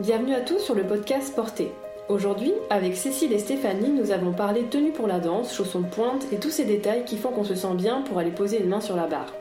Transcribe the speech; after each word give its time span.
Bienvenue 0.00 0.34
à 0.34 0.42
tous 0.42 0.60
sur 0.60 0.76
le 0.76 0.84
podcast 0.84 1.34
Porté. 1.34 1.72
Aujourd'hui, 2.08 2.52
avec 2.70 2.96
Cécile 2.96 3.32
et 3.32 3.40
Stéphanie, 3.40 3.90
nous 3.90 4.12
avons 4.12 4.30
parlé 4.30 4.62
tenue 4.62 4.92
pour 4.92 5.08
la 5.08 5.18
danse, 5.18 5.52
chaussons 5.52 5.80
de 5.80 5.88
pointe 5.88 6.24
et 6.32 6.36
tous 6.36 6.50
ces 6.50 6.64
détails 6.64 7.04
qui 7.04 7.16
font 7.16 7.30
qu'on 7.30 7.42
se 7.42 7.56
sent 7.56 7.74
bien 7.74 8.02
pour 8.02 8.20
aller 8.20 8.30
poser 8.30 8.60
une 8.60 8.68
main 8.68 8.80
sur 8.80 8.94
la 8.94 9.08
barre. 9.08 9.34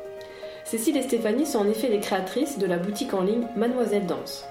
Cécile 0.63 0.97
et 0.97 1.03
Stéphanie 1.03 1.45
sont 1.45 1.59
en 1.59 1.69
effet 1.69 1.89
les 1.89 1.99
créatrices 1.99 2.57
de 2.57 2.65
la 2.65 2.79
boutique 2.79 3.13
en 3.13 3.21
ligne 3.21 3.45
Mademoiselle 3.55 4.07
Danse. 4.07 4.45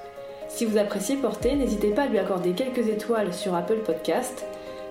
Si 0.49 0.65
vous 0.65 0.79
appréciez 0.79 1.17
Porté, 1.17 1.57
n'hésitez 1.57 1.91
pas 1.91 2.03
à 2.03 2.07
lui 2.07 2.21
accorder 2.21 2.53
quelques 2.53 2.87
étoiles 2.87 3.35
sur 3.35 3.57
Apple 3.57 3.83
Podcast 3.85 4.47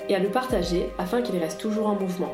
et 0.10 0.16
à 0.16 0.20
le 0.20 0.28
partager 0.28 0.90
afin 0.98 1.22
qu'il 1.22 1.38
reste 1.38 1.62
toujours 1.62 1.88
en 1.88 1.96
mouvement. 1.96 2.34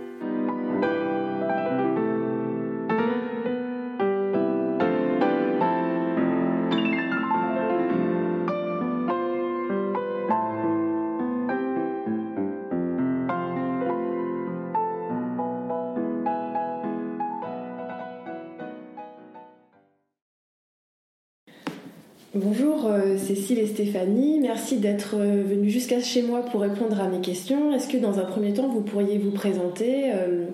Stéphanie, 23.71 24.39
merci 24.41 24.77
d'être 24.77 25.15
euh, 25.15 25.43
venues 25.47 25.69
jusqu'à 25.69 26.01
chez 26.01 26.23
moi 26.23 26.41
pour 26.41 26.59
répondre 26.59 26.99
à 26.99 27.07
mes 27.07 27.21
questions. 27.21 27.73
Est-ce 27.73 27.87
que 27.87 27.95
dans 27.97 28.19
un 28.19 28.25
premier 28.25 28.53
temps 28.53 28.67
vous 28.67 28.81
pourriez 28.81 29.17
vous 29.17 29.31
présenter 29.31 30.11
euh, 30.13 30.47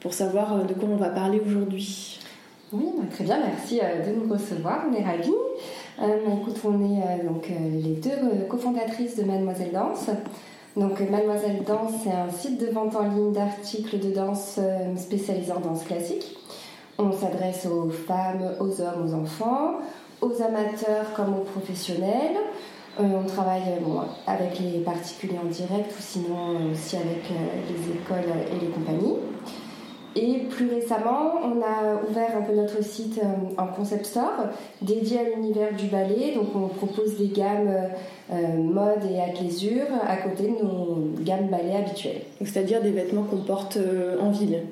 pour 0.00 0.12
savoir 0.12 0.66
de 0.66 0.74
quoi 0.74 0.88
on 0.92 0.96
va 0.96 1.08
parler 1.08 1.40
aujourd'hui? 1.44 2.20
Oui, 2.72 2.84
bah, 2.98 3.04
très 3.10 3.24
bien, 3.24 3.38
merci 3.40 3.80
de 3.80 4.14
nous 4.14 4.30
recevoir, 4.30 4.84
on 4.90 4.94
est 4.94 5.02
ravis. 5.02 5.32
on 5.98 6.06
est 6.06 7.24
donc 7.24 7.48
les 7.48 7.94
deux 7.94 8.44
cofondatrices 8.48 9.16
de 9.16 9.24
Mademoiselle 9.24 9.72
Danse. 9.72 10.10
Donc 10.76 11.00
Mademoiselle 11.00 11.62
Danse, 11.66 11.92
c'est 12.04 12.12
un 12.12 12.30
site 12.30 12.60
de 12.60 12.66
vente 12.66 12.94
en 12.94 13.08
ligne 13.08 13.32
d'articles 13.32 13.98
de 13.98 14.10
danse 14.10 14.60
spécialisés 14.96 15.52
en 15.52 15.60
danse 15.60 15.84
classique. 15.84 16.36
On 16.98 17.10
s'adresse 17.12 17.66
aux 17.66 17.88
femmes, 17.88 18.54
aux 18.60 18.80
hommes, 18.80 19.06
aux 19.06 19.14
enfants 19.14 19.78
aux 20.20 20.42
amateurs 20.42 21.12
comme 21.14 21.34
aux 21.34 21.44
professionnels. 21.44 22.36
Euh, 22.98 23.04
on 23.22 23.26
travaille 23.26 23.62
bon, 23.80 24.00
avec 24.26 24.58
les 24.58 24.80
particuliers 24.80 25.38
en 25.42 25.48
direct 25.48 25.92
ou 25.96 26.02
sinon 26.02 26.72
aussi 26.72 26.96
avec 26.96 27.24
euh, 27.30 27.34
les 27.68 27.92
écoles 27.92 28.32
et 28.50 28.64
les 28.64 28.70
compagnies. 28.70 29.16
Et 30.16 30.40
plus 30.50 30.68
récemment, 30.68 31.34
on 31.44 31.62
a 31.62 32.02
ouvert 32.08 32.36
un 32.36 32.42
peu 32.42 32.52
notre 32.52 32.82
site 32.82 33.20
euh, 33.22 33.54
en 33.56 33.68
concept 33.68 34.06
store 34.06 34.48
dédié 34.82 35.20
à 35.20 35.22
l'univers 35.22 35.72
du 35.76 35.86
ballet. 35.86 36.34
Donc 36.34 36.48
on 36.56 36.66
propose 36.66 37.16
des 37.16 37.28
gammes 37.28 37.70
mode 38.58 39.04
et 39.10 39.20
athléisure 39.20 39.86
à 40.06 40.16
côté 40.16 40.44
de 40.44 40.64
nos 40.64 41.12
gammes 41.20 41.48
ballet 41.48 41.76
habituelles. 41.76 42.22
C'est-à-dire 42.40 42.80
des 42.80 42.90
vêtements 42.90 43.24
qu'on 43.24 43.42
porte 43.42 43.78
en 44.20 44.30
ville 44.30 44.62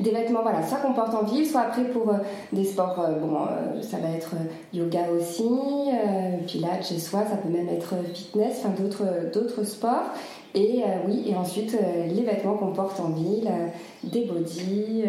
des 0.00 0.10
vêtements, 0.10 0.42
voilà, 0.42 0.62
soit 0.66 0.78
qu'on 0.78 0.92
porte 0.92 1.14
en 1.14 1.24
ville, 1.24 1.46
soit 1.46 1.62
après 1.62 1.84
pour 1.84 2.08
euh, 2.08 2.18
des 2.52 2.64
sports, 2.64 2.98
euh, 3.00 3.18
bon, 3.18 3.36
euh, 3.36 3.82
ça 3.82 3.98
va 3.98 4.08
être 4.08 4.34
yoga 4.72 5.02
aussi, 5.16 5.44
pilates 6.46 6.86
chez 6.86 6.98
soi, 6.98 7.20
ça 7.28 7.36
peut 7.36 7.48
même 7.48 7.68
être 7.68 7.94
fitness, 8.12 8.60
enfin 8.60 8.74
d'autres, 9.32 9.64
sports. 9.64 10.10
Et 10.56 10.84
oui, 11.08 11.24
et 11.26 11.34
ensuite 11.34 11.76
les 12.08 12.22
vêtements 12.22 12.54
qu'on 12.54 12.72
porte 12.72 13.00
en 13.00 13.08
ville, 13.08 13.50
des 14.04 14.24
bodys, 14.24 15.02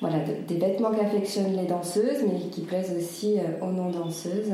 voilà, 0.00 0.16
des 0.48 0.56
vêtements 0.56 0.90
qu'affectionnent 0.90 1.56
les 1.56 1.66
danseuses, 1.66 2.24
mais 2.26 2.40
qui 2.50 2.62
plaisent 2.62 2.92
aussi 2.96 3.36
aux 3.60 3.70
non-danseuses. 3.70 4.52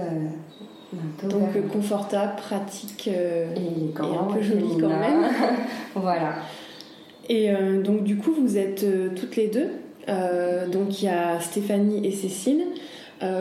Donc 1.22 1.70
confortable, 1.72 2.36
pratique 2.36 3.08
et, 3.08 3.94
un 3.98 4.24
peu 4.24 4.42
joli 4.42 4.76
quand 4.78 4.88
même. 4.88 5.24
voilà. 5.94 6.34
Et 7.28 7.50
euh, 7.50 7.82
donc 7.82 8.04
du 8.04 8.16
coup, 8.16 8.32
vous 8.32 8.56
êtes 8.56 8.84
euh, 8.84 9.10
toutes 9.14 9.36
les 9.36 9.48
deux. 9.48 9.68
Euh, 10.08 10.66
donc 10.68 11.02
il 11.02 11.06
y 11.06 11.08
a 11.08 11.38
Stéphanie 11.40 12.06
et 12.06 12.12
Cécile. 12.12 12.64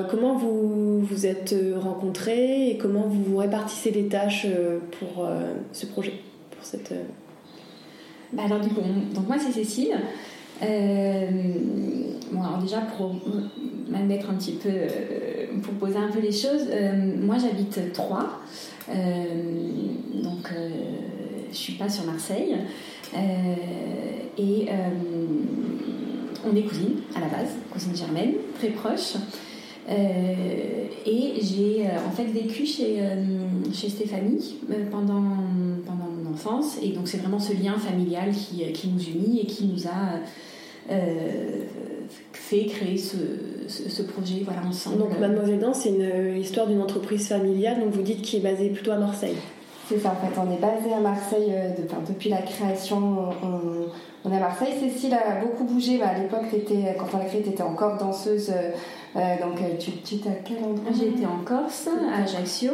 comment 0.10 0.36
vous 0.36 1.00
vous 1.00 1.26
êtes 1.26 1.56
rencontrées 1.78 2.72
et 2.72 2.78
comment 2.78 3.08
vous 3.08 3.24
vous 3.24 3.38
répartissez 3.38 3.92
les 3.92 4.08
tâches 4.08 4.48
pour 5.00 5.30
ce 5.72 5.86
projet, 5.86 6.14
pour 6.52 6.66
cette. 6.66 6.94
Bah 8.34 8.44
alors 8.46 8.60
du 8.60 8.70
coup, 8.70 8.82
donc 9.14 9.28
moi 9.28 9.38
c'est 9.40 9.54
Cécile. 9.54 9.96
bon 10.60 12.42
alors 12.44 12.58
déjà 12.60 12.82
pour 12.98 13.16
mettre 13.90 14.30
un 14.30 14.34
petit 14.34 14.54
peu, 14.54 14.72
pour 15.62 15.76
poser 15.76 15.98
un 15.98 16.12
peu 16.12 16.20
les 16.20 16.34
choses, 16.34 16.68
moi 17.22 17.38
j'habite 17.38 17.94
Troyes, 17.94 18.42
donc 18.90 20.52
je 21.52 21.56
suis 21.56 21.74
pas 21.74 21.88
sur 21.88 22.04
Marseille. 22.04 22.58
Euh, 23.14 23.56
et 24.38 24.68
euh, 24.70 24.74
on 26.46 26.56
est 26.56 26.64
cousines 26.64 27.02
à 27.16 27.20
la 27.20 27.28
base, 27.28 27.50
cousines 27.72 27.96
germaines, 27.96 28.34
très 28.58 28.70
proches. 28.70 29.16
Euh, 29.90 30.86
et 31.06 31.34
j'ai 31.42 31.86
en 32.06 32.12
fait 32.12 32.26
vécu 32.26 32.66
chez, 32.66 33.02
chez 33.74 33.90
Stéphanie 33.90 34.58
pendant, 34.92 35.24
pendant 35.86 36.10
mon 36.12 36.34
enfance. 36.34 36.78
Et 36.82 36.90
donc 36.90 37.08
c'est 37.08 37.18
vraiment 37.18 37.40
ce 37.40 37.54
lien 37.54 37.78
familial 37.78 38.32
qui, 38.32 38.70
qui, 38.74 38.90
nous 38.90 39.02
unit 39.02 39.42
et 39.42 39.46
qui 39.46 39.66
nous 39.66 39.88
a 39.88 40.20
fait 42.34 42.66
créer 42.66 42.98
ce, 42.98 43.18
ce, 43.68 44.02
projet 44.02 44.42
voilà, 44.44 44.66
ensemble. 44.66 45.00
Donc 45.00 45.20
Mademoiselle 45.20 45.60
Danse, 45.60 45.82
c'est 45.84 45.90
une 45.90 46.38
histoire 46.38 46.68
d'une 46.68 46.82
entreprise 46.82 47.28
familiale, 47.28 47.80
donc 47.80 47.94
vous 47.94 48.02
dites 48.02 48.22
qui 48.22 48.38
est 48.38 48.42
basée 48.42 48.70
plutôt 48.70 48.92
à 48.92 48.98
Marseille. 48.98 49.36
C'est 49.88 50.00
ça, 50.00 50.12
en 50.12 50.16
fait, 50.16 50.38
on 50.38 50.52
est 50.52 50.60
basé 50.60 50.94
à 50.94 51.00
Marseille 51.00 51.50
euh, 51.52 51.70
depuis 52.08 52.30
la 52.30 52.42
création. 52.42 53.30
On, 54.26 54.32
est 54.32 54.36
à 54.36 54.40
Marseille. 54.40 54.74
Cécile 54.78 55.14
a 55.14 55.40
beaucoup 55.40 55.64
bougé. 55.64 55.98
Bah, 55.98 56.10
à 56.10 56.20
l'époque, 56.20 56.42
quand 57.00 57.08
on 57.14 57.18
l'a 57.20 57.26
créé, 57.26 57.42
tu 57.42 57.50
étais 57.50 57.64
encore 57.64 57.98
danseuse. 57.98 58.52
Euh, 59.16 59.20
donc, 59.42 59.60
tu, 59.80 59.92
tu 59.92 60.16
à 60.28 60.34
quel 60.44 60.58
endroit? 60.58 60.92
J'étais 60.92 61.26
en 61.26 61.40
Corse, 61.46 61.88
à 61.88 62.24
Ajaccio. 62.24 62.72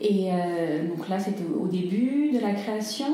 Et 0.00 0.30
euh, 0.32 0.88
donc 0.88 1.08
là, 1.08 1.20
c'était 1.20 1.44
au 1.44 1.68
début 1.68 2.32
de 2.32 2.40
la 2.40 2.54
création. 2.54 3.06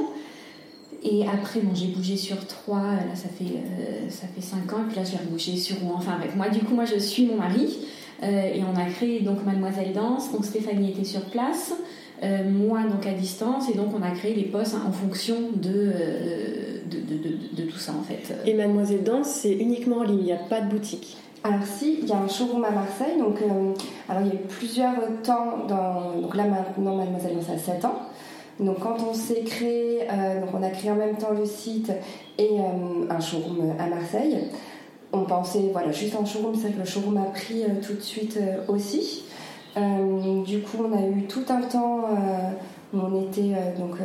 Et 1.02 1.26
après, 1.28 1.60
j'ai 1.74 1.88
bougé 1.88 2.16
sur 2.16 2.46
trois. 2.46 2.80
Là, 2.80 3.14
ça 3.14 3.28
fait, 3.28 4.40
cinq 4.40 4.72
ans. 4.72 4.84
Et 4.90 4.96
là, 4.96 5.02
je 5.04 5.50
vais 5.50 5.56
sur. 5.58 5.76
Enfin, 5.94 6.12
avec 6.12 6.34
moi, 6.34 6.48
du 6.48 6.60
coup, 6.60 6.74
moi, 6.74 6.86
je 6.86 6.98
suis 6.98 7.26
mon 7.26 7.36
mari. 7.36 7.88
et 8.22 8.62
on 8.62 8.80
a 8.80 8.86
créé 8.86 9.20
donc 9.20 9.44
Mademoiselle 9.44 9.92
Danse. 9.92 10.32
Donc, 10.32 10.46
Stéphanie 10.46 10.92
était 10.92 11.04
sur 11.04 11.20
place. 11.26 11.74
Euh, 12.22 12.48
moi 12.48 12.84
donc 12.84 13.04
à 13.04 13.12
distance 13.12 13.68
et 13.68 13.74
donc 13.74 13.88
on 13.98 14.02
a 14.02 14.12
créé 14.12 14.32
les 14.34 14.44
postes 14.44 14.76
en 14.76 14.92
fonction 14.92 15.34
euh, 15.66 16.78
de, 16.88 17.56
de, 17.56 17.68
tout 17.68 17.78
ça 17.78 17.92
en 17.98 18.04
fait. 18.04 18.32
Et 18.46 18.54
Mademoiselle 18.54 19.02
Danse 19.02 19.26
c'est 19.26 19.50
uniquement 19.50 19.98
en 19.98 20.02
ligne, 20.04 20.18
il 20.20 20.24
n'y 20.26 20.32
a 20.32 20.36
pas 20.36 20.60
de 20.60 20.70
boutique 20.70 21.16
alors 21.44 21.66
si, 21.66 21.98
il 22.00 22.08
y 22.08 22.12
a 22.12 22.18
un 22.18 22.28
showroom 22.28 22.64
à 22.64 22.70
Marseille, 22.70 23.18
donc 23.18 23.42
euh, 23.42 23.72
alors 24.08 24.22
il 24.22 24.28
y 24.28 24.30
a 24.30 24.34
eu 24.34 24.44
plusieurs 24.48 24.94
temps 25.24 25.66
dans 25.66 26.20
donc 26.20 26.36
là 26.36 26.44
maintenant 26.44 26.94
Mademoiselle 26.94 27.34
Danse 27.34 27.50
a 27.50 27.58
7 27.58 27.84
ans. 27.84 27.98
Donc 28.60 28.78
quand 28.78 28.98
on 29.00 29.12
s'est 29.12 29.42
créé, 29.42 30.06
donc 30.40 30.50
on 30.54 30.62
a 30.62 30.68
créé 30.68 30.92
en 30.92 30.94
même 30.94 31.16
temps 31.16 31.32
le 31.36 31.44
site 31.44 31.90
et 32.38 32.50
un 33.10 33.18
showroom 33.18 33.72
à 33.80 33.88
Marseille. 33.88 34.38
On 35.12 35.24
pensait 35.24 35.70
voilà 35.72 35.90
juste 35.90 36.14
en 36.14 36.24
showroom, 36.24 36.54
c'est 36.54 36.68
vrai 36.68 36.72
que 36.74 36.78
le 36.78 36.84
showroom 36.84 37.16
a 37.16 37.30
pris 37.30 37.64
tout 37.84 37.94
de 37.94 38.00
suite 38.00 38.38
aussi. 38.68 39.24
Euh, 39.76 40.42
du 40.44 40.60
coup, 40.60 40.78
on 40.80 40.96
a 40.96 41.06
eu 41.06 41.22
tout 41.24 41.44
un 41.48 41.62
temps 41.62 42.04
euh, 42.04 42.50
où 42.92 43.00
on 43.00 43.22
était 43.22 43.54
euh, 43.54 43.78
donc 43.78 43.96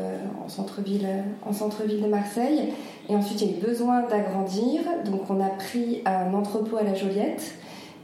en 0.44 0.48
centre-ville, 0.48 1.08
en 1.46 1.52
centre-ville 1.52 2.02
de 2.02 2.08
Marseille, 2.08 2.74
et 3.10 3.16
ensuite 3.16 3.42
il 3.42 3.52
y 3.52 3.54
a 3.54 3.58
eu 3.58 3.62
besoin 3.62 4.04
d'agrandir, 4.04 4.82
donc 5.06 5.30
on 5.30 5.42
a 5.42 5.50
pris 5.50 6.02
un 6.06 6.34
entrepôt 6.34 6.78
à 6.78 6.84
la 6.84 6.94
Joliette. 6.94 7.56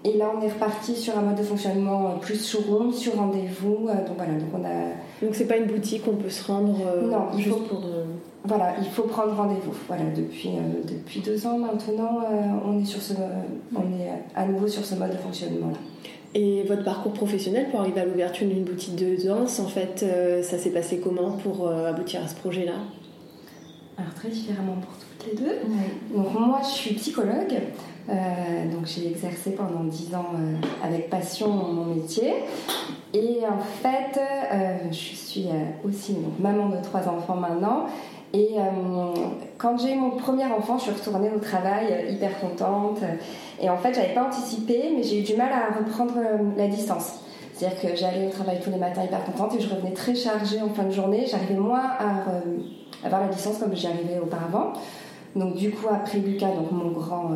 Et 0.06 0.18
là, 0.18 0.25
on 0.38 0.42
est 0.42 0.50
reparti 0.50 0.98
sur 0.98 1.18
un 1.18 1.21
mode 1.21 1.38
de 1.38 1.44
fonctionnement 1.44 2.15
plus 2.19 2.45
showroom, 2.45 2.92
sur 2.92 3.15
rendez-vous. 3.15 3.88
donc 3.88 4.18
voilà, 4.18 4.33
donc 4.33 4.50
on 4.54 4.66
a. 4.66 5.25
Donc 5.25 5.33
c'est 5.33 5.48
pas 5.48 5.56
une 5.56 5.68
boutique, 5.68 6.04
on 6.12 6.18
peut 6.18 6.30
se 6.30 6.45
rendre. 6.45 6.77
non, 7.09 7.27
il 7.38 7.45
faut 7.45 7.59
pour. 7.59 7.81
Voilà, 8.44 8.74
il 8.81 8.89
faut 8.89 9.04
prendre 9.04 9.33
rendez-vous. 9.33 9.71
Voilà, 9.88 10.04
depuis 10.13 10.50
depuis 10.86 11.21
deux 11.21 11.48
ans 11.48 11.57
maintenant, 11.57 12.19
on 12.66 12.81
est 12.81 12.86
sur 12.86 13.01
ce, 13.01 13.13
on 13.74 13.98
est 13.98 14.09
à 14.36 14.45
nouveau 14.45 14.68
sur 14.68 14.83
ce 14.83 14.95
mode 14.95 15.12
de 15.12 15.18
fonctionnement 15.18 15.68
là. 15.68 15.77
Et 16.35 16.63
votre 16.63 16.83
parcours 16.83 17.13
professionnel 17.13 17.68
pour 17.69 17.81
arriver 17.81 18.01
à 18.01 18.06
l'ouverture 18.06 18.47
d'une 18.47 18.63
boutique 18.63 18.95
de 18.95 19.27
danse, 19.27 19.59
en 19.59 19.68
fait, 19.68 20.01
euh, 20.03 20.41
ça 20.41 20.57
s'est 20.57 20.71
passé 20.71 21.00
comment 21.00 21.31
pour 21.31 21.68
euh, 21.68 21.89
aboutir 21.89 22.24
à 22.24 22.27
ce 22.27 22.35
projet-là? 22.35 22.74
Alors 23.97 24.13
très 24.15 24.30
différemment 24.30 24.77
pour 24.81 24.94
toutes 24.97 25.31
les 25.31 25.38
deux. 25.38 25.56
Donc 26.15 26.33
moi, 26.33 26.62
je 26.63 26.69
suis 26.69 26.95
psychologue. 26.95 27.53
Euh, 28.09 28.71
donc 28.71 28.85
j'ai 28.85 29.07
exercé 29.07 29.51
pendant 29.51 29.85
10 29.85 30.15
ans 30.15 30.25
euh, 30.35 30.56
avec 30.85 31.09
passion 31.09 31.47
mon 31.50 31.85
métier. 31.95 32.33
Et 33.13 33.39
en 33.47 33.59
fait, 33.59 34.19
euh, 34.19 34.77
je 34.89 35.15
suis 35.15 35.45
aussi 35.85 36.18
maman 36.39 36.69
de 36.69 36.81
trois 36.81 37.07
enfants 37.07 37.35
maintenant. 37.35 37.85
Et 38.33 38.56
quand 39.59 39.77
j'ai 39.77 39.94
eu 39.94 39.95
mon 39.95 40.12
premier 40.12 40.45
enfant, 40.45 40.80
je 40.80 40.85
suis 40.85 40.91
retournée 40.91 41.30
au 41.30 41.39
travail 41.39 42.07
hyper 42.09 42.39
contente. 42.39 42.97
Et 43.62 43.69
en 43.69 43.77
fait, 43.77 43.94
j'avais 43.94 44.15
pas 44.15 44.25
anticipé, 44.25 44.91
mais 44.95 45.03
j'ai 45.03 45.19
eu 45.19 45.24
du 45.24 45.35
mal 45.35 45.51
à 45.51 45.77
reprendre 45.77 46.15
la 46.57 46.68
distance. 46.68 47.19
C'est-à-dire 47.53 47.80
que 47.80 47.95
j'allais 47.95 48.25
au 48.25 48.31
travail 48.31 48.59
tous 48.59 48.71
les 48.71 48.77
matins 48.77 49.03
hyper 49.03 49.24
contente 49.24 49.53
et 49.56 49.62
je 49.62 49.69
revenais 49.69 49.94
très 49.94 50.15
chargée 50.15 50.59
en 50.62 50.69
fin 50.69 50.83
de 50.85 50.91
journée. 50.91 51.25
J'arrivais 51.30 51.59
moins 51.59 51.91
à 52.00 53.06
avoir 53.06 53.21
la 53.21 53.27
distance 53.27 53.59
comme 53.59 53.75
j'y 53.75 53.85
arrivais 53.85 54.19
auparavant. 54.19 54.74
Donc 55.35 55.56
du 55.56 55.69
coup, 55.69 55.88
après 55.91 56.18
Lucas, 56.18 56.51
donc 56.51 56.71
mon 56.71 56.89
grand 56.91 57.31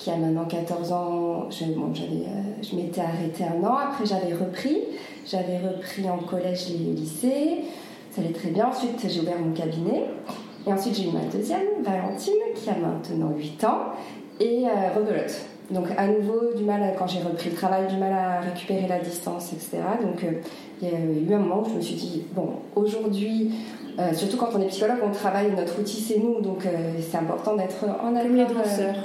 qui 0.00 0.10
a 0.10 0.16
maintenant 0.16 0.46
14 0.46 0.92
ans, 0.92 1.50
je, 1.50 1.66
bon, 1.66 1.90
euh, 1.90 2.62
je 2.62 2.74
m'étais 2.74 3.02
arrêtée 3.02 3.44
un 3.44 3.62
an, 3.62 3.76
après 3.76 4.06
j'avais 4.06 4.32
repris, 4.32 4.78
j'avais 5.26 5.58
repris 5.58 6.08
en 6.08 6.16
collège 6.18 6.70
et 6.70 6.78
lycée, 6.78 7.64
ça 8.10 8.20
allait 8.20 8.32
très 8.32 8.50
bien, 8.50 8.68
ensuite 8.68 9.06
j'ai 9.08 9.20
ouvert 9.20 9.38
mon 9.38 9.52
cabinet, 9.52 10.04
et 10.66 10.72
ensuite 10.72 10.96
j'ai 10.96 11.08
eu 11.08 11.12
ma 11.12 11.24
deuxième, 11.32 11.82
Valentine, 11.82 12.34
qui 12.54 12.68
a 12.70 12.74
maintenant 12.74 13.32
8 13.36 13.64
ans, 13.64 13.78
et 14.40 14.64
euh, 14.66 14.94
rebelote. 14.96 15.40
Donc 15.70 15.86
à 15.96 16.08
nouveau 16.08 16.52
du 16.56 16.64
mal, 16.64 16.94
quand 16.98 17.06
j'ai 17.06 17.20
repris 17.20 17.50
le 17.50 17.56
travail, 17.56 17.86
du 17.86 17.96
mal 17.96 18.12
à 18.12 18.40
récupérer 18.40 18.88
la 18.88 18.98
distance, 18.98 19.52
etc. 19.52 19.78
Donc 20.02 20.24
euh, 20.24 20.32
il 20.82 20.88
y 20.88 20.92
a 20.92 20.98
eu 20.98 21.34
un 21.34 21.38
moment 21.38 21.62
où 21.62 21.70
je 21.70 21.76
me 21.76 21.80
suis 21.80 21.94
dit, 21.94 22.24
bon, 22.32 22.54
aujourd'hui, 22.74 23.52
euh, 23.98 24.12
surtout 24.12 24.36
quand 24.36 24.48
on 24.54 24.60
est 24.60 24.66
psychologue, 24.66 24.98
on 25.04 25.12
travaille, 25.12 25.52
notre 25.52 25.78
outil 25.78 26.00
c'est 26.00 26.18
nous, 26.18 26.40
donc 26.40 26.64
c'est 26.98 27.16
important 27.16 27.54
d'être 27.54 27.84
en 27.84 28.16
accord. 28.16 28.62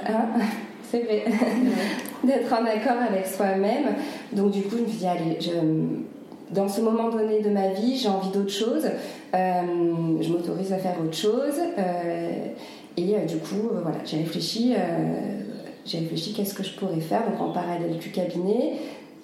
Hein 0.08 0.26
c'est 0.90 1.00
vrai. 1.00 1.24
D'être 2.24 2.52
en 2.52 2.64
accord 2.64 3.00
avec 3.08 3.26
soi-même. 3.26 3.94
Donc 4.32 4.50
du 4.50 4.62
coup, 4.62 4.76
je 4.78 4.82
me 4.82 4.88
suis 4.88 4.98
dit, 4.98 5.06
allez, 5.06 5.38
dans 6.50 6.68
ce 6.68 6.80
moment 6.80 7.08
donné 7.08 7.40
de 7.40 7.50
ma 7.50 7.68
vie, 7.68 7.96
j'ai 7.96 8.08
envie 8.08 8.30
d'autre 8.30 8.52
chose. 8.52 8.88
Euh, 9.34 9.62
je 10.20 10.28
m'autorise 10.30 10.72
à 10.72 10.78
faire 10.78 10.94
autre 11.02 11.16
chose. 11.16 11.60
Euh, 11.78 12.30
et 12.96 13.14
euh, 13.14 13.24
du 13.26 13.36
coup, 13.38 13.68
voilà, 13.82 13.98
j'ai 14.04 14.18
réfléchi. 14.18 14.74
j'ai 15.84 15.98
réfléchi 15.98 16.32
qu'est-ce 16.32 16.54
que 16.54 16.62
je 16.62 16.72
pourrais 16.76 17.00
faire 17.00 17.28
donc 17.28 17.40
en 17.40 17.52
parallèle 17.52 17.98
du 17.98 18.10
cabinet. 18.10 18.74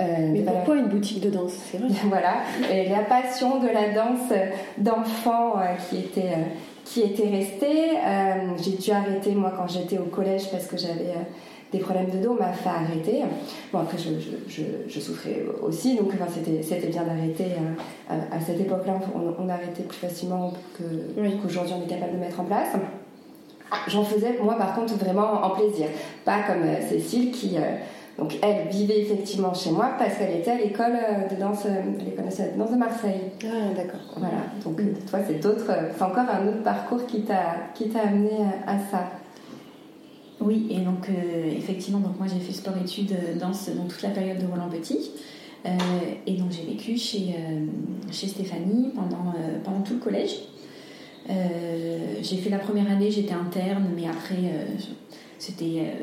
Mais 0.01 0.43
pourquoi 0.45 0.77
une 0.77 0.89
boutique 0.89 1.21
de 1.21 1.31
danse? 1.31 1.53
C'est 1.71 1.79
vrai. 1.79 1.89
voilà, 2.09 2.39
et 2.73 2.89
la 2.89 3.05
passion 3.05 3.61
de 3.61 3.69
la 3.69 3.93
danse 3.95 4.33
d'enfant 4.79 5.55
qui 5.89 5.99
était 5.99 6.37
qui 6.85 7.03
était 7.03 7.29
restée. 7.29 7.91
j'ai 8.61 8.73
dû 8.73 8.91
arrêter 8.91 9.31
moi 9.31 9.53
quand 9.57 9.69
j'étais 9.69 9.99
au 9.99 10.07
collège 10.07 10.51
parce 10.51 10.67
que 10.67 10.77
j'avais 10.77 11.15
des 11.73 11.79
problèmes 11.79 12.11
de 12.11 12.19
dos 12.19 12.35
m'a 12.35 12.53
fait 12.53 12.69
arrêter. 12.69 13.23
Bon, 13.73 13.81
après, 13.81 13.97
je, 13.97 14.11
je, 14.47 14.63
je, 14.87 15.01
souffrais 15.01 15.43
aussi, 15.63 15.97
donc 15.97 16.11
enfin, 16.13 16.31
c'était 16.31 16.87
bien 16.89 17.03
d'arrêter. 17.03 17.47
Euh, 18.11 18.15
à, 18.31 18.41
cette 18.41 18.61
époque-là, 18.61 19.01
on, 19.15 19.49
arrêtait 19.49 19.83
plus 19.83 19.97
facilement 19.97 20.53
qu'aujourd'hui 20.77 21.75
on 21.79 21.85
est 21.85 21.89
capable 21.89 22.13
de 22.13 22.19
mettre 22.19 22.41
en 22.41 22.45
place. 22.45 22.69
J'en 23.89 24.05
faisais, 24.05 24.39
moi, 24.43 24.57
par 24.57 24.75
contre, 24.75 24.95
vraiment 24.97 25.43
en 25.43 25.51
plaisir. 25.51 25.87
Pas 26.27 26.43
comme 26.47 26.63
euh, 26.63 26.89
Cécile 26.89 27.33
qui. 27.33 27.57
Euh, 27.57 27.77
donc 28.19 28.37
elle 28.43 28.69
vivait 28.69 29.01
effectivement 29.01 29.55
chez 29.55 29.71
moi 29.71 29.93
parce 29.99 30.17
qu'elle 30.19 30.37
était 30.37 30.51
à 30.51 30.57
l'école 30.57 30.99
de 31.31 31.35
danse, 31.35 31.65
l'école 32.05 32.27
nationale 32.27 32.53
de 32.53 32.59
danse 32.59 32.71
de 32.71 32.77
Marseille. 32.77 33.23
Ah 33.43 33.75
d'accord. 33.75 34.01
Voilà. 34.19 34.35
Donc 34.63 34.83
toi 35.09 35.21
c'est 35.27 35.41
d'autres, 35.41 35.73
c'est 35.97 36.03
encore 36.05 36.27
un 36.31 36.47
autre 36.47 36.63
parcours 36.63 37.07
qui 37.07 37.23
t'a 37.23 37.55
qui 37.75 37.89
t'a 37.89 38.01
amené 38.01 38.33
à 38.67 38.75
ça. 38.91 39.05
Oui, 40.45 40.67
et 40.71 40.81
donc 40.81 41.09
euh, 41.09 41.53
effectivement, 41.57 42.01
donc 42.01 42.19
moi 42.19 42.27
j'ai 42.27 42.41
fait 42.41 42.53
sport-études 42.53 43.13
euh, 43.13 43.39
danse 43.39 43.71
dans 43.77 43.85
toute 43.85 44.03
la 44.03 44.11
période 44.11 44.39
de 44.39 44.47
Roland 44.47 44.69
Petit. 44.69 45.11
Euh, 45.65 45.71
et 46.27 46.33
donc 46.33 46.51
j'ai 46.51 46.65
vécu 46.65 46.99
chez, 46.99 47.37
chez 48.11 48.27
Stéphanie 48.27 48.91
pendant, 48.97 49.33
pendant 49.63 49.81
tout 49.83 49.95
le 49.95 50.01
collège. 50.01 50.35
j'ai 51.29 52.37
fait 52.39 52.51
la 52.51 52.59
première 52.59 52.91
année, 52.91 53.13
j'étais 53.13 53.35
interne, 53.35 53.85
mais 53.95 54.09
après 54.09 54.51
c'était 55.39 55.95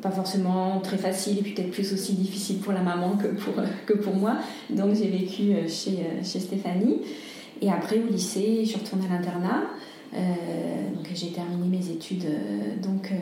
pas 0.00 0.12
forcément 0.12 0.78
très 0.78 0.98
facile 0.98 1.38
et 1.38 1.42
peut-être 1.42 1.72
plus 1.72 1.92
aussi 1.92 2.12
difficile 2.12 2.58
pour 2.58 2.72
la 2.72 2.82
maman 2.82 3.16
que 3.16 3.26
pour, 3.26 3.54
que 3.86 3.94
pour 3.94 4.14
moi. 4.14 4.36
Donc 4.70 4.94
j'ai 4.94 5.08
vécu 5.08 5.52
chez, 5.66 5.98
chez 6.22 6.38
Stéphanie. 6.38 7.00
Et 7.60 7.72
après 7.72 7.98
au 7.98 8.06
lycée, 8.06 8.60
je 8.60 8.68
suis 8.68 8.78
retournée 8.78 9.06
à 9.10 9.18
l'internat. 9.18 9.64
Donc 10.12 11.06
j'ai 11.14 11.32
terminé 11.32 11.78
mes 11.78 11.90
études 11.90 12.26
donc 12.82 13.12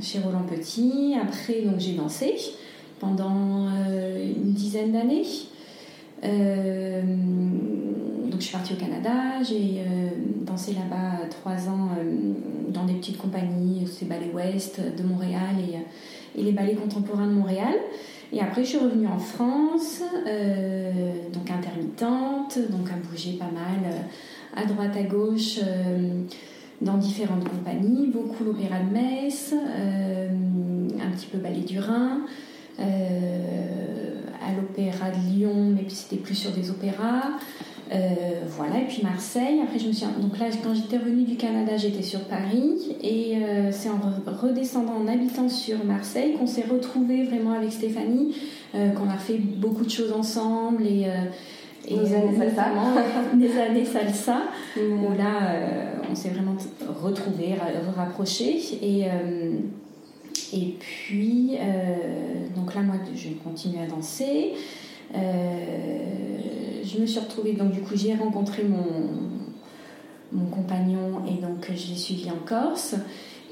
chez 0.00 0.20
Roland 0.20 0.44
Petit. 0.48 1.14
Après, 1.20 1.62
donc 1.62 1.78
j'ai 1.78 1.94
dansé 1.94 2.34
pendant 3.00 3.68
euh, 3.68 4.32
une 4.34 4.52
dizaine 4.52 4.92
d'années. 4.92 5.24
Euh, 6.24 7.02
donc 7.02 8.40
je 8.40 8.44
suis 8.44 8.52
partie 8.52 8.72
au 8.74 8.76
Canada, 8.76 9.42
j'ai 9.42 9.80
euh, 9.80 10.10
dansé 10.42 10.72
là-bas 10.72 11.28
trois 11.30 11.68
ans 11.68 11.90
dans 12.68 12.84
des 12.84 12.94
petites 12.94 13.18
compagnies, 13.18 13.86
c'est 13.90 14.06
Ballet 14.06 14.30
Ouest 14.34 14.80
de 14.80 15.02
Montréal 15.04 15.56
et, 15.60 16.40
et, 16.40 16.42
les 16.42 16.52
ballets 16.52 16.74
contemporains 16.74 17.26
de 17.26 17.32
Montréal. 17.32 17.74
Et 18.32 18.40
après 18.40 18.62
je 18.62 18.70
suis 18.70 18.78
revenue 18.78 19.06
en 19.06 19.18
France, 19.18 20.02
donc 21.32 21.50
intermittente, 21.50 22.58
donc 22.70 22.90
à 22.90 22.96
bouger 23.08 23.38
pas 23.38 23.46
mal 23.46 23.90
à 24.54 24.64
droite 24.64 24.96
à 24.96 25.02
gauche 25.02 25.60
dans 26.80 26.96
différentes 26.96 27.48
compagnies, 27.48 28.06
beaucoup 28.06 28.44
l'Opéra 28.44 28.76
de 28.80 28.92
Metz, 28.92 29.52
euh, 29.52 30.28
un 31.00 31.10
petit 31.10 31.26
peu 31.26 31.38
Ballet 31.38 31.60
du 31.60 31.78
Rhin, 31.80 32.20
euh, 32.78 32.84
à 34.46 34.52
l'Opéra 34.54 35.10
de 35.10 35.34
Lyon, 35.34 35.74
mais 35.74 35.88
c'était 35.88 36.16
plus 36.16 36.36
sur 36.36 36.52
des 36.52 36.70
opéras. 36.70 37.30
Euh, 37.90 37.96
voilà, 38.48 38.80
et 38.80 38.84
puis 38.84 39.02
Marseille. 39.02 39.60
Après, 39.64 39.78
je 39.78 39.88
me 39.88 39.92
suis. 39.92 40.06
Donc 40.20 40.38
là, 40.38 40.46
quand 40.62 40.74
j'étais 40.74 40.98
revenue 40.98 41.24
du 41.24 41.36
Canada, 41.36 41.76
j'étais 41.76 42.02
sur 42.02 42.20
Paris. 42.20 42.96
Et 43.02 43.38
c'est 43.70 43.88
en 43.88 43.98
redescendant, 44.40 44.92
en 44.92 45.08
habitant 45.08 45.48
sur 45.48 45.82
Marseille, 45.84 46.34
qu'on 46.38 46.46
s'est 46.46 46.66
retrouvés 46.70 47.24
vraiment 47.24 47.52
avec 47.52 47.72
Stéphanie, 47.72 48.36
qu'on 48.72 49.08
a 49.08 49.16
fait 49.16 49.38
beaucoup 49.38 49.86
de 49.86 49.90
choses 49.90 50.12
ensemble. 50.12 50.84
Et 51.88 51.96
des 51.98 52.14
années 52.14 52.36
salsa. 52.36 52.66
des 53.34 53.58
années 53.58 53.84
salsa, 53.84 54.42
où 54.76 55.16
là, 55.16 55.50
euh, 55.50 55.92
on 56.10 56.14
s'est 56.14 56.30
vraiment 56.30 56.56
retrouvés, 57.02 57.54
rapprochés. 57.96 58.60
Et, 58.82 59.06
euh, 59.06 59.58
et 60.52 60.76
puis, 60.78 61.56
euh, 61.58 62.46
donc 62.56 62.74
là, 62.74 62.82
moi, 62.82 62.96
je 63.14 63.28
continue 63.44 63.78
à 63.82 63.86
danser. 63.86 64.54
je 65.14 67.00
me 67.00 67.06
suis 67.06 67.20
retrouvée, 67.20 67.52
donc 67.52 67.72
du 67.72 67.80
coup, 67.80 67.94
j'ai 67.94 68.14
rencontré 68.14 68.64
mon, 68.64 68.84
mon 70.32 70.46
compagnon 70.46 71.22
et 71.26 71.40
donc 71.40 71.70
j'ai 71.74 71.96
suivi 71.96 72.30
en 72.30 72.46
Corse. 72.46 72.94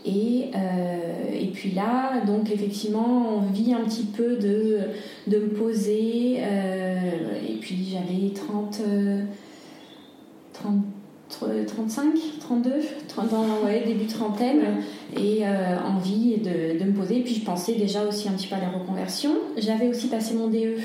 Et, 0.06 0.50
euh, 0.54 1.32
et, 1.32 1.48
puis 1.48 1.72
là, 1.72 2.20
donc 2.24 2.50
effectivement, 2.52 3.38
on 3.38 3.52
vit 3.52 3.74
un 3.74 3.84
petit 3.84 4.04
peu 4.04 4.36
de, 4.36 4.78
de 5.26 5.38
me 5.38 5.48
poser. 5.48 6.36
Euh, 6.38 7.00
et 7.48 7.54
puis 7.54 7.88
j'avais 7.90 8.32
30, 8.32 8.80
30, 10.52 10.84
35, 11.66 12.14
32, 12.38 12.70
30 13.08 13.32
ans, 13.32 13.46
début 13.84 14.06
trentaine, 14.06 14.76
et 15.16 15.40
euh, 15.42 15.76
envie 15.84 16.36
de, 16.36 16.78
de, 16.78 16.84
me 16.84 16.92
poser. 16.92 17.18
Et 17.18 17.22
puis 17.22 17.34
je 17.34 17.44
pensais 17.44 17.74
déjà 17.74 18.04
aussi 18.04 18.28
un 18.28 18.32
petit 18.32 18.46
peu 18.46 18.54
à 18.54 18.60
la 18.60 18.68
reconversion. 18.68 19.32
J'avais 19.56 19.88
aussi 19.88 20.06
passé 20.06 20.34
mon 20.34 20.46
DE 20.46 20.76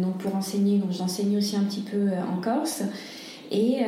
donc 0.00 0.16
pour 0.18 0.34
enseigner, 0.34 0.78
donc 0.78 0.92
j'enseignais 0.92 1.36
aussi 1.36 1.56
un 1.56 1.64
petit 1.64 1.82
peu 1.82 2.08
en 2.32 2.40
Corse. 2.40 2.82
Et, 3.54 3.78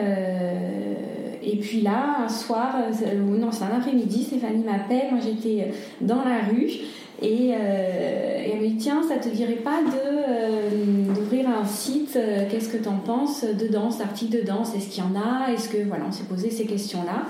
et 1.46 1.56
puis 1.56 1.80
là, 1.80 2.16
un 2.24 2.28
soir, 2.28 2.74
euh, 2.76 3.14
non, 3.14 3.52
c'est 3.52 3.64
un 3.64 3.76
après-midi, 3.76 4.24
Stéphanie 4.24 4.64
m'appelle, 4.64 5.12
moi 5.12 5.20
j'étais 5.24 5.70
dans 6.00 6.24
la 6.24 6.40
rue. 6.50 6.70
Et, 7.22 7.54
euh, 7.54 8.52
elle 8.52 8.60
me 8.60 8.68
dit 8.68 8.76
tiens 8.76 9.02
ça 9.08 9.16
te 9.16 9.28
dirait 9.28 9.54
pas 9.54 9.80
de 9.82 9.88
euh, 10.28 11.14
d'ouvrir 11.14 11.48
un 11.48 11.64
site 11.64 12.18
qu'est-ce 12.50 12.68
que 12.68 12.76
tu 12.76 12.88
en 12.88 12.98
penses 12.98 13.44
de 13.44 13.68
danse 13.68 13.98
d'articles 13.98 14.36
de 14.36 14.42
danse? 14.42 14.74
Est-ce 14.74 14.88
qu'il 14.88 15.02
y 15.02 15.06
en 15.06 15.18
a? 15.18 15.52
Est-ce 15.52 15.68
que 15.68 15.78
voilà 15.86 16.04
on 16.08 16.12
s'est 16.12 16.24
posé 16.24 16.50
ces 16.50 16.66
questions 16.66 17.04
là 17.04 17.22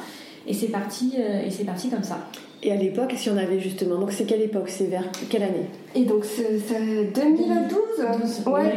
et 0.49 0.55
c'est 0.55 0.69
parti 0.69 1.15
et 1.17 1.51
c'est 1.51 1.65
parti 1.65 1.89
comme 1.89 2.05
ça. 2.05 2.29
Et 2.63 2.71
à 2.71 2.77
l'époque, 2.77 3.13
si 3.17 3.29
on 3.31 3.37
avait 3.37 3.59
justement, 3.59 3.99
donc 3.99 4.13
c'est 4.13 4.25
quelle 4.25 4.43
époque? 4.43 4.69
C'est 4.69 4.87
vers 4.87 5.05
quelle 5.29 5.43
année? 5.43 5.67
Et 5.95 6.05
donc 6.05 6.25
c'est 6.25 6.63
2012 7.15 8.07
Ouais, 8.47 8.75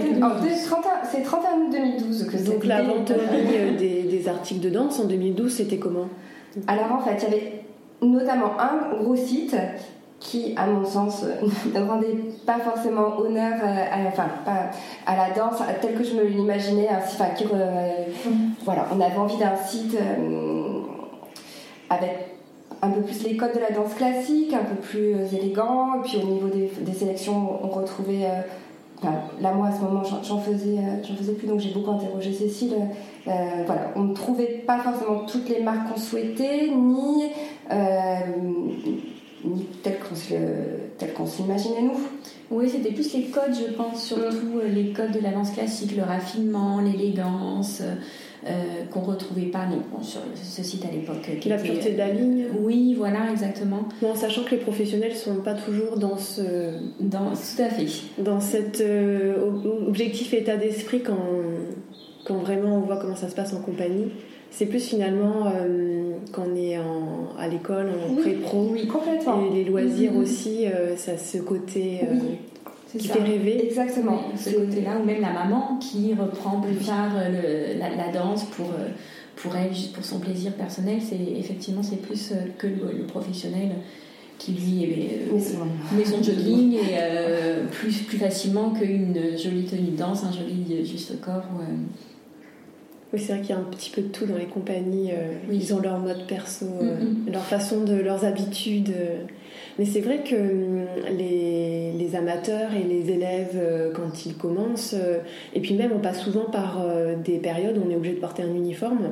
c'est 1.12 1.22
31 1.22 1.52
août 1.58 1.70
2012 1.72 2.28
que 2.28 2.52
Donc 2.52 2.66
la 2.66 2.82
vente 2.82 3.12
euh, 3.12 3.78
des, 3.78 4.04
des 4.04 4.28
articles 4.28 4.62
de 4.62 4.70
danse 4.70 5.00
en 5.00 5.06
2012, 5.06 5.52
c'était 5.52 5.78
comment? 5.78 6.08
Alors 6.68 6.92
en 6.94 7.00
fait, 7.00 7.16
il 7.18 7.24
y 7.24 7.38
avait 7.38 7.64
notamment 8.02 8.60
un 8.60 8.96
gros 8.98 9.16
site 9.16 9.56
qui, 10.20 10.54
à 10.58 10.66
mon 10.66 10.86
sens, 10.86 11.24
ne 11.74 11.82
rendait 11.82 12.16
pas 12.46 12.58
forcément 12.60 13.20
honneur 13.20 13.54
euh, 13.64 13.86
à, 13.92 14.08
enfin, 14.08 14.28
à 15.06 15.16
la 15.16 15.34
danse 15.36 15.60
telle 15.82 15.94
que 15.94 16.04
je 16.04 16.16
me 16.16 16.24
l'imaginais. 16.24 16.90
Enfin, 16.92 17.26
qui, 17.36 17.46
mm. 17.46 18.54
voilà, 18.66 18.88
on 18.92 19.00
avait 19.00 19.18
envie 19.18 19.38
d'un 19.38 19.56
site 19.56 19.96
avec 21.92 22.38
un 22.82 22.90
peu 22.90 23.02
plus 23.02 23.24
les 23.24 23.38
codes 23.38 23.54
de 23.54 23.60
la 23.60 23.72
danse 23.72 23.94
classique, 23.94 24.54
un 24.54 24.64
peu 24.64 24.76
plus 24.76 25.14
élégant. 25.32 25.96
Et 25.96 26.08
puis 26.08 26.18
au 26.18 26.26
niveau 26.26 26.48
des, 26.48 26.94
sélections, 26.94 27.64
on 27.64 27.68
retrouvait. 27.68 28.26
Là, 29.04 29.54
moi, 29.54 29.68
à 29.68 29.72
ce 29.72 29.82
moment, 29.82 30.04
j'en 30.04 30.40
faisais, 30.40 30.78
j'en 31.08 31.16
faisais 31.16 31.34
plus, 31.34 31.48
donc 31.48 31.60
j'ai 31.60 31.72
beaucoup 31.72 31.92
interrogé 31.92 32.34
Cécile. 32.34 32.74
voilà, 33.26 33.92
on 33.96 34.04
ne 34.04 34.14
trouvait 34.14 34.64
pas 34.66 34.80
forcément 34.80 35.26
toutes 35.26 35.50
les 35.50 35.62
marques 35.62 35.94
qu'on 35.94 36.00
souhaitait, 36.00 36.70
ni, 36.76 37.24
ni 39.46 39.66
telles 39.84 40.00
qu'on 41.14 41.26
s'imaginait 41.26 41.82
nous. 41.82 42.00
Oui, 42.52 42.70
c'était 42.70 42.92
plus 42.92 43.14
les 43.14 43.26
codes, 43.26 43.54
je 43.54 43.74
pense, 43.74 44.04
surtout 44.04 44.56
mm. 44.56 44.74
les 44.74 44.92
codes 44.92 45.12
de 45.12 45.20
la 45.20 45.32
danse 45.32 45.52
classique, 45.52 45.96
le 45.96 46.04
raffinement, 46.04 46.82
l'élégance. 46.82 47.82
Euh, 48.48 48.86
qu'on 48.90 49.02
retrouvait 49.02 49.48
pas 49.48 49.66
non, 49.66 50.02
sur 50.02 50.22
ce 50.34 50.64
site 50.64 50.86
à 50.86 50.92
l'époque. 50.92 51.30
La 51.46 51.58
pureté 51.58 51.92
de 51.92 51.98
la 51.98 52.08
ligne 52.08 52.46
Oui, 52.62 52.96
voilà, 52.98 53.30
exactement. 53.32 53.90
en 54.02 54.16
sachant 54.16 54.44
que 54.44 54.52
les 54.52 54.62
professionnels 54.62 55.14
sont 55.14 55.36
pas 55.36 55.56
toujours 55.56 55.98
dans 55.98 56.18
ce. 56.18 56.42
Dans, 57.02 57.32
tout 57.32 57.62
à 57.62 57.66
fait. 57.66 57.86
Dans 58.18 58.40
cet 58.40 58.80
euh, 58.80 59.36
objectif 59.86 60.34
état 60.34 60.56
d'esprit 60.56 61.02
quand, 61.02 61.18
quand 62.26 62.36
vraiment 62.36 62.78
on 62.78 62.80
voit 62.80 62.96
comment 62.96 63.18
ça 63.18 63.28
se 63.28 63.36
passe 63.36 63.54
en 63.54 63.60
compagnie. 63.60 64.08
C'est 64.52 64.68
plus 64.68 64.88
finalement 64.88 65.48
euh, 65.48 66.14
quand 66.32 66.46
on 66.50 66.56
est 66.56 66.78
en, 66.78 67.38
à 67.38 67.50
l'école, 67.50 67.90
en 68.10 68.16
pré-pro. 68.16 68.70
Oui, 68.72 68.88
complètement. 68.88 69.48
Et 69.48 69.54
les 69.54 69.64
loisirs 69.66 70.14
mm-hmm. 70.14 70.22
aussi, 70.22 70.66
ça 70.96 71.18
ce 71.18 71.40
côté 71.40 72.00
qui 72.98 73.08
fait 73.08 73.20
rêver. 73.20 73.66
Exactement. 73.66 74.24
ce 74.36 74.50
côté-là, 74.52 74.98
ou 75.02 75.06
même 75.06 75.22
la 75.22 75.32
maman 75.32 75.78
qui 75.78 76.14
reprend 76.14 76.60
plus 76.62 76.76
tard 76.76 77.12
euh, 77.16 77.78
la, 77.78 78.12
danse 78.12 78.46
pour, 78.46 78.68
euh, 78.68 78.90
pour 79.36 79.56
elle, 79.56 79.74
juste 79.74 79.94
pour 79.94 80.04
son 80.04 80.20
plaisir 80.20 80.54
personnel. 80.54 81.00
C'est 81.02 81.20
effectivement 81.38 81.84
c'est 81.84 82.02
plus 82.02 82.32
euh, 82.32 82.36
que 82.58 82.68
le, 82.68 83.06
professionnel 83.08 83.70
qui 84.38 84.54
lui 84.54 84.88
met, 85.92 86.06
son 86.06 86.24
jogging 86.24 86.76
et 86.76 86.98
plus, 87.72 88.04
plus 88.04 88.18
facilement 88.18 88.70
qu'une 88.70 89.38
jolie 89.38 89.66
tenue 89.66 89.92
de 89.92 89.98
danse, 89.98 90.24
un 90.24 90.32
joli 90.32 90.86
juste 90.86 91.20
corps. 91.20 91.44
Oui, 93.12 93.20
c'est 93.20 93.34
vrai 93.34 93.42
qu'il 93.42 93.50
y 93.50 93.54
a 93.54 93.58
un 93.58 93.64
petit 93.64 93.90
peu 93.90 94.02
de 94.02 94.08
tout 94.08 94.26
dans 94.26 94.38
les 94.38 94.46
compagnies. 94.46 95.12
Ils 95.52 95.74
ont 95.74 95.80
leur 95.80 95.98
mode 95.98 96.28
perso, 96.28 96.68
leur 97.32 97.44
façon 97.44 97.84
de 97.84 97.96
leurs 97.96 98.24
habitudes. 98.24 98.94
Mais 99.80 99.86
c'est 99.86 100.02
vrai 100.02 100.24
que 100.26 100.36
hum, 100.36 100.86
les, 101.18 102.16
amateurs 102.16 102.72
et 102.74 102.84
les 102.84 103.12
élèves, 103.12 103.56
euh, 103.56 103.92
quand 103.94 104.26
ils 104.26 104.36
commencent, 104.36 104.96
euh, 104.96 105.20
et 105.54 105.62
puis 105.62 105.76
même 105.76 105.92
on 105.96 106.00
passe 106.00 106.22
souvent 106.22 106.46
par 106.46 106.82
euh, 106.82 107.16
des 107.16 107.38
périodes 107.38 107.78
où 107.78 107.84
on 107.88 107.92
est 107.92 107.96
obligé 107.96 108.16
de 108.16 108.20
porter 108.20 108.44
un 108.44 108.54
uniforme. 108.54 109.12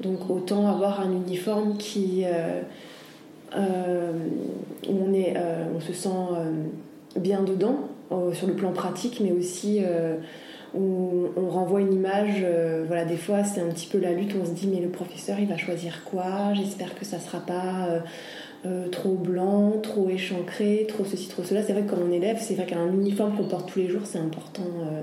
Donc 0.00 0.28
autant 0.28 0.66
avoir 0.66 1.00
un 1.00 1.12
uniforme 1.12 1.76
qui, 1.76 2.24
où 3.54 3.58
on, 4.88 5.12
est, 5.12 5.34
on 5.76 5.80
se 5.80 5.92
sent 5.92 6.08
bien 7.16 7.42
dedans, 7.42 7.88
sur 8.32 8.46
le 8.46 8.54
plan 8.54 8.72
pratique, 8.72 9.20
mais 9.22 9.32
aussi 9.32 9.80
où 10.74 11.26
on 11.36 11.48
renvoie 11.48 11.80
une 11.80 11.92
image. 11.92 12.44
voilà, 12.86 13.04
des 13.04 13.16
fois, 13.16 13.44
c'est 13.44 13.60
un 13.60 13.68
petit 13.68 13.86
peu 13.86 13.98
la 13.98 14.12
lutte. 14.12 14.34
On 14.40 14.44
se 14.44 14.52
dit, 14.52 14.68
mais 14.68 14.80
le 14.80 14.88
professeur, 14.88 15.38
il 15.38 15.46
va 15.46 15.56
choisir 15.56 16.04
quoi? 16.04 16.54
J'espère 16.54 16.94
que 16.98 17.04
ça 17.04 17.18
sera 17.18 17.40
pas 17.40 18.02
euh, 18.66 18.88
trop 18.88 19.14
blanc, 19.14 19.78
trop 19.82 20.10
échancré, 20.10 20.84
trop 20.86 21.06
ceci, 21.06 21.28
trop 21.28 21.42
cela. 21.42 21.62
C'est 21.62 21.72
vrai 21.72 21.82
que 21.82 21.90
quand 21.90 22.02
on 22.06 22.12
élève, 22.12 22.36
c'est 22.38 22.54
vrai 22.54 22.66
qu'un 22.66 22.92
uniforme 22.92 23.34
qu'on 23.34 23.44
porte 23.44 23.72
tous 23.72 23.78
les 23.78 23.88
jours, 23.88 24.02
c'est 24.04 24.18
important 24.18 24.66
euh, 24.82 25.00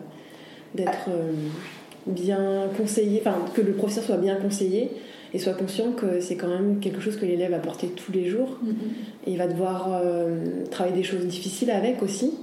d'être 0.76 1.10
euh, 1.10 1.32
bien 2.06 2.68
conseillé, 2.78 3.20
enfin 3.20 3.40
que 3.56 3.62
le 3.62 3.72
professeur 3.72 4.04
soit 4.04 4.18
bien 4.18 4.36
conseillé 4.36 4.92
et 5.34 5.40
soit 5.40 5.54
conscient 5.54 5.92
que 5.94 6.20
c'est 6.20 6.36
quand 6.36 6.50
même 6.50 6.80
quelque 6.80 7.02
chose 7.02 7.18
que 7.18 7.26
l'élève 7.26 7.50
va 7.50 7.58
porter 7.58 7.88
tous 7.88 8.12
les 8.12 8.28
jours. 8.28 8.60
Et 9.26 9.32
il 9.32 9.38
va 9.40 9.48
devoir 9.48 10.02
travailler 10.72 10.96
des 10.96 11.04
choses 11.04 11.26
difficiles 11.26 11.70
avec 11.70 12.02
aussi. 12.02 12.34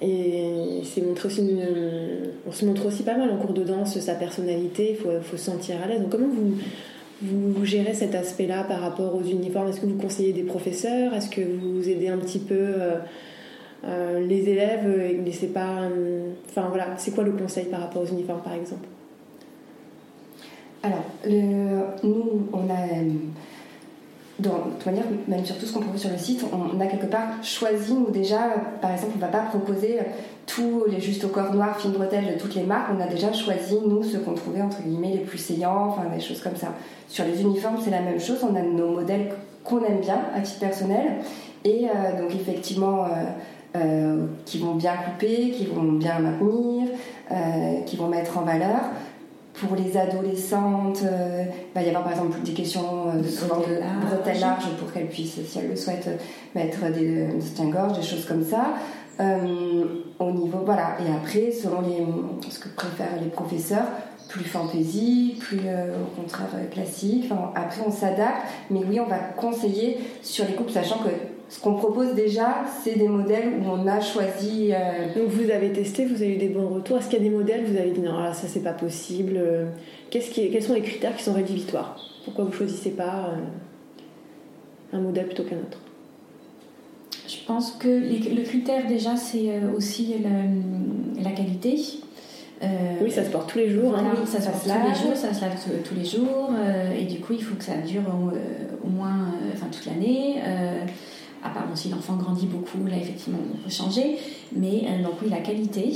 Et 0.00 0.80
c'est 0.84 1.02
aussi 1.24 1.42
on 2.46 2.52
se 2.52 2.64
montre 2.64 2.86
aussi 2.86 3.02
pas 3.02 3.16
mal 3.16 3.30
en 3.30 3.36
cours 3.36 3.52
de 3.52 3.64
danse 3.64 3.98
sa 3.98 4.14
personnalité, 4.14 4.90
il 4.90 4.96
faut, 4.96 5.10
faut 5.22 5.36
se 5.36 5.44
sentir 5.44 5.76
à 5.82 5.88
l'aise. 5.88 6.00
Donc 6.00 6.10
comment 6.10 6.28
vous 6.28 6.54
vous 7.20 7.64
gérez 7.64 7.94
cet 7.94 8.14
aspect-là 8.14 8.64
par 8.64 8.80
rapport 8.80 9.14
aux 9.14 9.22
uniformes? 9.22 9.68
Est-ce 9.68 9.80
que 9.80 9.86
vous 9.86 9.98
conseillez 9.98 10.32
des 10.32 10.44
professeurs? 10.44 11.14
Est-ce 11.14 11.28
que 11.30 11.40
vous 11.40 11.88
aidez 11.88 12.08
un 12.08 12.18
petit 12.18 12.38
peu 12.38 12.54
euh, 12.54 12.96
euh, 13.84 14.26
les 14.26 14.48
élèves. 14.48 14.84
Euh, 14.86 16.30
enfin 16.48 16.68
voilà, 16.68 16.96
c'est 16.96 17.12
quoi 17.12 17.24
le 17.24 17.32
conseil 17.32 17.66
par 17.66 17.80
rapport 17.80 18.02
aux 18.02 18.06
uniformes 18.06 18.42
par 18.42 18.54
exemple? 18.54 18.86
Alors, 20.82 21.04
nous, 22.04 22.48
on 22.52 22.70
a. 22.70 22.86
de 24.38 24.48
toute 24.48 24.86
manière, 24.86 25.04
même 25.26 25.44
sur 25.44 25.58
tout 25.58 25.66
ce 25.66 25.72
qu'on 25.72 25.80
propose 25.80 26.00
sur 26.00 26.10
le 26.10 26.18
site, 26.18 26.44
on 26.52 26.80
a 26.80 26.86
quelque 26.86 27.06
part 27.06 27.42
choisi, 27.42 27.94
nous 27.94 28.10
déjà, 28.10 28.38
par 28.80 28.92
exemple, 28.92 29.12
on 29.14 29.16
ne 29.16 29.20
va 29.20 29.28
pas 29.28 29.44
proposer 29.44 29.98
tous 30.46 30.84
les 30.88 31.00
juste 31.00 31.24
au 31.24 31.28
corps 31.28 31.52
noir, 31.52 31.78
fine 31.78 31.92
bretelle 31.92 32.34
de 32.34 32.38
toutes 32.38 32.54
les 32.54 32.62
marques, 32.62 32.90
on 32.96 33.00
a 33.00 33.06
déjà 33.06 33.32
choisi, 33.32 33.76
nous, 33.84 34.02
ce 34.02 34.16
qu'on 34.16 34.34
trouvait 34.34 34.62
entre 34.62 34.80
guillemets 34.82 35.12
les 35.12 35.24
plus 35.24 35.38
saillants, 35.38 35.88
enfin 35.88 36.04
des 36.14 36.20
choses 36.20 36.40
comme 36.40 36.56
ça. 36.56 36.68
Sur 37.08 37.24
les 37.24 37.42
uniformes, 37.42 37.78
c'est 37.82 37.90
la 37.90 38.00
même 38.00 38.20
chose, 38.20 38.38
on 38.42 38.54
a 38.54 38.62
nos 38.62 38.92
modèles 38.92 39.32
qu'on 39.64 39.84
aime 39.84 40.00
bien 40.00 40.20
à 40.34 40.40
titre 40.40 40.60
personnel, 40.60 41.16
et 41.64 41.86
euh, 41.86 42.22
donc 42.22 42.34
effectivement, 42.34 43.04
euh, 43.04 43.08
euh, 43.76 44.26
qui 44.46 44.58
vont 44.58 44.74
bien 44.74 44.92
couper, 44.92 45.50
qui 45.50 45.66
vont 45.66 45.92
bien 45.92 46.18
maintenir, 46.20 46.88
qui 47.84 47.96
vont 47.96 48.08
mettre 48.08 48.38
en 48.38 48.42
valeur. 48.42 48.80
Pour 49.60 49.76
les 49.76 49.96
adolescentes, 49.96 51.02
il 51.02 51.74
va 51.74 51.82
y 51.82 51.88
avoir 51.88 52.04
par 52.04 52.12
exemple 52.12 52.40
des 52.42 52.52
questions 52.52 53.06
de, 53.14 53.22
de 53.22 54.06
bretelles 54.06 54.40
larges 54.40 54.68
pour 54.78 54.92
qu'elles 54.92 55.08
puissent, 55.08 55.40
si 55.44 55.58
elles 55.58 55.68
le 55.68 55.76
souhaitent, 55.76 56.10
mettre 56.54 56.90
des, 56.92 57.26
des 57.26 57.40
soutiens-gorge, 57.40 57.98
des 57.98 58.04
choses 58.04 58.24
comme 58.24 58.44
ça. 58.44 58.74
Euh, 59.20 59.84
au 60.20 60.30
niveau, 60.30 60.58
voilà. 60.64 60.96
Et 61.04 61.10
après, 61.12 61.50
selon 61.50 61.80
les, 61.80 62.06
ce 62.50 62.60
que 62.60 62.68
préfèrent 62.68 63.20
les 63.20 63.30
professeurs, 63.30 63.86
plus 64.28 64.44
fantaisie, 64.44 65.36
plus 65.40 65.60
euh, 65.66 65.96
au 66.02 66.20
contraire 66.20 66.46
classique. 66.70 67.24
Enfin, 67.30 67.50
après, 67.54 67.80
on 67.84 67.90
s'adapte, 67.90 68.42
mais 68.70 68.80
oui, 68.88 69.00
on 69.00 69.06
va 69.06 69.18
conseiller 69.36 69.98
sur 70.22 70.44
les 70.46 70.52
couples, 70.54 70.70
sachant 70.70 70.98
que 70.98 71.08
ce 71.48 71.60
qu'on 71.60 71.74
propose 71.74 72.14
déjà, 72.14 72.64
c'est 72.82 72.96
des 72.96 73.08
modèles 73.08 73.54
où 73.60 73.70
on 73.70 73.86
a 73.86 74.00
choisi. 74.00 74.70
Euh, 74.72 75.14
Donc 75.14 75.28
vous 75.28 75.50
avez 75.50 75.72
testé, 75.72 76.04
vous 76.04 76.16
avez 76.16 76.34
eu 76.34 76.38
des 76.38 76.48
bons 76.48 76.68
retours. 76.68 76.98
Est-ce 76.98 77.08
qu'il 77.08 77.18
y 77.18 77.26
a 77.26 77.28
des 77.28 77.34
modèles 77.34 77.64
vous 77.64 77.76
avez 77.76 77.90
dit 77.90 78.00
non, 78.00 78.18
là, 78.18 78.34
ça 78.34 78.46
c'est 78.48 78.62
pas 78.62 78.72
possible 78.72 79.40
qui 80.10 80.20
Quels 80.50 80.62
sont 80.62 80.74
les 80.74 80.82
critères 80.82 81.16
qui 81.16 81.24
sont 81.24 81.34
rédhibitoires? 81.34 81.96
Pourquoi 82.24 82.44
vous 82.44 82.52
choisissez 82.52 82.90
pas 82.90 83.32
un 84.92 85.00
modèle 85.00 85.26
plutôt 85.26 85.44
qu'un 85.44 85.56
autre? 85.56 85.78
Je 87.28 87.36
pense 87.46 87.72
que 87.72 87.88
le 87.88 88.42
critère 88.42 88.86
déjà, 88.86 89.14
c'est 89.16 89.50
euh, 89.50 89.76
aussi 89.76 90.14
la, 91.22 91.30
qualité. 91.30 91.78
Euh, 92.62 92.66
oui, 93.02 93.10
ça 93.10 93.22
se 93.22 93.28
porte 93.28 93.50
tous 93.50 93.58
les 93.58 93.68
jours. 93.68 93.94
Hein. 93.94 94.12
Oui, 94.18 94.26
ça 94.26 94.40
se 94.40 94.48
porte 94.48 94.62
tous 94.62 94.68
les 94.68 94.94
jours, 94.94 95.14
ça 95.14 95.34
se 95.34 95.40
lave 95.42 95.54
tous 95.84 95.94
les 95.94 96.04
jours. 96.06 96.50
Euh, 96.58 96.98
et 96.98 97.04
du 97.04 97.20
coup, 97.20 97.34
il 97.34 97.44
faut 97.44 97.54
que 97.54 97.64
ça 97.64 97.76
dure 97.76 98.02
au, 98.82 98.88
moins 98.88 99.34
enfin, 99.52 99.66
toute 99.70 99.84
l'année. 99.84 100.36
À 101.48 101.54
part 101.54 101.68
si 101.74 101.88
l'enfant 101.88 102.16
grandit 102.16 102.46
beaucoup, 102.46 102.86
là, 102.86 102.96
effectivement, 102.96 103.38
on 103.52 103.56
peut 103.56 103.70
changer. 103.70 104.18
Mais 104.54 104.86
donc, 105.02 105.14
oui, 105.22 105.28
la 105.30 105.40
qualité. 105.40 105.92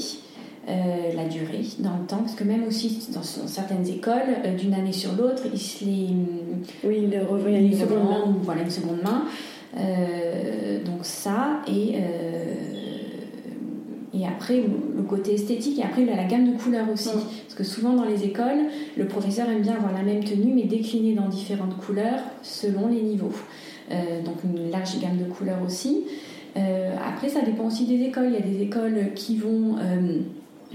la 0.67 1.25
durée 1.25 1.65
dans 1.79 1.97
le 1.99 2.07
temps, 2.07 2.19
parce 2.19 2.35
que 2.35 2.45
même 2.45 2.65
aussi 2.69 3.09
dans 3.13 3.23
certaines 3.23 3.87
écoles, 3.89 4.57
d'une 4.59 4.75
année 4.75 4.93
sur 4.93 5.13
l'autre, 5.13 5.43
ils 5.53 5.59
se 5.59 5.85
les. 5.85 6.09
Oui, 6.85 7.09
ils 7.11 7.19
revoient 7.19 7.51
une 7.51 7.77
seconde 7.77 8.05
main. 8.05 8.37
Voilà, 8.43 8.63
une 8.63 8.71
seconde 8.71 9.03
main. 9.03 9.25
Euh, 9.77 10.85
donc 10.85 10.99
ça, 11.03 11.63
et, 11.67 11.95
euh, 11.97 12.55
et 14.13 14.27
après 14.27 14.63
le 14.97 15.03
côté 15.03 15.35
esthétique, 15.35 15.79
et 15.79 15.83
après 15.83 16.05
la 16.05 16.25
gamme 16.25 16.53
de 16.53 16.59
couleurs 16.59 16.91
aussi. 16.93 17.09
Parce 17.09 17.55
que 17.57 17.65
souvent 17.65 17.95
dans 17.95 18.05
les 18.05 18.25
écoles, 18.25 18.67
le 18.97 19.07
professeur 19.07 19.49
aime 19.49 19.63
bien 19.63 19.75
avoir 19.75 19.93
la 19.93 20.03
même 20.03 20.25
tenue, 20.25 20.53
mais 20.55 20.65
déclinée 20.65 21.15
dans 21.15 21.29
différentes 21.29 21.77
couleurs 21.79 22.21
selon 22.43 22.89
les 22.89 23.01
niveaux. 23.01 23.33
Euh, 23.91 24.23
donc 24.23 24.37
une 24.45 24.71
large 24.71 24.99
gamme 25.01 25.19
de 25.19 25.25
couleurs 25.25 25.63
aussi. 25.65 26.05
après, 26.55 27.29
ça 27.29 27.41
dépend 27.41 27.65
aussi 27.65 27.87
des 27.87 28.05
écoles. 28.05 28.29
Il 28.29 28.35
y 28.35 28.37
a 28.37 28.47
des 28.47 28.63
écoles 28.63 29.13
qui 29.15 29.37
vont 29.37 29.77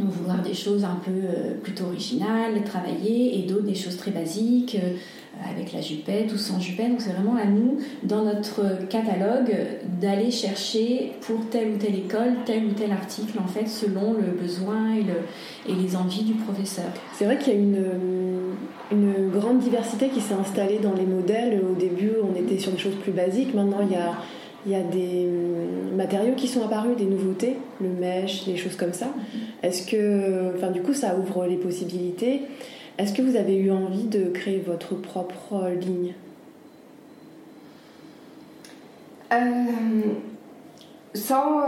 vouloir 0.06 0.42
des 0.42 0.54
choses 0.54 0.84
un 0.84 1.00
peu 1.04 1.12
plutôt 1.63 1.86
originales, 1.86 2.63
travaillées, 2.63 3.39
et 3.39 3.44
d'autres 3.44 3.66
des 3.66 3.75
choses 3.75 3.98
très 3.98 4.12
basiques, 4.12 4.77
avec 5.50 5.74
la 5.74 5.82
jupette 5.82 6.34
ou 6.34 6.38
sans 6.38 6.60
jupette. 6.60 6.89
Donc 6.89 7.01
c'est 7.01 7.12
vraiment 7.12 7.36
à 7.36 7.46
nous, 7.46 7.77
dans 8.04 8.24
notre 8.24 8.88
catalogue, 8.89 9.56
d'aller 10.01 10.32
chercher 10.32 11.13
pour 11.22 11.48
telle 11.50 11.74
ou 11.74 11.77
telle 11.77 11.96
école, 11.96 12.38
tel 12.46 12.66
ou 12.66 12.72
tel 12.72 12.92
article, 12.92 13.38
en 13.39 13.48
fait, 13.48 13.68
selon 13.68 14.13
le 14.13 14.32
besoin 14.39 14.96
et 14.96 15.74
les 15.74 15.96
envies 15.96 16.24
du 16.24 16.34
professeur. 16.34 16.86
C'est 17.13 17.25
vrai 17.25 17.38
qu'il 17.38 17.54
y 17.54 17.56
a 17.56 17.60
une, 17.60 17.86
une 18.92 19.30
grande 19.30 19.60
diversité 19.60 20.10
qui 20.10 20.22
s'est 20.22 20.34
installée 20.34 20.80
dans 20.80 20.94
les 20.94 21.06
modèles. 21.06 21.62
Au 21.70 21.75
début, 21.75 22.13
on 22.24 22.36
était 22.36 22.58
sur 22.58 22.72
des 22.72 22.77
choses 22.77 22.96
plus 22.96 23.12
basiques. 23.12 23.54
Maintenant, 23.54 23.80
il 23.82 23.92
y 23.92 23.96
a 23.96 24.13
il 24.68 24.74
y 24.74 24.76
a 24.76 24.84
des 24.84 25.26
matériaux 25.96 26.36
qui 26.36 26.48
sont 26.48 26.62
apparus, 26.64 26.98
des 26.98 27.06
nouveautés, 27.06 27.56
le 27.80 27.88
mèche, 27.88 28.44
des 28.46 28.58
choses 28.58 28.76
comme 28.76 28.92
ça. 28.92 29.08
Est-ce 29.64 29.90
que, 29.90 30.54
enfin, 30.56 30.72
du 30.72 30.82
coup, 30.82 30.94
ça 30.94 31.16
ouvre 31.18 31.46
les 31.46 31.56
possibilités. 31.56 32.42
Est-ce 32.98 33.14
que 33.14 33.22
vous 33.22 33.38
avez 33.38 33.56
eu 33.56 33.72
envie 33.72 34.04
de 34.04 34.26
créer 34.26 34.60
votre 34.60 34.96
propre 34.96 35.70
ligne? 35.70 36.14
Sans 41.14 41.62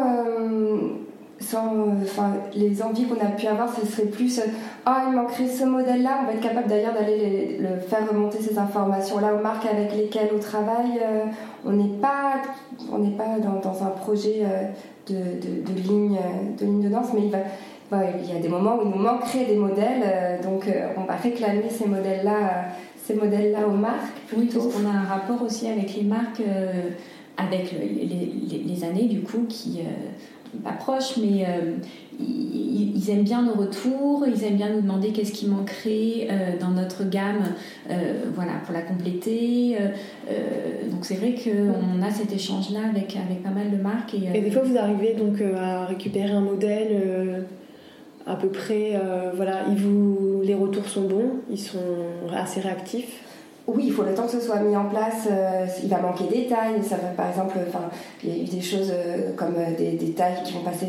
sans 1.39 1.87
enfin, 2.01 2.33
les 2.53 2.81
envies 2.81 3.05
qu'on 3.05 3.19
a 3.25 3.29
pu 3.29 3.47
avoir, 3.47 3.73
ce 3.73 3.85
serait 3.85 4.07
plus 4.07 4.41
ah 4.85 5.05
il 5.07 5.15
manquerait 5.15 5.47
ce 5.47 5.63
modèle-là. 5.63 6.19
On 6.21 6.25
va 6.25 6.33
être 6.33 6.41
capable 6.41 6.67
d'ailleurs 6.67 6.93
d'aller 6.93 7.57
le 7.59 7.79
faire 7.79 8.09
remonter 8.09 8.39
ces 8.39 8.57
informations-là 8.57 9.33
aux 9.35 9.41
marques 9.41 9.65
avec 9.65 9.95
lesquelles 9.95 10.29
on 10.35 10.39
travaille. 10.39 10.99
on 11.65 11.71
n'est 11.71 11.97
pas 11.97 12.33
on 12.91 12.97
n'est 12.99 13.15
pas 13.15 13.39
dans, 13.39 13.59
dans, 13.59 13.83
un 13.83 13.91
projet 13.91 14.45
de, 15.07 15.13
de, 15.13 15.73
de, 15.73 15.81
ligne 15.81 16.19
de 16.59 16.65
ligne 16.65 16.83
de 16.83 16.89
danse, 16.89 17.07
mais 17.13 17.21
il 17.25 17.31
va 17.31 17.39
il 17.91 18.33
y 18.33 18.37
a 18.37 18.39
des 18.39 18.49
moments 18.49 18.77
où 18.77 18.81
il 18.85 18.89
nous 18.89 19.03
manquerait 19.03 19.45
des 19.45 19.55
modèles, 19.55 20.03
euh, 20.03 20.43
donc 20.43 20.67
euh, 20.67 20.89
on 20.97 21.05
va 21.05 21.15
réclamer 21.15 21.69
ces 21.69 21.87
modèles-là, 21.87 22.37
euh, 22.37 22.61
ces 23.03 23.15
modèles-là 23.15 23.67
aux 23.67 23.75
marques. 23.75 24.17
Oui, 24.37 24.49
parce 24.51 24.67
qu'on 24.67 24.85
a 24.85 24.91
un 24.91 25.05
rapport 25.05 25.41
aussi 25.41 25.67
avec 25.67 25.95
les 25.95 26.03
marques, 26.03 26.41
avec 27.37 27.71
les, 27.71 28.83
années 28.83 29.07
du 29.07 29.21
coup 29.21 29.45
qui 29.49 29.81
pas 30.63 30.71
proches, 30.71 31.17
mais 31.17 31.45
ils, 32.19 33.09
aiment 33.09 33.23
bien 33.23 33.41
nos 33.41 33.53
retours, 33.53 34.25
ils 34.27 34.43
aiment 34.43 34.57
bien 34.57 34.69
nous 34.69 34.81
demander 34.81 35.09
qu'est-ce 35.11 35.31
qui 35.31 35.47
manquerait 35.47 36.27
dans 36.59 36.69
notre 36.69 37.03
gamme, 37.03 37.53
voilà, 38.35 38.53
pour 38.65 38.73
la 38.73 38.81
compléter. 38.81 39.77
donc 40.91 41.05
c'est 41.05 41.15
vrai 41.15 41.35
qu'on 41.35 42.01
a 42.01 42.11
cet 42.11 42.33
échange-là 42.33 42.81
avec, 42.89 43.15
avec 43.15 43.41
pas 43.43 43.49
mal 43.51 43.71
de 43.71 43.77
marques. 43.77 44.13
Et, 44.13 44.41
des 44.41 44.51
fois, 44.51 44.63
vous 44.63 44.77
arrivez 44.77 45.13
donc 45.13 45.41
à 45.41 45.85
récupérer 45.85 46.31
un 46.31 46.41
modèle 46.41 47.45
à 48.29 48.35
peu 48.35 48.49
près, 48.49 48.91
euh, 48.93 49.31
voilà, 49.33 49.65
ils 49.69 50.47
les 50.47 50.53
retours 50.53 50.87
sont 50.87 51.07
bons, 51.07 51.31
ils 51.49 51.59
sont 51.59 51.77
assez 52.31 52.61
réactifs. 52.61 53.21
Oui, 53.75 53.85
il 53.87 53.93
faut 53.93 54.03
le 54.03 54.13
temps 54.13 54.25
que 54.25 54.31
ce 54.31 54.39
soit 54.39 54.59
mis 54.59 54.75
en 54.75 54.85
place. 54.85 55.27
Euh, 55.29 55.65
il 55.83 55.89
va 55.89 55.99
manquer 55.99 56.25
des 56.25 56.47
tailles. 56.47 56.83
Ça 56.83 56.95
va, 56.95 57.09
par 57.09 57.29
exemple, 57.29 57.57
il 58.23 58.29
y 58.29 58.39
a 58.39 58.43
eu 58.43 58.45
des 58.45 58.61
choses 58.61 58.91
euh, 58.91 59.31
comme 59.35 59.55
des, 59.77 60.11
tailles 60.11 60.41
qui 60.43 60.53
vont 60.53 60.61
passer 60.61 60.87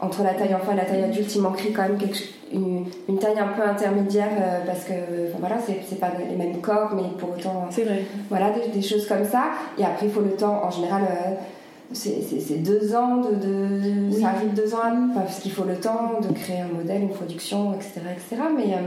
entre 0.00 0.22
la 0.22 0.34
taille 0.34 0.54
enfant 0.54 0.72
et 0.72 0.76
la 0.76 0.84
taille 0.84 1.04
adulte. 1.04 1.34
Il 1.34 1.42
manquerait 1.42 1.70
quand 1.70 1.82
même 1.82 1.98
quelque, 1.98 2.18
une, 2.52 2.86
une, 3.08 3.18
taille 3.18 3.38
un 3.38 3.48
peu 3.48 3.62
intermédiaire 3.62 4.30
parce 4.66 4.84
que, 4.84 4.92
voilà, 5.38 5.56
c'est 5.66 6.00
pas 6.00 6.12
les 6.28 6.36
mêmes 6.36 6.60
corps, 6.60 6.92
mais 6.94 7.02
pour 7.18 7.30
autant. 7.30 7.66
C'est 7.70 7.84
vrai. 7.84 8.04
Voilà, 8.30 8.50
des, 8.50 8.68
des, 8.68 8.82
choses 8.82 9.06
comme 9.06 9.24
ça. 9.24 9.50
Et 9.78 9.84
après, 9.84 10.06
il 10.06 10.12
faut 10.12 10.22
le 10.22 10.32
temps, 10.32 10.64
en 10.64 10.70
général 10.70 11.02
c'est 11.92 12.62
deux 12.62 12.94
ans 12.94 13.18
de, 13.18 14.10
ça 14.18 14.28
arrive 14.28 14.54
deux 14.54 14.74
ans 14.74 15.10
parce 15.14 15.40
qu'il 15.40 15.52
faut 15.52 15.64
le 15.64 15.76
temps 15.76 16.20
de 16.20 16.32
créer 16.34 16.60
un 16.60 16.68
modèle 16.68 17.02
une 17.02 17.10
production 17.10 17.74
etc 17.74 18.00
etc 18.12 18.42
mais 18.56 18.74
euh, 18.74 18.78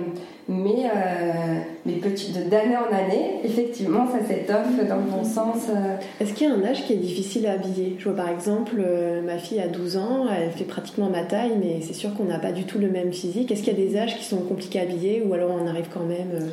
mais 0.49 0.85
euh, 0.85 1.59
mais 1.85 1.93
petit 1.93 2.31
d'année 2.31 2.75
en 2.75 2.93
année 2.93 3.41
effectivement 3.43 4.07
ça 4.07 4.25
s'étoffe 4.25 4.87
dans 4.87 4.97
le 4.97 5.11
bon 5.11 5.23
sens 5.23 5.67
euh. 5.69 5.95
est-ce 6.19 6.33
qu'il 6.33 6.47
y 6.47 6.51
a 6.51 6.55
un 6.55 6.63
âge 6.63 6.85
qui 6.85 6.93
est 6.93 6.97
difficile 6.97 7.47
à 7.47 7.53
habiller? 7.53 7.95
Je 7.99 8.05
vois 8.05 8.15
par 8.15 8.29
exemple 8.29 8.81
ma 9.25 9.37
fille 9.37 9.61
a 9.61 9.67
12 9.67 9.97
ans 9.97 10.25
elle 10.35 10.51
fait 10.51 10.65
pratiquement 10.65 11.09
ma 11.09 11.23
taille 11.23 11.53
mais 11.59 11.81
c'est 11.81 11.93
sûr 11.93 12.13
qu'on 12.13 12.25
n'a 12.25 12.39
pas 12.39 12.51
du 12.51 12.63
tout 12.63 12.79
le 12.79 12.89
même 12.89 13.13
physique. 13.13 13.51
Est-ce 13.51 13.63
qu'il 13.63 13.77
y 13.77 13.81
a 13.81 13.87
des 13.87 13.97
âges 13.97 14.17
qui 14.17 14.25
sont 14.25 14.37
compliqués 14.37 14.79
à 14.79 14.83
habiller 14.83 15.23
ou 15.25 15.33
alors 15.33 15.51
on 15.51 15.67
arrive 15.67 15.87
quand 15.93 16.03
même 16.03 16.49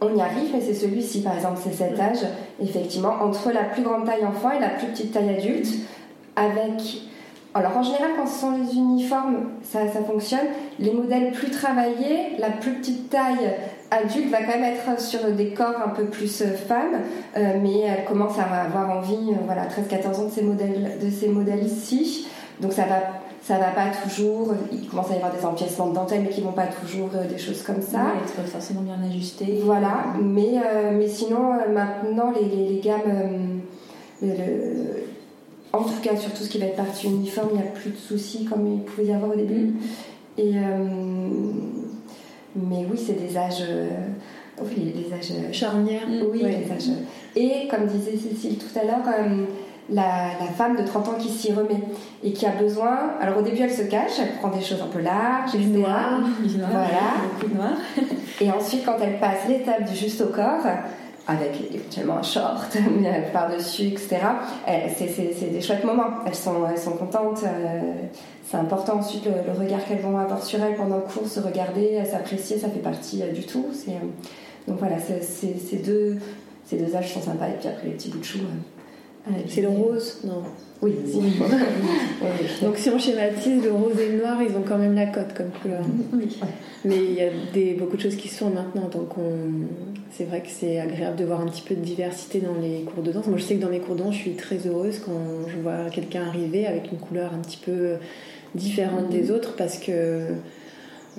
on 0.00 0.16
y 0.16 0.20
arrive, 0.20 0.50
mais 0.54 0.60
c'est 0.60 0.74
celui-ci, 0.74 1.22
par 1.22 1.34
exemple, 1.34 1.60
c'est 1.62 1.72
cet 1.72 1.98
âge, 2.00 2.26
effectivement, 2.62 3.14
entre 3.22 3.52
la 3.52 3.64
plus 3.64 3.82
grande 3.82 4.06
taille 4.06 4.24
enfant 4.24 4.50
et 4.50 4.58
la 4.58 4.70
plus 4.70 4.88
petite 4.88 5.12
taille 5.12 5.30
adulte, 5.30 5.68
avec... 6.36 7.02
Alors 7.52 7.76
en 7.76 7.82
général, 7.82 8.10
quand 8.16 8.26
ce 8.26 8.40
sont 8.40 8.52
les 8.52 8.76
uniformes, 8.76 9.50
ça, 9.64 9.80
ça 9.92 10.00
fonctionne. 10.04 10.46
Les 10.78 10.92
modèles 10.92 11.32
plus 11.32 11.50
travaillés, 11.50 12.36
la 12.38 12.50
plus 12.50 12.74
petite 12.74 13.10
taille 13.10 13.56
adulte 13.90 14.30
va 14.30 14.42
quand 14.42 14.58
même 14.58 14.64
être 14.64 15.00
sur 15.00 15.20
des 15.32 15.48
corps 15.48 15.82
un 15.84 15.88
peu 15.88 16.04
plus 16.04 16.42
euh, 16.42 16.54
femmes, 16.54 17.00
euh, 17.36 17.54
mais 17.60 17.80
elle 17.80 18.04
commence 18.04 18.38
à 18.38 18.44
avoir 18.44 18.90
envie, 18.90 19.32
euh, 19.32 19.44
voilà, 19.46 19.66
13-14 19.66 20.20
ans 20.20 20.24
de 20.26 20.30
ces 20.30 20.42
modèles, 20.42 20.98
de 21.02 21.10
ces 21.10 21.28
modèles 21.28 21.64
ici. 21.64 22.28
Donc 22.60 22.72
ça 22.72 22.84
va 22.84 23.00
ça 23.42 23.58
va 23.58 23.70
pas 23.70 23.86
toujours. 24.02 24.54
Il 24.72 24.86
commence 24.88 25.10
à 25.10 25.14
y 25.14 25.16
avoir 25.16 25.32
des 25.32 25.44
empiècements 25.44 25.88
de 25.88 25.94
dentelle, 25.94 26.22
mais 26.22 26.28
qui 26.28 26.40
vont 26.40 26.52
pas 26.52 26.66
toujours 26.66 27.10
euh, 27.14 27.26
des 27.26 27.38
choses 27.38 27.62
comme 27.62 27.80
ça. 27.80 28.12
Oui, 28.14 28.22
être 28.22 28.48
forcément 28.48 28.82
bien 28.82 28.98
ajusté. 29.08 29.60
Voilà, 29.64 30.04
mais, 30.20 30.58
euh, 30.58 30.92
mais 30.96 31.08
sinon, 31.08 31.54
euh, 31.54 31.72
maintenant, 31.72 32.32
les, 32.32 32.44
les, 32.44 32.80
gammes. 32.80 33.62
en 35.72 35.82
tout 35.82 36.00
cas, 36.02 36.16
sur 36.16 36.32
tout 36.32 36.42
ce 36.42 36.50
qui 36.50 36.58
va 36.58 36.66
être 36.66 36.76
partie 36.76 37.06
uniforme, 37.06 37.48
il 37.52 37.56
n'y 37.56 37.66
a 37.66 37.70
plus 37.70 37.90
de 37.90 37.96
soucis 37.96 38.44
comme 38.44 38.66
il 38.66 38.82
pouvait 38.82 39.06
y 39.06 39.12
avoir 39.12 39.32
au 39.32 39.36
début. 39.36 39.66
Mm. 39.66 39.78
Et, 40.38 40.52
mais 42.56 42.86
oui, 42.90 42.98
c'est 42.98 43.14
des 43.14 43.36
âges. 43.36 43.64
oui, 44.60 44.92
des 44.92 45.12
âges. 45.14 45.52
Charnières. 45.52 46.06
Oui, 46.30 46.44
âges. 46.44 46.90
Et 47.36 47.68
comme 47.68 47.86
disait 47.86 48.16
Cécile 48.16 48.58
tout 48.58 48.78
à 48.78 48.84
l'heure, 48.84 49.04
la, 49.90 50.30
femme 50.56 50.76
de 50.76 50.82
30 50.82 51.08
ans 51.08 51.14
qui 51.18 51.28
s'y 51.28 51.52
remet 51.52 51.82
et 52.22 52.32
qui 52.32 52.46
a 52.46 52.50
besoin. 52.50 53.12
Alors 53.20 53.38
au 53.38 53.42
début, 53.42 53.62
elle 53.62 53.72
se 53.72 53.82
cache, 53.82 54.12
elle 54.20 54.36
prend 54.38 54.48
des 54.48 54.62
choses 54.62 54.80
un 54.82 54.88
peu 54.88 55.00
larges, 55.00 55.54
etc. 55.54 55.68
Noir, 55.68 56.20
voilà. 56.42 57.54
noir. 57.54 57.72
et 58.40 58.50
ensuite, 58.50 58.84
quand 58.84 58.96
elle 59.02 59.18
passe 59.18 59.48
l'étape 59.48 59.84
du 59.84 59.94
juste 59.94 60.20
au 60.20 60.28
corps, 60.28 60.66
avec 61.26 61.72
éventuellement 61.72 62.18
un 62.18 62.22
short 62.22 62.76
par-dessus, 63.32 63.88
etc., 63.88 64.18
c'est 64.96 65.52
des 65.52 65.60
chouettes 65.60 65.84
moments. 65.84 66.10
Elles 66.26 66.34
sont, 66.34 66.66
elles 66.68 66.78
sont 66.78 66.92
contentes. 66.92 67.44
Euh, 67.44 67.92
c'est 68.48 68.56
important 68.56 68.98
ensuite 68.98 69.26
le, 69.26 69.52
regard 69.52 69.84
qu'elles 69.84 70.00
vont 70.00 70.18
avoir 70.18 70.42
sur 70.42 70.60
elles 70.60 70.74
pendant 70.76 70.96
le 70.96 71.02
cours, 71.02 71.28
se 71.28 71.38
regarder, 71.38 72.04
s'apprécier, 72.04 72.58
ça 72.58 72.68
fait 72.68 72.80
partie 72.80 73.22
euh, 73.22 73.32
du 73.32 73.44
tout. 73.44 73.66
Euh, 73.88 73.92
donc 74.66 74.78
voilà, 74.78 74.96
ces 74.98 75.76
deux, 75.76 76.18
ces 76.66 76.76
deux 76.76 76.96
âges 76.96 77.14
sont 77.14 77.22
sympas. 77.22 77.48
Et 77.48 77.58
puis 77.58 77.68
après, 77.68 77.86
les 77.86 77.92
petits 77.92 78.08
bouts 78.10 78.18
de 78.18 78.24
chou. 78.24 78.38
C'est 79.48 79.62
le 79.62 79.68
rose 79.68 80.20
Non. 80.24 80.42
Oui, 80.82 80.94
Donc 82.62 82.78
si 82.78 82.88
on 82.88 82.98
schématise, 82.98 83.62
le 83.62 83.70
rose 83.70 84.00
et 84.00 84.12
le 84.12 84.18
noir, 84.18 84.38
ils 84.42 84.56
ont 84.56 84.62
quand 84.66 84.78
même 84.78 84.94
la 84.94 85.06
cote 85.06 85.34
comme 85.34 85.50
couleur. 85.50 85.82
Oui. 86.14 86.38
Mais 86.86 86.96
il 86.96 87.12
y 87.12 87.20
a 87.20 87.28
des, 87.52 87.74
beaucoup 87.74 87.98
de 87.98 88.02
choses 88.02 88.16
qui 88.16 88.28
se 88.28 88.38
font 88.38 88.48
maintenant, 88.48 88.88
donc 88.88 89.10
c'est 90.10 90.24
vrai 90.24 90.40
que 90.40 90.48
c'est 90.48 90.80
agréable 90.80 91.16
de 91.16 91.24
voir 91.24 91.42
un 91.42 91.46
petit 91.46 91.62
peu 91.62 91.74
de 91.74 91.82
diversité 91.82 92.40
dans 92.40 92.58
les 92.60 92.82
cours 92.84 93.02
de 93.02 93.12
danse. 93.12 93.26
Moi 93.26 93.36
je 93.36 93.44
sais 93.44 93.56
que 93.56 93.62
dans 93.62 93.68
mes 93.68 93.80
cours 93.80 93.94
de 93.94 94.02
danse, 94.02 94.14
je 94.14 94.20
suis 94.20 94.34
très 94.34 94.66
heureuse 94.66 95.00
quand 95.04 95.48
je 95.48 95.58
vois 95.58 95.90
quelqu'un 95.90 96.22
arriver 96.22 96.66
avec 96.66 96.90
une 96.90 96.98
couleur 96.98 97.34
un 97.34 97.38
petit 97.38 97.58
peu 97.62 97.96
différente 98.54 99.10
des 99.10 99.28
mm-hmm. 99.28 99.32
autres 99.32 99.56
parce 99.56 99.78
que 99.78 100.28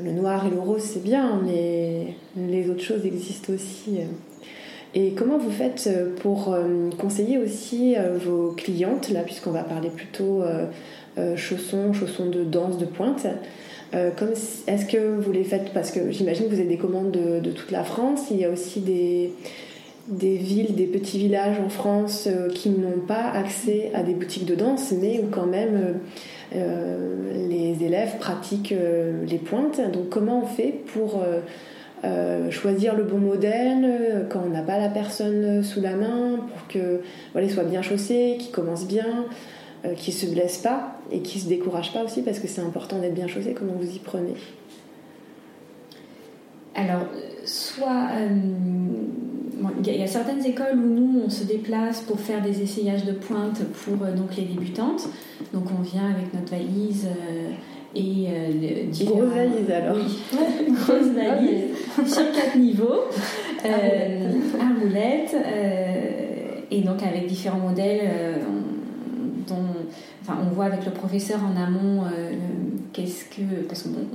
le 0.01 0.11
noir 0.11 0.45
et 0.47 0.49
le 0.49 0.59
rose 0.59 0.81
c'est 0.81 1.03
bien, 1.03 1.39
mais 1.45 2.15
les 2.35 2.69
autres 2.69 2.83
choses 2.83 3.05
existent 3.05 3.53
aussi. 3.53 3.99
Et 4.93 5.11
comment 5.11 5.37
vous 5.37 5.51
faites 5.51 5.87
euh, 5.87 6.13
pour 6.21 6.53
euh, 6.53 6.89
conseiller 6.97 7.37
aussi 7.37 7.95
euh, 7.95 8.17
vos 8.17 8.51
clientes, 8.51 9.09
là, 9.09 9.21
puisqu'on 9.21 9.51
va 9.51 9.63
parler 9.63 9.89
plutôt 9.89 10.43
chaussons, 11.35 11.93
chaussons 11.93 12.29
de 12.29 12.43
danse, 12.43 12.77
de 12.77 12.85
pointe 12.85 13.27
Est-ce 13.93 14.85
que 14.85 15.19
vous 15.19 15.31
les 15.31 15.43
faites, 15.43 15.71
parce 15.73 15.91
que 15.91 16.11
j'imagine 16.11 16.45
que 16.45 16.53
vous 16.53 16.59
avez 16.59 16.69
des 16.69 16.77
commandes 16.77 17.11
de, 17.11 17.51
toute 17.51 17.71
la 17.71 17.83
France, 17.83 18.27
il 18.31 18.37
y 18.37 18.45
a 18.45 18.49
aussi 18.49 18.79
des, 18.79 19.33
des 20.07 20.37
villes, 20.37 20.73
des 20.75 20.85
petits 20.85 21.19
villages 21.19 21.57
en 21.59 21.69
France 21.69 22.29
qui 22.53 22.69
n'ont 22.69 23.01
pas 23.05 23.29
accès 23.29 23.91
à 23.93 24.03
des 24.03 24.13
boutiques 24.13 24.45
de 24.45 24.55
danse, 24.55 24.93
mais 24.93 25.19
où 25.19 25.27
quand 25.29 25.47
même 25.47 25.99
les 26.53 27.75
élèves 27.83 28.17
pratiquent 28.19 28.73
les 29.27 29.37
pointes. 29.37 29.81
Donc 29.91 30.09
comment 30.09 30.43
on 30.43 30.47
fait 30.47 30.73
pour 30.93 31.21
euh, 32.03 32.49
choisir 32.49 32.95
le 32.95 33.03
bon 33.03 33.19
modèle 33.19 33.83
euh, 33.83 34.23
quand 34.27 34.41
on 34.43 34.49
n'a 34.49 34.63
pas 34.63 34.79
la 34.79 34.89
personne 34.89 35.61
sous 35.61 35.81
la 35.81 35.95
main 35.95 36.37
pour 36.37 36.67
que 36.67 37.01
voilà, 37.33 37.47
soit 37.47 37.63
bien 37.63 37.83
chaussé, 37.83 38.37
qu'il 38.39 38.51
commence 38.51 38.87
bien, 38.87 39.25
euh, 39.85 39.93
qu'il 39.93 40.13
se 40.13 40.25
blesse 40.25 40.57
pas 40.57 40.95
et 41.11 41.19
qu'il 41.19 41.39
se 41.39 41.47
décourage 41.47 41.93
pas 41.93 42.03
aussi 42.03 42.23
parce 42.23 42.39
que 42.39 42.47
c'est 42.47 42.61
important 42.61 42.97
d'être 42.97 43.13
bien 43.13 43.27
chaussé. 43.27 43.53
Comment 43.53 43.73
vous 43.73 43.95
y 43.95 43.99
prenez? 43.99 44.33
Alors, 46.73 47.05
soit 47.45 48.07
il 49.85 49.95
y, 49.95 50.01
a 50.01 50.07
certaines 50.07 50.43
écoles 50.43 50.73
où 50.73 50.87
nous 50.87 51.21
on 51.25 51.29
se 51.29 51.43
déplace 51.43 52.01
pour 52.01 52.19
faire 52.19 52.41
des 52.41 52.63
essayages 52.63 53.05
de 53.05 53.11
pointe 53.11 53.61
pour 53.83 53.97
donc 53.97 54.37
les 54.37 54.45
débutantes. 54.45 55.07
Donc 55.53 55.65
on 55.77 55.81
vient 55.81 56.09
avec 56.09 56.33
notre 56.33 56.49
valise 56.49 57.07
et 57.95 58.27
euh, 58.29 59.05
Grosse 59.05 59.29
valise 59.29 59.71
alors. 59.71 59.97
Oui, 59.97 60.73
grosse 60.73 61.11
valise 61.13 62.13
sur 62.13 62.31
quatre 62.31 62.57
niveaux, 62.57 63.03
euh, 63.65 64.31
roulettes, 64.81 65.35
euh, 65.35 66.61
et 66.69 66.81
donc 66.81 67.03
avec 67.03 67.27
différents 67.27 67.59
modèles 67.59 68.01
euh, 68.03 68.35
dont, 69.47 69.65
enfin, 70.21 70.37
on 70.41 70.53
voit 70.53 70.65
avec 70.65 70.85
le 70.85 70.91
professeur 70.91 71.39
en 71.43 71.61
amont 71.61 72.03
qu'est-ce 72.93 73.25
que. 73.25 73.63
Parce 73.67 73.83
que 73.83 73.89
bon, 73.89 74.05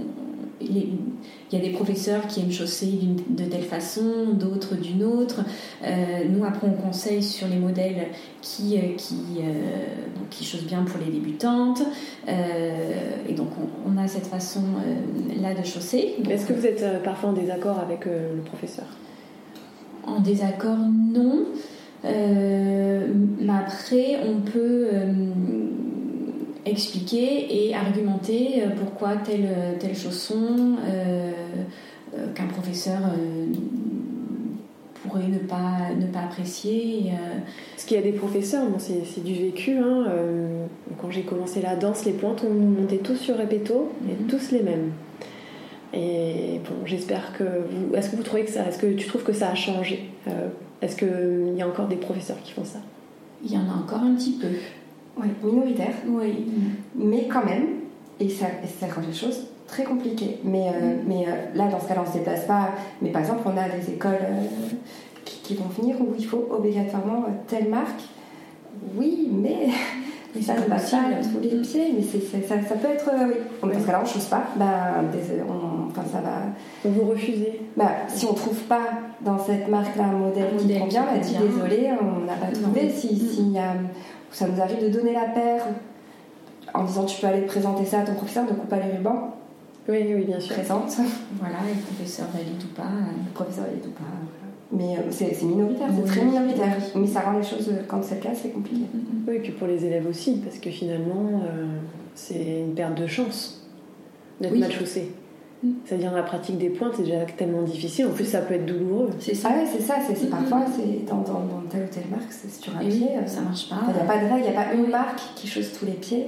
il 0.60 0.98
y 1.52 1.56
a 1.56 1.58
des 1.58 1.70
professeurs 1.70 2.26
qui 2.26 2.40
aiment 2.40 2.52
chausser 2.52 2.98
de 3.28 3.44
telle 3.44 3.62
façon, 3.62 4.32
d'autres 4.32 4.74
d'une 4.74 5.04
autre. 5.04 5.42
Euh, 5.84 6.24
nous, 6.28 6.44
après, 6.44 6.66
on 6.66 6.72
conseille 6.72 7.22
sur 7.22 7.46
les 7.48 7.56
modèles 7.56 8.08
qui, 8.40 8.76
euh, 8.76 8.94
qui, 8.96 9.16
euh, 9.40 9.86
qui 10.30 10.44
chaussent 10.44 10.66
bien 10.66 10.82
pour 10.84 10.98
les 10.98 11.12
débutantes. 11.12 11.82
et 12.26 13.32
donc, 13.34 13.48
on, 13.86 13.96
a 13.98 14.08
cette 14.08 14.26
façon-là 14.26 15.54
de 15.54 15.64
chausser. 15.64 16.14
Est-ce 16.28 16.46
que 16.46 16.52
vous 16.52 16.66
êtes 16.66 17.02
parfois 17.02 17.30
en 17.30 17.32
désaccord 17.32 17.78
avec 17.78 18.06
le 18.06 18.42
professeur? 18.44 18.86
En 20.06 20.20
désaccord, 20.20 20.78
non. 20.78 21.46
mais 22.04 23.52
après, 23.52 24.18
on 24.26 24.40
peut 24.40 24.88
expliquer 26.66 27.68
et 27.68 27.74
argumenter 27.74 28.62
pourquoi 28.78 29.16
tel, 29.16 29.48
tel 29.78 29.96
chausson 29.96 30.76
qu'un 32.34 32.46
professeur 32.46 32.98
pourrait 35.02 35.28
ne 35.28 35.38
pas, 35.38 35.94
ne 35.98 36.06
pas 36.06 36.20
apprécier. 36.20 37.12
Parce 37.74 37.84
qu'il 37.84 37.96
y 37.96 38.00
a 38.00 38.02
des 38.02 38.12
professeurs, 38.12 38.68
bon, 38.68 38.78
c'est 38.78 39.24
du 39.24 39.34
vécu. 39.34 39.78
Hein, 39.78 40.06
quand 41.00 41.10
j'ai 41.10 41.22
commencé 41.22 41.60
la 41.60 41.76
danse, 41.76 42.04
les 42.04 42.12
pointes, 42.12 42.44
on 42.48 42.52
montait 42.52 42.98
tous 42.98 43.16
sur 43.16 43.36
répéto, 43.36 43.92
et 44.08 44.22
mhm. 44.22 44.28
tous 44.28 44.50
les 44.50 44.62
mêmes. 44.62 44.92
Et 45.92 46.60
bon, 46.64 46.84
j'espère 46.84 47.32
que 47.36 47.44
vous. 47.44 47.94
Est-ce 47.94 48.10
que 48.10 48.16
vous 48.16 48.22
trouvez 48.22 48.44
que 48.44 48.50
ça. 48.50 48.66
Est-ce 48.66 48.78
que 48.78 48.92
tu 48.92 49.06
trouves 49.06 49.22
que 49.22 49.32
ça 49.32 49.50
a 49.50 49.54
changé 49.54 50.10
euh, 50.28 50.48
Est-ce 50.82 50.96
qu'il 50.96 51.56
y 51.56 51.62
a 51.62 51.68
encore 51.68 51.86
des 51.86 51.96
professeurs 51.96 52.36
qui 52.42 52.52
font 52.52 52.64
ça? 52.64 52.80
Il 53.44 53.52
y 53.52 53.56
en 53.56 53.68
a 53.68 53.74
encore 53.82 54.00
un 54.00 54.14
petit 54.14 54.32
peu. 54.32 54.48
Oui, 55.16 55.28
minoritaire. 55.42 55.94
Oui. 56.06 56.46
Mais 56.94 57.26
quand 57.28 57.44
même, 57.44 57.66
et 58.20 58.28
ça, 58.28 58.46
ça 58.80 58.86
rend 58.86 59.02
les 59.06 59.14
choses 59.14 59.46
très 59.66 59.84
compliquées. 59.84 60.38
Mais, 60.44 60.68
euh, 60.68 60.94
mm. 60.94 60.98
mais 61.06 61.24
euh, 61.26 61.30
là, 61.54 61.68
dans 61.68 61.80
ce 61.80 61.88
cas-là, 61.88 62.02
on 62.04 62.08
ne 62.08 62.12
se 62.12 62.18
déplace 62.18 62.44
pas. 62.44 62.70
Mais 63.02 63.10
par 63.10 63.22
exemple, 63.22 63.42
on 63.46 63.56
a 63.56 63.68
des 63.68 63.92
écoles 63.92 64.18
qui, 65.24 65.40
qui, 65.40 65.54
vont 65.54 65.68
venir 65.68 66.00
où 66.00 66.14
il 66.18 66.24
faut 66.24 66.46
obligatoirement 66.50 67.24
telle 67.46 67.68
marque. 67.68 68.02
Oui, 68.96 69.30
mais 69.32 69.68
ça 70.42 70.54
ne 70.54 70.62
passe 70.62 70.90
pas 70.90 70.98
tous 71.22 71.40
les 71.40 71.60
pieds, 71.60 71.94
mais 71.96 72.02
ça, 72.02 72.54
ça, 72.68 72.74
peut 72.74 72.88
être. 72.88 73.10
oui. 73.62 73.70
Dans 73.72 73.80
ce 73.80 73.86
cas-là, 73.86 73.98
on 74.00 74.06
ne 74.06 74.08
chose 74.08 74.26
pas. 74.26 74.44
Ben, 74.56 75.04
on, 75.48 75.90
enfin, 75.90 76.02
ça 76.10 76.20
va. 76.20 76.88
Vous 76.88 77.10
refusez 77.10 77.60
bah, 77.76 77.90
Si 78.08 78.26
on 78.26 78.32
ne 78.32 78.36
trouve 78.36 78.60
pas 78.64 78.88
dans 79.22 79.38
cette 79.38 79.68
marque-là 79.68 80.04
un 80.04 80.12
modèle 80.12 80.56
qui 80.56 80.78
convient, 80.78 81.06
on 81.10 81.14
va 81.14 81.18
dire 81.18 81.40
désolé, 81.40 81.90
on 82.00 82.24
n'a 82.24 82.34
pas 82.34 82.52
trouvé. 82.52 82.90
Si, 82.90 83.16
si 83.16 83.42
y 83.50 83.58
a, 83.58 83.74
ça 84.30 84.46
nous 84.46 84.60
arrive 84.60 84.82
de 84.82 84.88
donner 84.88 85.12
la 85.12 85.26
paire 85.26 85.62
en 86.74 86.84
disant 86.84 87.04
tu 87.04 87.20
peux 87.20 87.26
aller 87.26 87.42
présenter 87.42 87.84
ça 87.84 88.00
à 88.00 88.02
ton 88.02 88.14
professeur, 88.14 88.44
ne 88.44 88.50
coupe 88.50 88.68
pas 88.68 88.78
les 88.78 88.96
rubans. 88.96 89.34
Oui, 89.88 89.98
oui, 90.14 90.24
bien 90.24 90.40
sûr. 90.40 90.54
Présente. 90.54 90.96
Voilà, 91.38 91.58
et 91.70 91.74
le 91.74 91.80
professeur 91.80 92.26
valide 92.32 92.62
ou 92.62 92.74
pas. 92.74 92.82
Le 92.82 93.32
professeur 93.32 93.64
valide 93.64 93.86
ou 93.86 93.90
pas. 93.90 94.02
Mais 94.72 94.96
euh, 94.98 95.02
c'est 95.10 95.42
minoritaire, 95.42 95.88
c'est 95.96 96.06
très 96.06 96.24
minoritaire. 96.24 96.76
Mais 96.96 97.06
ça 97.06 97.20
rend 97.20 97.38
les 97.38 97.44
choses, 97.44 97.68
euh, 97.68 97.82
quand 97.86 98.02
c'est 98.02 98.16
le 98.16 98.20
cas, 98.20 98.34
c'est 98.34 98.50
compliqué. 98.50 98.82
Oui, 99.28 99.36
et 99.36 99.38
puis 99.38 99.52
pour 99.52 99.68
les 99.68 99.84
élèves 99.84 100.06
aussi, 100.08 100.40
parce 100.44 100.58
que 100.58 100.70
finalement, 100.70 101.42
euh, 101.44 101.66
c'est 102.14 102.60
une 102.60 102.74
perte 102.74 102.96
de 102.96 103.06
chance 103.06 103.64
d'être 104.40 104.56
mal 104.56 104.72
chaussé. 104.72 105.12
C'est-à-dire 105.84 106.12
la 106.12 106.22
pratique 106.22 106.58
des 106.58 106.68
pointes, 106.68 106.92
c'est 106.96 107.02
déjà 107.02 107.24
tellement 107.36 107.62
difficile. 107.62 108.06
En 108.06 108.10
plus, 108.10 108.26
ça 108.26 108.40
peut 108.40 108.54
être 108.54 108.66
douloureux. 108.66 109.10
C'est 109.18 109.34
ça. 109.34 109.48
Ah 109.50 109.58
ouais, 109.58 109.66
c'est 109.66 109.82
ça. 109.82 109.94
C'est 110.06 110.30
parfois, 110.30 110.64
c'est 110.76 111.06
dans, 111.06 111.22
dans, 111.22 111.40
dans, 111.40 111.62
telle 111.70 111.84
ou 111.84 111.94
telle 111.94 112.08
marque, 112.10 112.30
c'est 112.30 112.50
sur 112.50 112.76
un 112.76 112.80
pied. 112.80 113.08
Ça 113.26 113.40
marche 113.40 113.68
pas. 113.68 113.76
Il 113.88 113.94
n'y 113.94 114.00
a 114.00 114.04
pas 114.04 114.18
de 114.18 114.24
règle, 114.24 114.46
il 114.46 114.50
n'y 114.50 114.56
a 114.56 114.62
pas 114.62 114.72
une 114.74 114.88
marque 114.88 115.20
qui 115.34 115.46
chausse 115.46 115.72
tous 115.72 115.86
les 115.86 115.92
pieds 115.92 116.26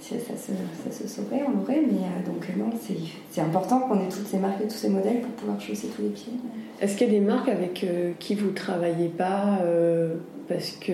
ça 0.00 0.36
se, 0.36 0.90
ça 0.90 1.02
se 1.02 1.08
saurait, 1.08 1.42
on 1.46 1.58
l'aurait, 1.58 1.82
mais 1.86 1.98
euh, 1.98 2.26
donc 2.26 2.44
euh, 2.48 2.58
non, 2.58 2.70
c'est 3.30 3.40
important 3.40 3.80
qu'on 3.80 4.00
ait 4.00 4.08
toutes 4.08 4.26
ces 4.26 4.38
marques 4.38 4.60
et 4.62 4.66
tous 4.66 4.76
ces 4.76 4.88
modèles 4.88 5.20
pour 5.20 5.30
pouvoir 5.32 5.60
chausser 5.60 5.88
tous 5.88 6.02
les 6.02 6.08
pieds. 6.08 6.32
Est-ce 6.80 6.96
qu'il 6.96 7.06
y 7.06 7.10
a 7.10 7.12
des 7.12 7.24
marques 7.24 7.48
avec 7.48 7.84
euh, 7.84 8.12
qui 8.18 8.34
vous 8.34 8.48
ne 8.48 8.54
travaillez 8.54 9.08
pas 9.08 9.58
parce 10.48 10.72
que 10.72 10.92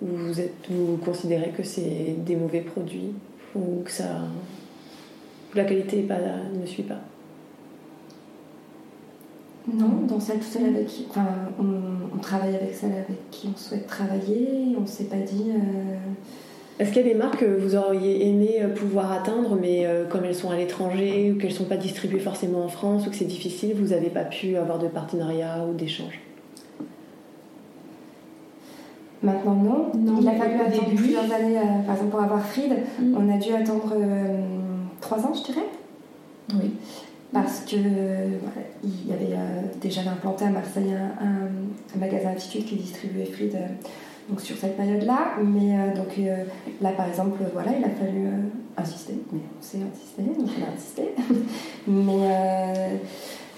vous, 0.00 0.40
êtes, 0.40 0.54
vous 0.70 0.98
considérez 0.98 1.50
que 1.50 1.62
c'est 1.62 2.14
des 2.24 2.36
mauvais 2.36 2.60
produits 2.60 3.12
ou 3.54 3.82
que 3.84 3.90
ça, 3.90 4.20
la 5.56 5.64
qualité 5.64 6.02
pas, 6.02 6.18
ne 6.52 6.66
suit 6.66 6.82
pas 6.82 7.00
non, 9.72 10.06
dans 10.06 10.20
celle, 10.20 10.40
celle 10.44 10.66
avec 10.66 10.86
qui, 10.86 11.06
enfin, 11.10 11.26
on, 11.58 12.18
travaille 12.18 12.54
avec 12.54 12.72
celle 12.72 12.92
avec 12.92 13.30
qui 13.32 13.48
on 13.52 13.58
souhaite 13.58 13.88
travailler, 13.88 14.76
on 14.78 14.82
ne 14.82 14.86
s'est 14.86 15.06
pas 15.06 15.16
dit. 15.16 15.50
Est-ce 16.78 16.92
qu'il 16.92 17.06
y 17.06 17.10
a 17.10 17.14
des 17.14 17.18
marques 17.18 17.38
que 17.38 17.46
vous 17.46 17.74
auriez 17.74 18.28
aimé 18.28 18.58
euh, 18.60 18.68
pouvoir 18.68 19.10
atteindre, 19.10 19.56
mais 19.58 19.86
euh, 19.86 20.04
comme 20.04 20.24
elles 20.24 20.34
sont 20.34 20.50
à 20.50 20.56
l'étranger 20.56 21.32
ou 21.32 21.38
qu'elles 21.38 21.50
ne 21.50 21.54
sont 21.54 21.64
pas 21.64 21.78
distribuées 21.78 22.20
forcément 22.20 22.64
en 22.64 22.68
France 22.68 23.06
ou 23.06 23.10
que 23.10 23.16
c'est 23.16 23.24
difficile, 23.24 23.74
vous 23.74 23.88
n'avez 23.88 24.10
pas 24.10 24.24
pu 24.24 24.56
avoir 24.56 24.78
de 24.78 24.86
partenariat 24.86 25.64
ou 25.66 25.72
d'échange? 25.72 26.20
Maintenant, 29.22 29.90
non. 29.96 30.18
Il 30.20 30.28
a 30.28 30.32
fallu 30.32 30.60
attendre 30.60 30.94
plusieurs 30.94 31.32
années, 31.32 31.56
euh, 31.56 31.86
par 31.86 31.94
exemple 31.94 32.10
pour 32.10 32.22
avoir 32.22 32.44
Fried, 32.44 32.72
mm. 33.00 33.16
on 33.16 33.34
a 33.34 33.38
dû 33.38 33.54
attendre 33.54 33.94
trois 35.06 35.18
ans, 35.18 35.34
je 35.34 35.52
dirais. 35.52 35.66
Oui. 36.54 36.72
Parce 37.32 37.60
que 37.60 37.76
il 37.76 39.08
y 39.08 39.12
avait 39.12 39.36
déjà 39.80 40.00
implanté 40.02 40.44
à 40.44 40.50
Marseille 40.50 40.94
un, 40.94 41.98
magasin 41.98 42.30
Attitude 42.30 42.64
qui 42.64 42.76
distribuait 42.76 43.26
Fried 43.26 43.58
donc 44.28 44.40
sur 44.40 44.56
cette 44.56 44.76
période-là. 44.76 45.36
Mais 45.42 45.78
euh, 45.78 45.94
donc 45.94 46.18
euh, 46.18 46.44
là, 46.80 46.90
par 46.92 47.08
exemple, 47.08 47.42
voilà, 47.52 47.72
il 47.76 47.84
a 47.84 47.90
fallu 47.90 48.26
euh, 48.26 48.30
insister, 48.76 49.14
mais 49.32 49.40
on 49.58 49.62
sait 49.62 49.78
insister, 49.78 50.22
donc 50.22 50.50
on 50.58 50.64
a 50.64 50.74
insisté. 50.74 51.02
mais 51.86 53.00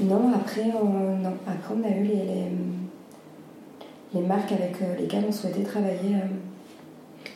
non, 0.00 0.32
après 0.34 0.70
on, 0.80 1.16
non, 1.18 1.34
après, 1.46 1.74
on 1.74 1.84
a 1.84 1.90
eu 1.90 2.04
les, 2.04 2.20
les, 4.14 4.26
marques 4.26 4.52
avec 4.52 4.76
lesquelles 4.98 5.24
on 5.28 5.32
souhaitait 5.32 5.62
travailler. 5.62 6.16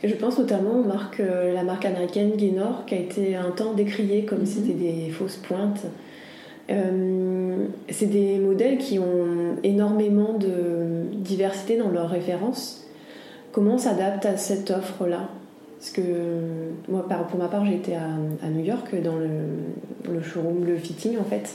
Je 0.05 0.15
pense 0.15 0.39
notamment 0.39 0.81
aux 0.81 0.85
marques, 0.85 1.23
la 1.23 1.63
marque 1.63 1.85
américaine 1.85 2.33
Gaynor, 2.37 2.85
qui 2.87 2.95
a 2.95 2.99
été 2.99 3.37
un 3.37 3.51
temps 3.51 3.73
décriée 3.73 4.25
comme 4.25 4.45
si 4.47 4.59
mhm. 4.59 4.67
c'était 4.67 4.79
des 4.79 5.11
fausses 5.11 5.37
pointes. 5.37 5.83
c'est 6.69 8.07
des 8.07 8.39
modèles 8.39 8.79
qui 8.79 8.99
ont 8.99 9.57
énormément 9.63 10.35
de 10.39 11.05
diversité 11.13 11.77
dans 11.77 11.91
leurs 11.91 12.09
références 12.09 12.83
Comment 13.53 13.75
on 13.75 13.79
s'adapte 13.79 14.25
à 14.25 14.39
cette 14.39 14.71
offre-là? 14.71 15.29
Parce 15.79 15.91
que 15.91 16.03
moi, 16.89 17.07
pour 17.29 17.39
ma 17.39 17.49
part, 17.49 17.67
j'ai 17.67 17.75
été 17.75 17.95
à, 17.95 18.49
New 18.49 18.65
York 18.65 18.95
dans 19.03 19.17
le, 19.17 20.23
showroom, 20.23 20.65
le 20.65 20.77
fitting 20.77 21.19
en 21.19 21.25
fait. 21.25 21.55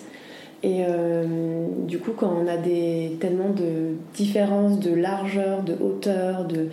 Et 0.61 0.83
euh, 0.87 1.65
du 1.87 1.97
coup, 1.97 2.11
quand 2.15 2.31
on 2.39 2.47
a 2.47 2.57
des, 2.57 3.17
tellement 3.19 3.49
de 3.49 3.95
différences 4.13 4.79
de 4.79 4.93
largeur, 4.93 5.63
de 5.63 5.73
hauteur, 5.81 6.45
de, 6.45 6.67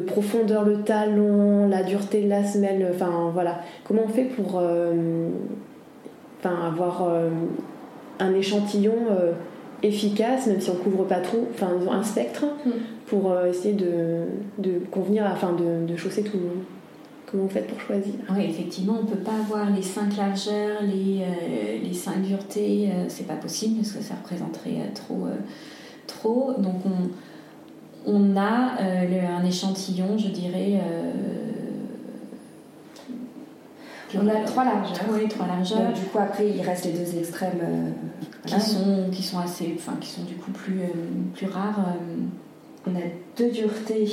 profondeur 0.00 0.64
le 0.64 0.82
talon, 0.82 1.68
la 1.68 1.82
dureté 1.82 2.22
de 2.22 2.28
la 2.28 2.44
semelle, 2.44 2.86
enfin 2.94 3.30
voilà, 3.32 3.60
comment 3.84 4.02
on 4.04 4.08
fait 4.08 4.24
pour 4.24 4.58
euh, 4.58 5.28
avoir 6.44 7.04
euh, 7.08 7.30
un 8.20 8.34
échantillon 8.34 8.94
efficace, 9.82 10.46
même 10.46 10.60
si 10.60 10.70
on 10.70 10.74
couvre 10.74 11.04
pas 11.04 11.20
trop, 11.20 11.46
enfin 11.52 11.68
un 11.90 12.02
spectre, 12.02 12.44
mm. 12.64 12.70
pour 13.06 13.30
euh, 13.30 13.50
essayer 13.50 13.74
de, 13.74 14.24
de, 14.58 14.80
convenir, 14.90 15.24
enfin 15.30 15.52
de, 15.52 15.86
de 15.86 15.96
chausser 15.96 16.22
tout 16.22 16.36
le 16.36 16.42
monde? 16.44 16.64
Comment 17.30 17.44
vous 17.44 17.50
faites 17.50 17.66
pour 17.66 17.80
choisir? 17.80 18.14
Oui, 18.30 18.44
effectivement, 18.48 18.98
on 19.00 19.02
ne 19.02 19.08
peut 19.08 19.22
pas 19.22 19.32
avoir 19.32 19.68
les 19.70 19.82
cinq 19.82 20.16
largeurs, 20.16 20.80
les, 20.82 21.22
euh, 21.22 21.78
les 21.82 21.92
cinq 21.92 22.22
duretés, 22.22 22.88
euh, 22.88 23.04
c'est 23.08 23.26
pas 23.26 23.34
possible 23.34 23.78
parce 23.78 23.92
que 23.92 24.02
ça 24.02 24.14
représenterait 24.14 24.92
trop. 24.94 25.26
trop. 26.06 26.54
Donc 26.58 26.86
on, 26.86 27.10
on 28.06 28.36
a 28.36 28.76
un 28.80 29.44
échantillon, 29.44 30.16
je 30.16 30.28
dirais. 30.28 30.80
on 34.14 34.28
a 34.28 34.40
trois 34.46 34.64
largeurs. 34.64 35.04
Oui, 35.10 35.28
trois 35.28 35.46
largeurs. 35.46 35.92
du 35.92 36.02
coup, 36.02 36.18
après, 36.18 36.48
il 36.48 36.60
reste 36.62 36.84
les 36.86 36.92
deux 36.92 37.18
extrêmes 37.18 37.92
qui, 38.46 38.60
sont, 38.60 39.10
qui 39.12 39.22
sont 39.22 39.38
assez, 39.38 39.74
enfin, 39.76 39.94
qui 40.00 40.08
sont 40.08 40.22
du 40.22 40.34
coup 40.34 40.50
plus, 40.50 40.80
euh, 40.80 40.86
plus 41.34 41.46
rares. 41.46 41.80
Euh. 41.80 42.88
On 42.88 42.94
a 42.94 43.02
deux 43.36 43.50
duretés 43.50 44.08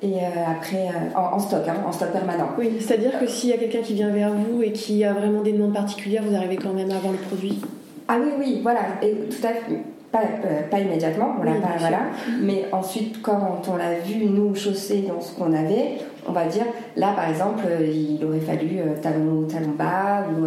et 0.00 0.14
euh, 0.14 0.28
après 0.46 0.88
en, 1.14 1.38
stock, 1.38 1.68
hein, 1.68 1.76
en 1.86 1.92
stock 1.92 2.10
permanent. 2.12 2.50
Oui, 2.58 2.70
c'est-à-dire 2.80 3.18
que 3.18 3.26
s'il 3.26 3.50
y 3.50 3.52
a 3.52 3.58
quelqu'un 3.58 3.82
qui 3.82 3.94
vient 3.94 4.10
vers 4.10 4.32
vous 4.32 4.62
et 4.62 4.72
qui 4.72 5.04
a 5.04 5.12
vraiment 5.12 5.42
des 5.42 5.52
demandes 5.52 5.74
particulières, 5.74 6.22
vous 6.26 6.34
arrivez 6.34 6.56
quand 6.56 6.72
même 6.72 6.90
à 6.90 6.96
avoir 6.96 7.12
le 7.12 7.18
produit? 7.18 7.60
Ah 8.06 8.16
oui, 8.18 8.30
oui, 8.38 8.60
voilà, 8.62 8.80
et 9.02 9.12
tout 9.28 9.46
à 9.46 9.52
fait. 9.52 9.82
Pas, 10.10 10.22
pas, 10.70 10.78
immédiatement, 10.78 11.34
on 11.38 11.42
pas, 11.42 11.76
voilà. 11.78 12.00
Mais 12.40 12.64
ensuite, 12.72 13.20
quand 13.20 13.60
on 13.68 13.76
l'a 13.76 13.98
vu, 13.98 14.24
nous, 14.24 14.54
chaussé 14.54 15.04
dans 15.06 15.20
ce 15.20 15.34
qu'on 15.34 15.52
avait, 15.52 15.98
on 16.26 16.32
va 16.32 16.46
dire, 16.46 16.64
là, 16.96 17.12
par 17.14 17.28
exemple, 17.28 17.64
il 17.82 18.24
aurait 18.24 18.40
fallu 18.40 18.78
talon, 19.02 19.42
talon 19.42 19.72
bas, 19.76 20.24
ou 20.30 20.46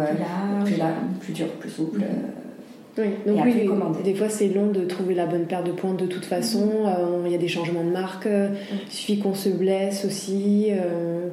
plus, 0.64 0.76
là, 0.76 0.86
plus 1.20 1.32
dur, 1.32 1.46
plus 1.60 1.70
souple. 1.70 2.00
Mm. 2.00 2.51
Oui, 2.98 3.04
donc 3.26 3.42
oui, 3.44 3.68
des 4.04 4.14
fois 4.14 4.28
c'est 4.28 4.48
long 4.48 4.66
de 4.66 4.84
trouver 4.84 5.14
la 5.14 5.24
bonne 5.24 5.46
paire 5.46 5.64
de 5.64 5.72
pointes 5.72 5.98
de 5.98 6.06
toute 6.06 6.26
façon. 6.26 6.66
Mm-hmm. 6.66 7.22
Euh, 7.22 7.22
il 7.26 7.32
y 7.32 7.34
a 7.34 7.38
des 7.38 7.48
changements 7.48 7.84
de 7.84 7.90
marque, 7.90 8.26
euh, 8.26 8.48
mm. 8.48 8.76
il 8.86 8.92
suffit 8.92 9.18
qu'on 9.18 9.34
se 9.34 9.48
blesse 9.48 10.04
aussi. 10.04 10.68
Euh, 10.70 11.28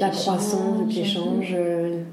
la 0.00 0.08
croissance, 0.08 0.80
le 0.80 0.86
pied 0.86 1.04
change, 1.04 1.54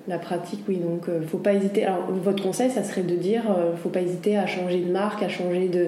la 0.07 0.19
pratique, 0.19 0.59
oui. 0.67 0.77
Donc 0.77 1.07
faut 1.27 1.39
pas 1.39 1.53
hésiter. 1.53 1.85
Alors 1.85 2.11
votre 2.11 2.43
conseil, 2.43 2.69
ça 2.69 2.83
serait 2.83 3.01
de 3.01 3.15
dire, 3.15 3.43
faut 3.81 3.89
pas 3.89 4.01
hésiter 4.01 4.37
à 4.37 4.45
changer 4.45 4.79
de 4.81 4.91
marque, 4.91 5.23
à 5.23 5.29
changer 5.29 5.69
de, 5.69 5.87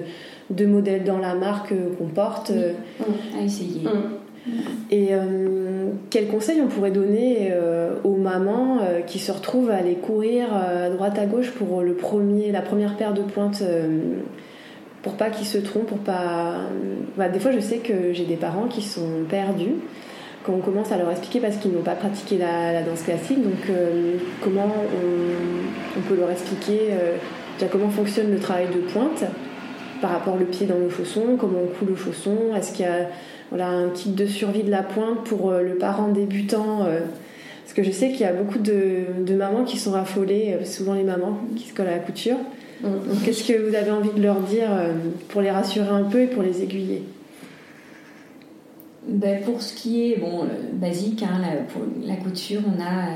de 0.50 0.66
modèle 0.66 1.04
dans 1.04 1.18
la 1.18 1.34
marque 1.34 1.72
qu'on 1.98 2.06
porte. 2.08 2.52
À 3.38 3.42
essayer. 3.42 3.82
Mm. 3.82 4.25
Et 4.90 5.08
euh, 5.10 5.90
quel 6.10 6.28
conseil 6.28 6.60
on 6.60 6.68
pourrait 6.68 6.90
donner 6.90 7.50
euh, 7.52 7.94
aux 8.04 8.16
mamans 8.16 8.78
euh, 8.80 9.00
qui 9.00 9.18
se 9.18 9.32
retrouvent 9.32 9.70
à 9.70 9.76
aller 9.76 9.94
courir 9.94 10.54
à 10.54 10.88
droite 10.90 11.18
à 11.18 11.26
gauche 11.26 11.50
pour 11.50 11.82
le 11.82 11.94
premier, 11.94 12.52
la 12.52 12.62
première 12.62 12.96
paire 12.96 13.12
de 13.12 13.22
pointes 13.22 13.62
pour 15.02 15.14
pas 15.14 15.30
qu'ils 15.30 15.46
se 15.46 15.58
trompent, 15.58 15.86
pour 15.86 15.98
pas. 15.98 16.54
Bah, 17.16 17.28
des 17.28 17.38
fois, 17.38 17.52
je 17.52 17.60
sais 17.60 17.78
que 17.78 18.12
j'ai 18.12 18.24
des 18.24 18.36
parents 18.36 18.66
qui 18.66 18.82
sont 18.82 19.24
perdus 19.28 19.74
quand 20.44 20.52
on 20.52 20.60
commence 20.60 20.92
à 20.92 20.98
leur 20.98 21.10
expliquer 21.10 21.40
parce 21.40 21.56
qu'ils 21.56 21.72
n'ont 21.72 21.82
pas 21.82 21.94
pratiqué 21.94 22.38
la, 22.38 22.82
danse 22.82 23.02
classique. 23.02 23.42
Donc, 23.42 23.70
comment 24.42 24.66
on, 25.96 26.00
peut 26.08 26.16
leur 26.16 26.30
expliquer 26.30 26.90
euh, 26.90 27.16
comment 27.70 27.88
fonctionne 27.88 28.30
le 28.30 28.38
travail 28.38 28.66
de 28.66 28.80
pointe 28.80 29.24
par 30.00 30.10
rapport 30.10 30.36
le 30.36 30.44
pied 30.44 30.66
dans 30.66 30.78
le 30.78 30.90
chausson, 30.90 31.36
comment 31.38 31.60
on 31.64 31.78
coule 31.78 31.88
le 31.90 31.96
chausson, 31.96 32.36
est-ce 32.54 32.72
qu'il 32.72 32.84
y 32.84 32.88
a 32.88 33.08
voilà, 33.50 33.68
un 33.68 33.90
kit 33.90 34.10
de 34.10 34.26
survie 34.26 34.62
de 34.62 34.70
la 34.70 34.82
pointe 34.82 35.24
pour 35.24 35.50
euh, 35.50 35.62
le 35.62 35.76
parent 35.76 36.08
débutant 36.08 36.80
Parce 36.80 37.74
que 37.74 37.82
je 37.82 37.90
sais 37.90 38.10
qu'il 38.10 38.20
y 38.20 38.24
a 38.24 38.32
beaucoup 38.32 38.58
de, 38.58 39.34
mamans 39.34 39.64
qui 39.64 39.78
sont 39.78 39.94
affolées, 39.94 40.56
souvent 40.64 40.94
les 40.94 41.04
mamans 41.04 41.38
qui 41.56 41.68
se 41.68 41.74
collent 41.74 41.88
à 41.88 41.92
la 41.92 41.98
couture. 41.98 42.36
Mm. 42.82 42.88
qu'est-ce 43.24 43.44
que 43.44 43.68
vous 43.68 43.74
avez 43.74 43.90
envie 43.90 44.10
de 44.10 44.22
leur 44.22 44.40
dire 44.40 44.68
pour 45.28 45.40
les 45.40 45.50
rassurer 45.50 45.88
un 45.88 46.04
peu 46.04 46.22
et 46.22 46.26
pour 46.26 46.42
les 46.42 46.62
aiguiller? 46.62 47.02
Ben, 49.08 49.40
pour 49.44 49.62
ce 49.62 49.72
qui 49.74 50.10
est 50.12 50.18
bon, 50.18 50.46
basique, 50.72 51.22
hein, 51.22 51.40
la, 51.40 51.62
pour 51.62 51.82
la 52.04 52.16
couture, 52.16 52.60
on 52.66 52.82
a, 52.82 53.08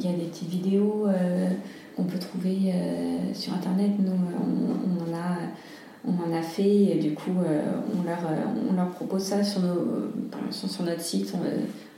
il 0.00 0.06
y, 0.06 0.08
a 0.08 0.12
des 0.12 0.26
petites 0.26 0.48
vidéos 0.48 1.06
euh, 1.08 1.48
qu'on 1.96 2.04
peut 2.04 2.18
trouver 2.18 2.72
euh, 2.72 3.34
sur 3.34 3.52
internet. 3.52 3.90
Nous, 3.98 4.12
on, 4.12 5.10
en 5.10 5.16
a, 5.16 5.36
on 6.06 6.12
en 6.12 6.36
a 6.36 6.42
fait, 6.62 6.96
et 6.96 6.98
du 7.00 7.14
coup, 7.14 7.36
euh, 7.44 7.62
on, 7.98 8.02
leur, 8.02 8.18
on 8.70 8.74
leur 8.74 8.90
propose 8.90 9.22
ça 9.22 9.42
sur, 9.42 9.60
nos, 9.60 10.10
sur 10.50 10.84
notre 10.84 11.00
site. 11.00 11.32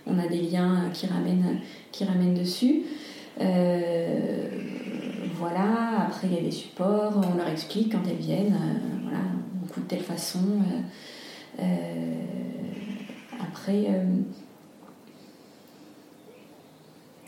On, 0.06 0.18
a 0.18 0.26
des 0.26 0.40
liens 0.40 0.90
qui 0.92 1.06
ramènent, 1.06 1.60
qui 1.90 2.04
ramènent 2.04 2.34
dessus. 2.34 2.82
voilà, 5.38 6.06
après 6.08 6.28
il 6.28 6.34
y 6.34 6.38
a 6.38 6.42
des 6.42 6.50
supports, 6.50 7.20
on 7.32 7.36
leur 7.36 7.48
explique 7.48 7.92
quand 7.92 8.02
elles 8.08 8.16
viennent, 8.16 8.56
voilà, 9.02 9.20
on 9.62 9.66
coupe 9.66 9.84
de 9.84 9.88
telle 9.88 10.00
façon. 10.00 10.38
Après. 13.62 13.86
Euh, 13.88 14.04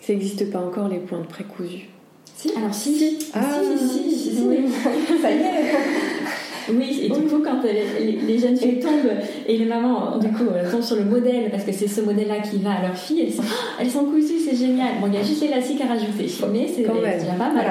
Ça 0.00 0.12
n'existe 0.12 0.50
pas 0.50 0.60
encore 0.60 0.88
les 0.88 0.98
pointes 0.98 1.28
précousues. 1.28 1.88
Si, 2.36 2.52
alors 2.56 2.74
si, 2.74 2.98
si, 2.98 3.30
ah, 3.32 3.60
si, 3.78 4.10
si, 4.10 4.36
si, 4.36 4.42
oui. 4.42 4.68
ça 5.22 5.30
y 5.30 5.38
est. 5.38 5.74
Oui, 6.70 7.00
et 7.04 7.08
du 7.08 7.20
coup, 7.26 7.42
quand 7.44 7.62
les, 7.62 8.38
jeunes 8.38 8.56
filles 8.56 8.80
tombent 8.80 9.12
et 9.46 9.56
les 9.56 9.64
mamans, 9.64 10.18
du 10.18 10.28
coup, 10.28 10.44
tombent 10.70 10.82
sur 10.82 10.96
le 10.96 11.04
modèle, 11.04 11.50
parce 11.50 11.64
que 11.64 11.72
c'est 11.72 11.88
ce 11.88 12.00
modèle-là 12.00 12.38
qui 12.38 12.58
va 12.58 12.72
à 12.72 12.82
leur 12.82 12.96
fille, 12.96 13.22
elles 13.22 13.32
sont, 13.32 13.42
elles 13.80 13.90
sont 13.90 14.04
cousues, 14.04 14.38
c'est 14.38 14.56
génial. 14.56 15.00
Bon, 15.00 15.06
il 15.08 15.14
y 15.14 15.18
a 15.18 15.22
juste 15.22 15.42
l'élastique 15.42 15.80
à 15.80 15.86
rajouter, 15.86 16.26
mais 16.52 16.68
c'est 16.68 16.82
déjà 16.82 17.32
pas 17.38 17.50
mal. 17.50 17.66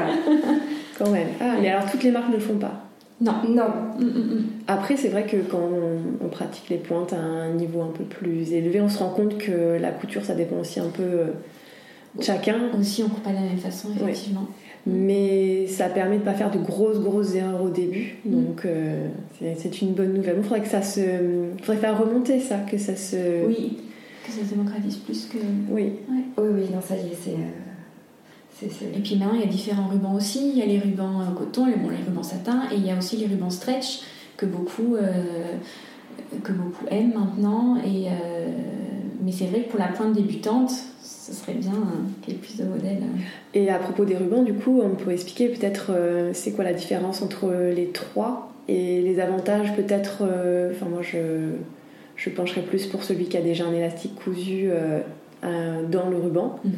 Quand 0.98 1.10
même. 1.10 1.28
Ah, 1.40 1.56
mais 1.62 1.70
alors, 1.70 1.90
toutes 1.90 2.04
les 2.04 2.12
marques 2.12 2.30
ne 2.30 2.36
le 2.36 2.40
font 2.40 2.58
pas? 2.58 2.84
Non. 3.22 3.34
Non. 3.48 3.68
Mm, 4.00 4.04
mm, 4.04 4.36
mm. 4.36 4.46
Après, 4.68 4.98
c'est 4.98 5.10
vrai 5.10 5.26
que 5.26 5.38
quand 5.38 5.70
on, 6.22 6.28
pratique 6.28 6.70
les 6.70 6.78
pointes 6.78 7.14
à 7.14 7.18
un 7.18 7.54
niveau 7.54 7.82
un 7.82 7.92
peu 7.96 8.04
plus 8.04 8.54
élevé, 8.54 8.82
on 8.82 8.90
se 8.90 9.00
rend 9.00 9.10
compte 9.10 9.38
que 9.38 9.78
la 9.80 9.92
couture, 9.92 10.26
ça 10.26 10.34
dépend 10.34 10.58
aussi 10.58 10.80
un 10.80 10.90
peu 10.90 11.04
euh, 11.04 11.26
de 12.18 12.24
chacun. 12.24 12.58
Aussi, 12.80 13.04
on 13.04 13.10
coupe 13.10 13.24
pas 13.24 13.30
de 13.30 13.36
la 13.36 13.42
même 13.42 13.58
façon, 13.58 13.90
effectivement. 13.96 14.48
Mais 14.86 15.66
ça 15.68 15.88
permet 15.88 16.18
de 16.18 16.24
pas 16.24 16.34
faire 16.34 16.52
de 16.52 16.58
grosses, 16.58 17.00
grosses 17.00 17.36
erreurs 17.36 17.64
au 17.64 17.70
début. 17.70 18.18
Donc, 18.26 18.66
euh, 18.66 19.08
c'est 19.40 19.82
une 19.82 19.94
bonne 19.94 20.14
nouvelle. 20.14 20.36
Il 20.38 20.44
faudrait 20.44 20.62
que 20.62 20.68
ça 20.68 20.82
se. 20.82 21.02
faudrait 21.62 21.80
faire 21.80 21.98
remonter 21.98 22.40
ça, 22.40 22.58
que 22.70 22.78
ça 22.78 22.96
se. 22.96 23.46
Oui, 23.46 23.78
que 24.26 24.32
ça 24.32 24.44
se 24.44 24.50
démocratise 24.54 24.98
plus 24.98 25.26
que. 25.28 25.38
Oui. 25.70 25.94
Oui, 26.10 26.24
oui, 26.38 26.62
non, 26.74 26.82
ça 26.82 26.96
y 26.96 27.00
est, 27.00 27.18
c'est. 27.24 27.32
Euh, 27.32 27.64
et 28.62 29.00
puis 29.00 29.16
maintenant, 29.16 29.36
il 29.36 29.42
y 29.42 29.44
a 29.44 29.48
différents 29.48 29.88
rubans 29.88 30.16
aussi. 30.16 30.50
Il 30.50 30.58
y 30.58 30.62
a 30.62 30.66
les 30.66 30.80
rubans 30.80 31.22
euh, 31.22 31.34
coton, 31.36 31.66
les, 31.66 31.76
bon, 31.76 31.90
les 31.90 31.98
rubans 31.98 32.24
satin, 32.24 32.64
et 32.72 32.76
il 32.76 32.86
y 32.86 32.92
a 32.92 32.98
aussi 32.98 33.18
les 33.18 33.28
rubans 33.28 33.50
stretch 33.50 34.02
que 34.38 34.46
beaucoup, 34.46 34.96
euh, 34.96 35.58
que 36.44 36.52
beaucoup 36.52 36.86
aiment 36.90 37.14
maintenant. 37.14 37.78
Et, 37.78 38.08
euh, 38.08 38.48
mais 39.24 39.32
c'est 39.32 39.46
vrai 39.46 39.64
que 39.64 39.70
pour 39.70 39.80
la 39.80 39.88
pointe 39.88 40.14
débutante, 40.14 40.72
ce 41.26 41.34
serait 41.34 41.54
bien 41.54 41.72
qu'il 42.22 42.34
y 42.34 42.38
ait 42.38 42.40
plus 42.40 42.58
de 42.58 42.66
modèles. 42.66 43.04
Et 43.54 43.70
à 43.70 43.80
propos 43.80 44.06
des 44.06 44.16
rubans, 44.16 44.44
du 44.44 44.54
coup, 44.54 44.82
on 44.84 44.96
pourrait 44.96 45.16
expliquer 45.16 45.50
peut-être 45.50 45.92
c'est 46.34 46.52
quoi 46.52 46.64
la 46.64 46.74
différence 46.74 47.22
entre 47.22 47.52
les 47.74 47.88
trois 47.88 48.52
et 48.68 49.02
les 49.02 49.20
avantages 49.20 49.76
peut-être. 49.76 50.24
Enfin, 50.72 50.88
moi, 50.90 51.02
je, 51.02 51.18
je 52.16 52.30
pencherais 52.30 52.62
plus 52.62 52.88
pour 52.88 53.04
celui 53.04 53.26
qui 53.26 53.38
a 53.38 53.42
déjà 53.42 53.66
un 53.66 53.74
élastique 53.74 54.16
cousu 54.16 54.70
euh, 55.44 55.82
dans 55.90 56.10
le 56.10 56.16
ruban. 56.16 56.58
Mhm. 56.64 56.74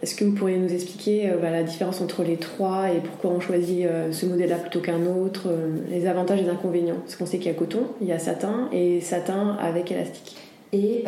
Est-ce 0.00 0.14
que 0.14 0.24
vous 0.24 0.32
pourriez 0.32 0.58
nous 0.58 0.72
expliquer 0.72 1.30
euh, 1.30 1.36
bah, 1.42 1.50
la 1.50 1.64
différence 1.64 2.00
entre 2.00 2.22
les 2.22 2.36
trois 2.36 2.92
et 2.92 3.00
pourquoi 3.00 3.32
on 3.32 3.40
choisit 3.40 3.86
euh, 3.86 4.12
ce 4.12 4.24
modèle-là 4.26 4.56
plutôt 4.58 4.78
qu'un 4.78 5.04
autre, 5.04 5.48
les 5.90 6.06
avantages 6.06 6.38
et 6.38 6.44
les 6.44 6.48
inconvénients? 6.48 6.98
Parce 7.04 7.16
qu'on 7.16 7.26
sait 7.26 7.38
qu'il 7.38 7.48
y 7.48 7.50
a 7.50 7.58
coton, 7.58 7.88
il 8.00 8.06
y 8.06 8.12
a 8.12 8.20
satin 8.20 8.68
et 8.72 9.00
satin 9.00 9.56
avec 9.60 9.90
élastique. 9.90 10.36
Et 10.74 11.04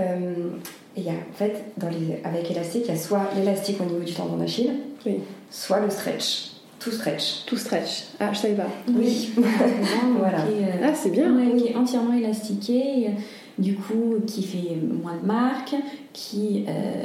il 0.96 1.02
y 1.02 1.08
a 1.08 1.12
en 1.12 1.34
fait, 1.34 1.64
dans 1.76 1.88
les, 1.88 2.20
avec 2.24 2.50
élastique, 2.50 2.84
il 2.86 2.94
y 2.94 2.96
a 2.96 3.00
soit 3.00 3.30
l'élastique 3.36 3.80
au 3.80 3.84
niveau 3.84 4.04
du 4.04 4.14
tendon 4.14 4.36
d'Achille, 4.36 4.70
oui. 5.04 5.16
soit 5.50 5.80
le 5.80 5.90
stretch. 5.90 6.52
Tout 6.78 6.92
stretch. 6.92 7.44
Tout 7.46 7.56
stretch. 7.56 8.04
Ah, 8.20 8.32
je 8.32 8.38
savais 8.38 8.54
pas. 8.54 8.68
Oui. 8.88 9.32
voilà. 10.18 10.38
ah, 10.84 10.94
c'est 10.94 11.10
bien. 11.10 11.34
Qui 11.58 11.68
est 11.68 11.74
entièrement 11.74 12.14
élastiqué 12.14 13.10
du 13.58 13.74
coup 13.74 14.16
qui 14.26 14.42
fait 14.42 14.76
moins 14.76 15.16
de 15.20 15.26
marques, 15.26 15.74
qui 16.12 16.64
euh, 16.68 17.04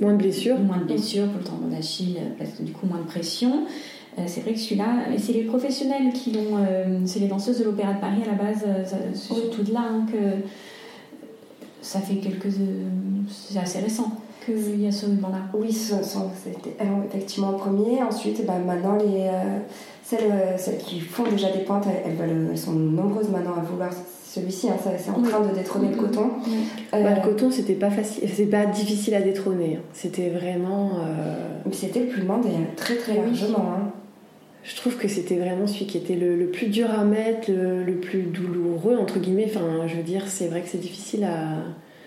moins 0.00 0.12
de 0.12 0.18
blessures, 0.18 0.58
moins 0.58 0.78
de 0.78 0.84
blessures 0.84 1.26
pour 1.28 1.38
le 1.38 1.44
tendon 1.44 1.68
d'Achille, 1.68 2.18
parce 2.38 2.50
que 2.50 2.62
du 2.62 2.72
coup 2.72 2.86
moins 2.86 3.00
de 3.00 3.06
pression. 3.06 3.64
Euh, 4.18 4.22
c'est 4.26 4.42
vrai 4.42 4.52
que 4.52 4.58
celui-là, 4.58 5.10
et 5.14 5.18
c'est 5.18 5.32
les 5.32 5.44
professionnels 5.44 6.12
qui 6.12 6.32
l'ont, 6.32 6.58
euh, 6.58 6.98
c'est 7.06 7.20
les 7.20 7.28
danseuses 7.28 7.58
de 7.58 7.64
l'Opéra 7.64 7.94
de 7.94 8.00
Paris 8.00 8.20
à 8.22 8.26
la 8.26 8.36
base, 8.36 8.66
c'est 9.14 9.34
surtout 9.34 9.62
de 9.62 9.72
là 9.72 9.84
hein, 9.90 10.06
que 10.12 10.46
ça 11.82 12.00
fait 12.00 12.16
quelques, 12.16 12.48
c'est 13.28 13.58
assez 13.58 13.80
récent 13.80 14.12
qu'il 14.44 14.80
y 14.80 14.88
a 14.88 14.92
ce 14.92 15.06
ruban-là. 15.06 15.42
Oui, 15.54 15.72
c'était 15.72 16.76
effectivement 17.12 17.50
en 17.50 17.54
premier. 17.54 18.02
Ensuite, 18.02 18.44
bah, 18.46 18.54
maintenant 18.64 18.96
les 18.96 19.30
celles, 20.02 20.32
celles, 20.58 20.78
qui 20.78 21.00
font 21.00 21.24
déjà 21.24 21.50
des 21.50 21.60
pointes, 21.60 21.86
elles, 21.86 22.48
elles 22.50 22.58
sont 22.58 22.72
nombreuses 22.72 23.28
maintenant 23.28 23.54
à 23.54 23.62
vouloir 23.62 23.90
celui-ci, 24.32 24.68
hein, 24.70 24.76
c'est 24.82 25.10
en 25.10 25.22
train 25.22 25.40
de 25.40 25.54
détrôner 25.54 25.88
le 25.90 25.96
coton. 25.96 26.30
Bah, 26.90 26.98
le 27.00 27.06
euh, 27.06 27.16
coton, 27.22 27.50
c'était 27.50 27.74
pas 27.74 27.90
facile, 27.90 28.28
c'est 28.32 28.46
pas 28.46 28.64
difficile 28.64 29.14
à 29.14 29.20
détrôner. 29.20 29.76
Hein. 29.76 29.82
C'était 29.92 30.30
vraiment. 30.30 30.92
Euh, 31.00 31.70
c'était 31.72 32.00
le 32.00 32.06
plus 32.06 32.22
demandé, 32.22 32.48
hein, 32.48 32.66
très 32.76 32.96
très 32.96 33.16
largement. 33.16 33.92
Je 34.64 34.76
trouve 34.76 34.96
que 34.96 35.08
c'était 35.08 35.36
vraiment 35.36 35.66
celui 35.66 35.86
qui 35.86 35.98
était 35.98 36.14
le, 36.14 36.46
plus 36.46 36.68
dur 36.68 36.90
à 36.90 37.04
mettre, 37.04 37.50
le, 37.50 37.94
plus 37.94 38.22
douloureux 38.22 38.96
entre 38.96 39.18
guillemets. 39.18 39.46
Enfin, 39.48 39.86
je 39.86 39.96
veux 39.96 40.02
dire, 40.02 40.28
c'est 40.28 40.46
vrai 40.46 40.62
que 40.62 40.68
c'est 40.68 40.80
difficile 40.80 41.24
à 41.24 41.58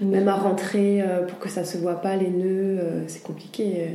même 0.02 0.28
à 0.28 0.36
rentrer 0.36 1.02
euh, 1.02 1.26
pour 1.26 1.40
que 1.40 1.48
ça 1.48 1.64
se 1.64 1.78
voit 1.78 2.02
pas 2.02 2.18
les 2.18 2.30
nœuds, 2.30 3.06
c'est 3.08 3.24
compliqué. 3.24 3.92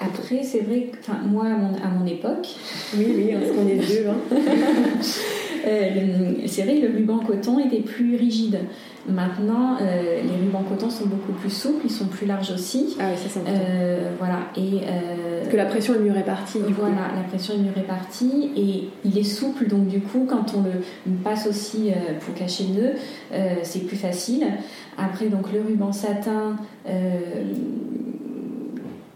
Après, 0.00 0.42
c'est 0.42 0.60
vrai 0.60 0.90
que 0.92 1.28
moi, 1.28 1.46
à 1.46 1.56
mon, 1.56 1.74
à 1.74 1.88
mon, 1.88 2.06
époque. 2.06 2.48
Oui, 2.96 3.06
oui, 3.08 3.32
parce 3.32 3.50
qu'on 3.50 3.68
est 3.68 3.74
vieux. 3.84 4.06
Hein. 4.08 4.36
Euh, 5.66 6.34
c'est 6.46 6.62
vrai 6.62 6.80
que 6.80 6.86
le 6.86 6.96
ruban 6.96 7.18
coton 7.18 7.58
était 7.58 7.80
plus 7.80 8.16
rigide. 8.16 8.60
Maintenant, 9.08 9.76
euh, 9.80 10.20
les 10.22 10.44
rubans 10.44 10.64
coton 10.68 10.90
sont 10.90 11.06
beaucoup 11.06 11.32
plus 11.32 11.50
souples, 11.50 11.86
ils 11.86 11.90
sont 11.90 12.06
plus 12.06 12.26
larges 12.26 12.50
aussi. 12.50 12.96
Ah 13.00 13.04
oui, 13.10 13.16
ça 13.16 13.28
c'est 13.28 13.40
euh, 13.46 14.10
Voilà. 14.18 14.40
Et, 14.56 14.80
que 15.50 15.56
la 15.56 15.64
pression 15.64 15.94
est 15.94 16.00
mieux 16.00 16.12
répartie. 16.12 16.58
voilà, 16.76 17.08
la 17.16 17.22
pression 17.22 17.54
est 17.54 17.58
mieux 17.58 17.72
répartie 17.74 18.50
et 18.54 18.88
il 19.04 19.16
est 19.16 19.24
souple, 19.24 19.66
donc 19.66 19.86
du 19.86 20.00
coup, 20.00 20.26
quand 20.28 20.54
on 20.54 20.62
le 20.62 21.16
passe 21.24 21.46
aussi 21.46 21.90
pour 22.20 22.34
cacher 22.34 22.64
le 22.64 22.82
nœud, 22.82 22.92
c'est 23.62 23.86
plus 23.86 23.96
facile. 23.96 24.46
Après, 24.98 25.26
donc 25.28 25.50
le 25.52 25.62
ruban 25.62 25.92
satin 25.92 26.56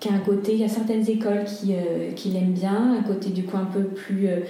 qui 0.02 0.08
a 0.08 0.14
un 0.14 0.18
côté, 0.18 0.54
il 0.54 0.58
y 0.58 0.64
a 0.64 0.68
certaines 0.68 1.08
écoles 1.08 1.44
qui, 1.44 1.74
qui 2.16 2.30
l'aiment 2.30 2.52
bien, 2.52 2.96
un 2.98 3.02
côté 3.02 3.30
du 3.30 3.44
coup 3.44 3.56
un 3.56 3.66
peu 3.72 3.84
plus 3.84 4.26
euh, 4.26 4.40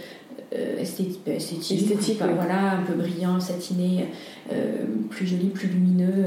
esthétique, 0.78 1.20
euh, 1.28 1.36
esthétique, 1.36 2.18
voilà, 2.18 2.72
un 2.78 2.82
peu 2.82 2.94
brillant, 2.94 3.40
satiné, 3.40 4.06
euh, 4.52 4.84
plus 5.10 5.26
joli, 5.26 5.46
plus 5.46 5.68
lumineux. 5.68 6.26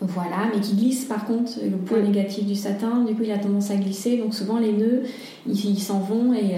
Voilà, 0.00 0.50
mais 0.54 0.60
qui 0.60 0.74
glisse 0.74 1.04
par 1.04 1.26
contre, 1.26 1.52
le 1.62 1.76
point 1.76 2.00
négatif 2.00 2.46
du 2.46 2.54
satin, 2.54 3.04
du 3.06 3.14
coup 3.14 3.24
il 3.24 3.32
a 3.32 3.38
tendance 3.38 3.70
à 3.70 3.76
glisser, 3.76 4.16
donc 4.16 4.32
souvent 4.32 4.58
les 4.58 4.72
nœuds 4.72 5.02
ils 5.46 5.78
s'en 5.78 5.98
vont 5.98 6.32
et 6.32 6.56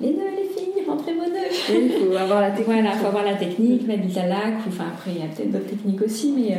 les 0.00 0.10
nœuds, 0.12 0.30
les 0.36 0.44
filles, 0.44 0.84
rentrez 0.86 1.14
vos 1.14 1.22
nœuds. 1.22 1.48
Il 1.68 1.90
faut 1.90 2.16
avoir 2.16 2.40
la 2.40 2.50
technique. 2.50 2.66
Voilà, 2.66 2.92
il 2.92 2.98
faut 2.98 3.06
avoir 3.06 3.24
la 3.24 3.34
technique, 3.34 3.86
mettre 3.88 4.06
du 4.06 4.12
talac, 4.12 4.54
enfin 4.68 4.84
après 4.94 5.10
il 5.16 5.18
y 5.18 5.22
a 5.22 5.26
peut-être 5.26 5.50
d'autres 5.50 5.70
techniques 5.70 6.02
aussi, 6.02 6.32
mais. 6.36 6.58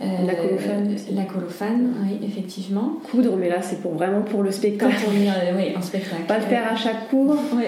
la 0.00 0.34
colophane. 0.34 0.96
la 1.12 1.24
colophane, 1.24 1.94
oui, 2.04 2.28
effectivement. 2.28 2.98
Coudre, 3.10 3.36
mais 3.36 3.48
là 3.48 3.60
c'est 3.60 3.82
pour 3.82 3.94
vraiment 3.94 4.22
pour 4.22 4.42
le 4.42 4.52
spectacle. 4.52 4.94
Est 4.94 5.52
oui, 5.56 5.76
en 5.76 5.82
spectacle. 5.82 6.22
Pas 6.28 6.38
le 6.38 6.44
faire 6.44 6.70
à 6.70 6.76
chaque 6.76 7.08
cours. 7.08 7.36
Oui. 7.56 7.64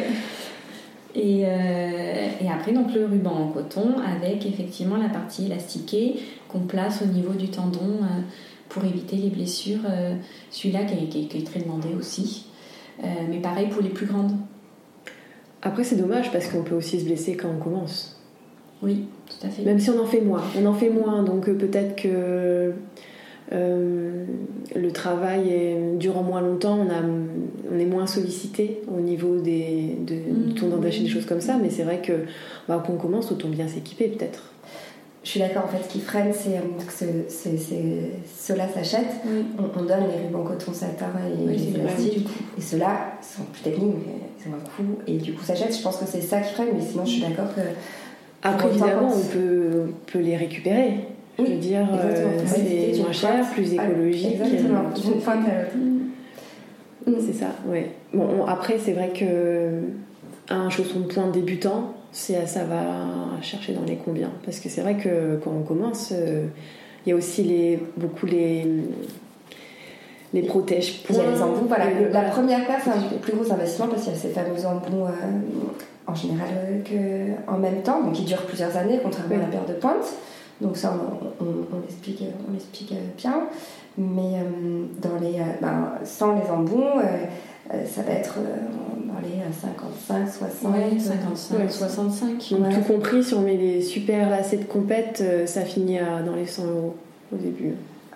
Et, 1.15 1.43
euh, 1.45 2.29
et, 2.41 2.49
après, 2.49 2.73
donc 2.73 2.95
le 2.95 3.05
ruban 3.05 3.33
en 3.33 3.49
coton 3.49 3.99
avec 3.99 4.47
effectivement 4.47 4.97
la 4.97 5.09
partie 5.09 5.47
élastiquée 5.47 6.17
qu'on 6.49 6.61
place 6.61 7.03
au 7.03 7.07
niveau 7.07 7.35
du 7.35 7.49
tendon 7.49 7.99
euh, 8.03 8.21
pour 8.69 8.85
éviter 8.85 9.17
les 9.17 9.29
blessures. 9.29 9.81
Euh, 9.89 10.15
celui-là 10.51 10.85
qui, 10.85 11.19
est 11.19 11.47
très 11.47 11.61
demandé 11.61 11.89
aussi. 11.99 12.47
mais 13.03 13.41
pareil 13.41 13.69
pour 13.69 13.83
les 13.83 13.91
plus 13.91 14.07
grandes. 14.07 14.33
Après, 15.61 15.85
c'est 15.85 15.97
dommage 15.97 16.33
parce 16.33 16.49
qu'on 16.49 16.63
peut 16.63 16.75
aussi 16.75 17.01
se 17.01 17.05
blesser 17.05 17.37
quand 17.37 17.49
on 17.49 17.63
commence. 17.63 18.19
Oui, 18.83 19.07
tout 19.29 19.47
à 19.47 19.51
fait. 19.51 19.63
Même 19.63 19.79
si 19.79 19.91
on 19.91 20.03
en 20.03 20.07
fait 20.07 20.21
moins. 20.21 20.43
On 20.61 20.67
en 20.67 20.75
fait 20.75 20.91
moins, 20.91 21.23
donc 21.23 21.45
peut-être 21.45 21.95
que 21.95 22.73
euh, 23.53 24.25
le 24.75 24.91
travail 24.93 25.51
est, 25.51 25.97
durant 25.99 26.23
moins 26.23 26.41
longtemps, 26.41 26.79
on, 26.79 26.91
a, 26.91 27.03
on 27.73 27.79
est 27.79 27.85
moins 27.87 28.07
sollicité 28.07 28.81
au 28.95 29.01
niveau 29.01 29.39
des, 29.39 29.97
de, 30.07 30.49
du 30.49 30.55
tournant 30.55 30.79
d'achat, 30.79 31.03
des 31.03 31.09
choses 31.09 31.27
comme 31.27 31.41
ça, 31.41 31.59
mais 31.61 31.71
c'est 31.71 31.83
vrai 31.83 32.01
que 32.01 32.13
bah, 32.69 32.83
quand 32.87 32.93
on 32.93 32.97
commence, 32.97 33.31
autant 33.31 33.49
bien 33.49 33.69
s'équiper 33.69 34.09
peut-être. 34.09 34.45
Je 35.25 35.31
suis 35.31 35.41
d'accord, 35.41 35.65
en 35.67 35.69
fait, 35.69 35.85
ce 35.85 35.89
qui 35.89 36.01
freine, 36.01 36.33
c'est 36.33 36.61
que 36.99 37.35
ceux-là 38.27 38.67
s'achètent, 38.75 39.21
Oui. 39.25 39.45
on, 39.57 39.79
on 39.81 39.83
donne 39.85 40.05
les 40.11 40.27
rubans 40.27 40.43
coton 40.43 40.73
satin 40.73 41.11
et 41.29 41.47
Oui, 41.49 41.57
les 41.57 42.23
coup. 42.25 42.31
et 42.59 42.61
ceux-là 42.61 43.13
sont 43.23 43.45
plus 43.53 43.63
techniques, 43.63 43.95
mais 44.05 44.15
ils 44.45 44.51
ont 44.51 44.57
un 44.57 44.59
coût, 44.59 44.99
et 45.07 45.19
du 45.19 45.33
coup 45.35 45.45
s'achètent. 45.45 45.77
Je 45.77 45.83
pense 45.83 45.99
que 45.99 46.07
c'est 46.07 46.23
ça 46.23 46.41
qui 46.41 46.55
freine, 46.55 46.71
mais 46.75 46.81
sinon 46.85 47.05
je 47.05 47.11
suis 47.11 47.21
d'accord 47.23 47.55
que. 47.55 47.61
Après, 48.43 48.69
évidemment, 48.71 49.13
on 49.15 49.33
peut, 49.33 49.93
peut 50.07 50.19
les 50.19 50.37
récupérer. 50.37 50.95
Je 51.39 51.45
veux 51.45 51.57
dire, 51.57 51.87
euh, 51.93 52.39
c'est 52.47 52.99
moins 53.01 53.13
cher, 53.13 53.45
plus 53.53 53.79
à- 53.79 53.85
écologique. 53.89 54.33
Exactement, 54.35 54.81
euh, 54.95 55.01
d'une 55.01 55.21
pointe 55.21 55.39
à 55.49 55.63
l'autre. 55.63 55.77
Mm. 55.77 57.15
C'est 57.27 57.33
ça, 57.33 57.47
ouais. 57.67 57.91
Bon, 58.15 58.27
on- 58.41 58.47
après, 58.47 58.79
c'est 58.79 58.93
vrai 58.93 59.11
que 59.19 59.81
un 60.49 60.71
chausson 60.71 61.01
de 61.01 61.07
pointe 61.07 61.33
débutant, 61.33 61.95
c'est 62.13 62.47
ça 62.47 62.65
va 62.65 63.41
chercher 63.43 63.73
dans 63.73 63.85
les 63.85 63.97
combien. 63.97 64.31
Parce 64.45 64.61
que 64.61 64.69
c'est 64.69 64.83
vrai 64.83 64.97
que 64.97 65.37
quand 65.43 65.51
on 65.59 65.63
commence, 65.63 66.13
euh, 66.13 66.45
il 67.05 67.11
y 67.11 67.13
a 67.13 67.17
aussi 67.17 67.43
les, 67.43 67.79
beaucoup 67.97 68.27
les, 68.27 68.67
les 70.35 70.43
protèges 70.43 71.03
Il 71.11 71.17
y 71.17 71.21
a 71.21 71.31
les 71.31 71.43
embouts, 71.43 71.67
voilà. 71.67 71.87
Le- 71.91 72.11
La 72.13 72.23
première 72.23 72.65
paire, 72.67 72.79
c'est 72.85 72.91
un 72.91 72.97
des 73.11 73.17
plus 73.21 73.33
gros 73.33 73.51
investissements 73.53 73.89
parce 73.89 74.03
qu'il 74.05 74.13
y 74.13 74.17
a 74.17 74.19
ces 74.19 74.29
fameux 74.29 74.65
embouts 74.67 75.07
euh, 75.07 75.11
en 76.07 76.15
général 76.15 76.49
euh, 76.55 76.83
que, 76.83 77.51
en 77.51 77.59
même 77.59 77.83
temps, 77.83 78.03
donc 78.03 78.13
qui 78.13 78.25
durent 78.25 78.47
plusieurs 78.47 78.77
années, 78.77 79.01
contrairement 79.03 79.35
Oui. 79.35 79.41
à 79.43 79.45
la 79.47 79.51
paire 79.51 79.67
de 79.67 79.75
pointe. 79.81 80.07
Donc 80.63 80.77
ça, 80.77 80.95
on, 80.95 81.45
on, 81.45 81.49
on 81.77 81.81
l'explique, 81.81 82.23
on 82.49 82.53
l'explique 82.53 82.93
euh, 82.93 82.97
bien. 83.17 83.43
Mais 83.99 84.39
euh, 84.39 84.85
dans 85.03 85.19
les, 85.21 85.39
euh, 85.41 85.45
ben, 85.61 85.93
sans 86.05 86.35
les 86.37 86.49
embouts, 86.51 86.83
euh, 87.05 87.85
ça 87.87 88.03
va 88.03 88.13
être 88.13 88.37
euh, 88.39 88.57
dans 89.07 89.21
les 89.21 89.41
euh, 89.43 89.53
55, 89.61 90.29
60. 90.63 90.73
Ouais, 90.73 90.85
euh, 90.95 90.99
55, 90.99 91.59
Ouais. 91.59 91.69
65. 91.69 92.51
Donc 92.53 92.61
Ouais. 92.69 92.75
tout 92.75 92.93
compris, 92.93 93.23
si 93.25 93.35
on 93.35 93.43
met 93.43 93.57
des 93.59 93.83
super 93.83 94.31
lacets 94.31 94.57
de 94.59 94.65
compète, 94.65 95.19
euh, 95.21 95.47
ça 95.47 95.63
finit 95.63 95.99
à, 95.99 96.23
dans 96.23 96.35
les 96.37 96.47
100 96.47 96.65
euros 96.65 96.95
au 97.33 97.37
début. 97.37 97.71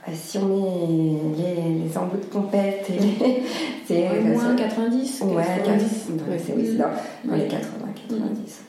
Euh, 0.08 0.12
Si 0.14 0.38
on 0.38 0.46
met 0.46 1.34
les, 1.36 1.84
les 1.84 1.98
embouts 1.98 2.16
de 2.18 2.32
compète 2.32 2.88
les. 2.88 3.42
c'est 3.86 4.08
Ouais, 4.08 4.20
moins 4.20 4.56
ça- 4.56 4.62
90. 4.62 5.20
Ouais, 5.22 5.42
90. 5.64 5.64
90. 5.64 6.30
Ouais, 6.30 6.38
c'est 6.46 6.52
oui, 6.54 6.76
dans, 6.78 7.28
dans 7.30 7.36
les 7.36 7.48
80, 7.48 7.68
90. 8.08 8.60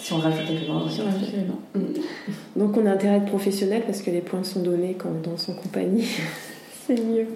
Si 0.00 0.12
on 0.12 0.18
rajoute 0.18 0.46
ruban. 0.48 0.86
Donc 2.56 2.76
on 2.76 2.86
a 2.86 2.92
intérêt 2.92 3.14
à 3.14 3.16
être 3.18 3.26
professionnel 3.26 3.82
parce 3.86 4.02
que 4.02 4.10
les 4.10 4.20
points 4.20 4.44
sont 4.44 4.60
donnés 4.60 4.96
quand 4.98 5.10
on 5.10 5.30
danse 5.30 5.48
en 5.48 5.54
compagnie. 5.54 6.06
c'est 6.86 7.00
mieux. 7.00 7.26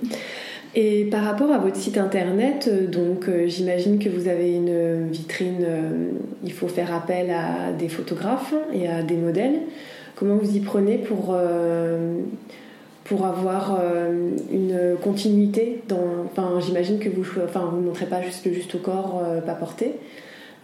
Et 0.76 1.04
par 1.04 1.22
rapport 1.22 1.52
à 1.52 1.58
votre 1.58 1.76
site 1.76 1.98
internet, 1.98 2.68
euh, 2.68 2.88
donc 2.88 3.28
euh, 3.28 3.46
j'imagine 3.46 4.00
que 4.00 4.08
vous 4.08 4.26
avez 4.26 4.54
une 4.54 5.08
vitrine, 5.08 5.64
euh, 5.64 6.10
il 6.42 6.52
faut 6.52 6.66
faire 6.66 6.92
appel 6.92 7.30
à 7.30 7.72
des 7.72 7.88
photographes 7.88 8.54
et 8.72 8.88
à 8.88 9.02
des 9.02 9.16
modèles. 9.16 9.60
Comment 10.16 10.34
vous 10.34 10.56
y 10.56 10.60
prenez 10.60 10.98
pour, 10.98 11.28
euh, 11.30 12.18
pour 13.04 13.24
avoir 13.24 13.80
une 14.52 14.96
continuité 15.02 15.82
dans, 15.88 16.24
enfin, 16.24 16.60
J'imagine 16.64 16.98
que 16.98 17.08
vous 17.08 17.22
ne 17.22 17.44
enfin, 17.44 17.68
vous 17.72 17.80
montrez 17.80 18.06
pas 18.06 18.22
juste 18.22 18.46
le 18.46 18.52
juste 18.52 18.74
au 18.76 18.78
corps 18.78 19.22
pas 19.44 19.54
porté. 19.54 19.94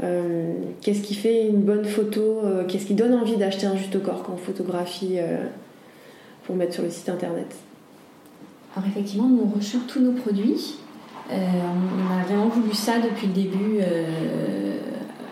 Euh, 0.02 0.52
qu'est-ce 0.80 1.02
qui 1.02 1.14
fait 1.14 1.46
une 1.46 1.60
bonne 1.60 1.84
photo 1.84 2.40
euh, 2.44 2.64
Qu'est-ce 2.66 2.86
qui 2.86 2.94
donne 2.94 3.14
envie 3.14 3.36
d'acheter 3.36 3.66
un 3.66 3.76
juste 3.76 4.02
corps 4.02 4.22
quand 4.22 4.32
on 4.34 4.36
photographie 4.36 5.16
euh, 5.16 5.44
pour 6.44 6.56
mettre 6.56 6.74
sur 6.74 6.82
le 6.82 6.90
site 6.90 7.08
internet? 7.08 7.46
Alors 8.74 8.88
effectivement, 8.88 9.28
nous 9.28 9.42
on 9.44 9.56
recherche 9.56 9.86
tous 9.88 10.00
nos 10.00 10.12
produits. 10.12 10.76
Euh, 11.30 11.34
on 11.36 12.20
a 12.20 12.24
vraiment 12.24 12.48
voulu 12.48 12.74
ça 12.74 12.94
depuis 12.98 13.26
le 13.26 13.32
début, 13.32 13.78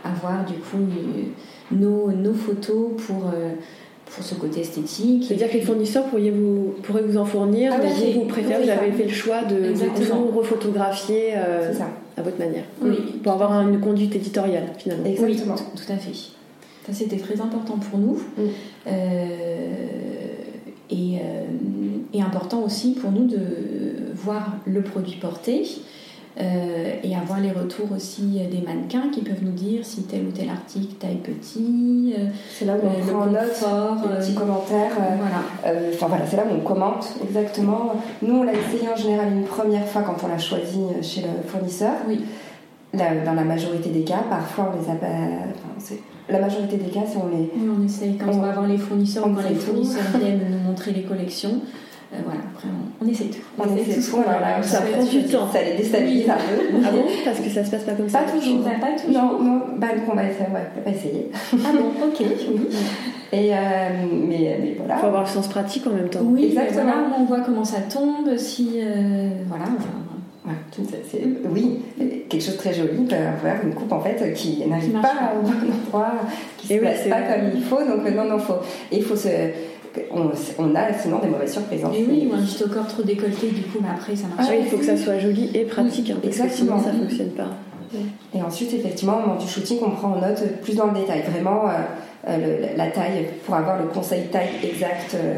avoir 0.05 0.45
du 0.45 0.55
coup 0.55 0.77
nos, 1.73 2.13
nos 2.13 2.35
photos 2.35 2.91
pour, 3.07 3.33
pour 4.11 4.25
ce 4.25 4.35
côté 4.35 4.61
esthétique. 4.61 5.25
C'est-à-dire 5.27 5.49
que 5.49 5.55
les 5.55 5.63
fournisseurs 5.63 6.05
pourraient 6.05 6.31
vous, 6.31 6.75
pourraient 6.83 7.03
vous 7.03 7.19
en 7.19 7.25
fournir, 7.25 7.73
Ah 7.75 7.81
mais 7.83 7.91
oui, 7.93 8.13
vous, 8.15 8.21
vous 8.21 8.27
préférez, 8.27 8.65
vous 8.65 8.71
avez 8.71 8.93
fait 8.93 9.05
le 9.05 9.13
choix 9.13 9.43
de, 9.45 9.57
de 9.57 9.75
euh, 11.37 11.73
C'est 11.73 11.79
ça. 11.79 11.89
À 12.19 12.23
votre 12.23 12.39
manière. 12.39 12.65
Oui. 12.81 12.97
Pour 13.23 13.33
avoir 13.33 13.53
une 13.69 13.81
conduite 13.81 14.15
éditoriale 14.15 14.73
finalement. 14.77 15.05
Exactement. 15.05 15.55
Oui, 15.55 15.83
tout, 15.87 15.93
à 15.93 15.97
fait. 15.97 16.15
Ça, 16.87 16.93
c'était 16.93 17.19
très 17.19 17.41
important 17.41 17.79
pour 17.79 17.99
nous. 17.99 18.15
Mm. 18.37 18.43
Euh, 18.87 19.69
et, 20.91 21.19
euh, 21.19 21.45
et 22.15 22.23
important 22.23 22.63
aussi 22.63 22.93
pour 22.93 23.11
nous 23.11 23.27
de 23.27 23.39
voir 24.15 24.57
le 24.67 24.83
produit 24.83 25.17
porté 25.17 25.65
euh, 26.40 26.92
et 27.03 27.16
avoir 27.16 27.40
les 27.40 27.51
retours 27.51 27.88
aussi 27.96 28.38
des 28.51 28.61
mannequins 28.61 29.09
qui 29.12 29.22
peuvent 29.22 29.42
nous 29.42 29.51
dire 29.53 29.85
si 29.85 30.03
tel 30.03 30.27
ou 30.27 30.31
tel 30.31 30.48
article 30.48 30.94
taille 31.01 31.16
petit, 31.16 32.14
euh, 32.16 32.27
C'est 32.57 32.64
là 32.64 32.74
où 32.74 32.87
on 32.87 32.98
le 33.07 33.12
prend 33.12 33.22
en 33.22 33.27
note 33.27 33.48
confort. 33.48 33.96
petits 34.03 34.33
euh, 34.37 34.38
commentaires. 34.38 34.92
euh, 34.98 35.16
voilà. 35.18 35.42
euh, 35.81 35.90
Enfin 35.94 36.07
voilà, 36.07 36.24
c'est 36.27 36.37
là 36.37 36.44
où 36.48 36.55
on 36.55 36.61
commente 36.61 37.09
exactement. 37.29 37.92
Nous, 38.22 38.35
on 38.35 38.42
l'a 38.44 38.53
essayé 38.53 38.88
en 38.92 38.96
général 38.96 39.33
une 39.33 39.44
première 39.44 39.85
fois 39.87 40.03
quand 40.03 40.16
on 40.24 40.29
l'a 40.29 40.38
choisi 40.38 40.79
chez 41.03 41.22
le 41.22 41.48
fournisseur. 41.48 41.92
Oui. 42.09 42.20
Dans 42.94 43.35
la 43.35 43.44
majorité 43.44 43.90
des 43.90 44.01
cas, 44.03 44.24
parfois 44.31 44.72
on 44.74 44.81
les 44.83 44.90
a 44.90 44.94
pas. 44.94 45.07
enfin, 45.07 45.94
la 46.31 46.40
majorité 46.40 46.77
des 46.79 46.88
cas, 46.90 47.01
c'est 47.07 47.18
on 47.18 47.29
les. 47.29 47.51
Oui, 47.55 47.68
on 47.79 47.85
essaye 47.85 48.16
quand 48.16 48.29
On- 48.31 48.38
on, 48.38 48.40
va 48.42 48.53
voir 48.53 48.66
les 48.66 48.79
fournisseurs 48.79 49.27
ou 49.27 49.31
on 49.31 49.35
quand 49.35 49.40
essaie 49.40 49.51
les 49.51 49.55
fournisseurs 49.57 50.03
viennent 50.18 50.40
nous 50.51 50.59
montrer 50.70 50.92
les 50.92 51.03
collections. 51.03 51.61
Euh, 52.12 52.16
voilà, 52.25 52.40
après 52.55 52.68
on, 52.68 53.05
on 53.05 53.09
essaie 53.09 53.25
tout. 53.25 53.38
On 53.59 53.77
essaie 53.77 54.01
tout 54.11 54.16
voilà, 54.25 54.57
a. 54.57 54.62
ça 54.62 54.83
on 54.88 54.92
prend 54.97 55.05
du 55.05 55.25
temps. 55.25 55.51
Ça 55.53 55.62
les 55.62 55.75
déstabilise 55.77 56.25
Oui. 56.25 56.31
un 56.31 56.37
peu. 56.37 56.87
Ah 56.87 56.90
bon 56.90 57.03
Parce 57.25 57.40
que 57.40 57.51
ça 57.51 57.64
se 57.64 57.71
passe 57.71 57.83
pas 57.85 57.92
comme 57.92 58.09
ça. 58.09 58.21
Pas 58.21 58.31
toujours. 58.33 58.64
Pas, 58.64 58.71
pas 58.71 58.92
toujours. 58.99 59.23
Non, 59.23 59.38
non, 59.42 59.61
bah, 59.77 59.88
donc 59.94 60.05
on 60.11 60.14
va 60.16 60.23
essayer. 60.25 60.47
Ouais, 60.49 60.66
on 60.79 60.90
va 60.90 60.97
essayer. 60.97 61.31
Ah 61.53 61.73
bon, 61.73 62.07
ok. 62.07 62.18
Oui. 62.51 62.68
Et, 63.31 63.53
euh, 63.53 63.57
mais, 64.27 64.59
mais 64.59 64.75
voilà. 64.79 64.94
Il 64.97 65.01
faut 65.01 65.07
avoir 65.09 65.23
le 65.25 65.29
sens 65.29 65.49
pratique 65.49 65.87
en 65.87 65.90
même 65.90 66.09
temps. 66.09 66.21
Oui, 66.23 66.47
Exactement. 66.47 66.85
Voilà, 66.85 66.97
on 67.18 67.25
voit 67.25 67.40
comment 67.40 67.64
ça 67.64 67.81
tombe, 67.83 68.35
si 68.38 68.71
euh, 68.79 69.29
voilà. 69.47 69.64
enfin, 69.64 69.88
Voilà, 70.44 70.59
tout, 70.75 70.81
c'est- 70.90 71.05
c'est- 71.11 71.27
oui, 71.55 71.81
quelque 72.31 72.40
chose 72.42 72.55
de 72.55 72.59
très 72.59 72.73
joli 72.73 72.88
avoir 73.12 73.62
une 73.62 73.75
coupe 73.75 73.92
en 73.92 74.01
fait 74.01 74.33
qui 74.33 74.64
n'arrive 74.66 74.92
pas 74.92 75.35
au 75.38 75.42
bon 75.47 75.53
endroit, 75.53 76.12
qui 76.57 76.68
se 76.68 76.73
oui, 76.73 76.79
place 76.81 77.03
pas 77.07 77.21
vrai. 77.21 77.38
comme 77.38 77.51
il 77.55 77.62
faut. 77.62 77.77
Donc 77.81 78.07
euh, 78.07 78.11
non, 78.12 78.25
non, 78.25 78.38
faut. 78.38 78.55
Il 78.90 79.03
faut 79.03 79.14
se. 79.16 79.29
On, 80.12 80.31
on 80.59 80.74
a 80.74 80.92
sinon 80.92 81.18
des 81.18 81.29
mauvaises 81.29 81.53
surprises. 81.53 81.85
hein. 81.85 81.90
Et 81.94 82.05
oui, 82.09 82.29
ou 82.31 82.35
un 82.35 82.38
au 82.64 82.68
corps 82.68 82.87
trop 82.87 83.03
décolleté, 83.03 83.48
du 83.48 83.62
coup, 83.62 83.79
mais 83.81 83.88
après 83.94 84.14
ça 84.16 84.27
marche. 84.29 84.48
Ah 84.48 84.53
oui, 84.53 84.59
il 84.64 84.66
faut 84.70 84.77
que 84.79 84.85
ça 84.85 84.96
soit 84.96 85.18
joli 85.18 85.51
et 85.55 85.64
pratique, 85.64 86.11
hein, 86.11 86.16
parce 86.22 86.37
que 86.37 86.48
sinon 86.48 86.77
Exactement. 86.77 86.83
ça 86.83 86.92
fonctionne 86.92 87.31
pas. 87.31 87.48
Et 88.35 88.42
ensuite, 88.42 88.74
effectivement, 88.74 89.16
au 89.16 89.20
moment 89.20 89.37
du 89.37 89.48
shooting, 89.48 89.79
on 89.87 89.90
prend 89.92 90.09
en 90.12 90.20
note 90.20 90.42
plus 90.62 90.77
dans 90.77 90.88
le 90.88 91.01
détail, 91.01 91.22
vraiment 91.31 91.62
euh, 91.70 91.72
euh, 92.29 92.37
le- 92.72 92.77
la 92.77 92.88
taille, 92.88 93.29
pour 93.46 93.55
avoir 93.55 93.79
le 93.81 93.88
conseil 93.88 94.24
taille 94.31 94.51
exact. 94.62 95.14
euh, 95.14 95.35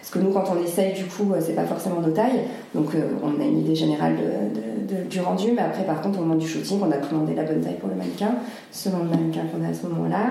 parce 0.00 0.10
que 0.10 0.18
nous, 0.18 0.30
quand 0.30 0.44
on 0.54 0.62
essaye, 0.62 0.92
du 0.92 1.04
coup, 1.04 1.32
c'est 1.40 1.54
pas 1.54 1.64
forcément 1.64 2.00
nos 2.02 2.10
tailles. 2.12 2.40
Donc, 2.74 2.94
euh, 2.94 3.00
on 3.22 3.40
a 3.40 3.44
une 3.44 3.60
idée 3.60 3.74
générale 3.74 4.16
de- 4.16 4.94
de- 4.94 5.02
de- 5.02 5.08
du 5.08 5.20
rendu, 5.20 5.52
mais 5.56 5.62
après, 5.62 5.84
par 5.84 6.02
contre, 6.02 6.18
au 6.18 6.22
moment 6.22 6.34
du 6.34 6.46
shooting, 6.46 6.78
on 6.86 6.90
a 6.90 6.98
commandé 6.98 7.34
la 7.34 7.44
bonne 7.44 7.62
taille 7.62 7.78
pour 7.80 7.88
le 7.88 7.94
mannequin, 7.94 8.34
selon 8.70 8.98
le 8.98 9.04
mannequin 9.08 9.40
qu'on 9.50 9.64
a 9.64 9.70
à 9.70 9.74
ce 9.74 9.86
moment-là. 9.86 10.26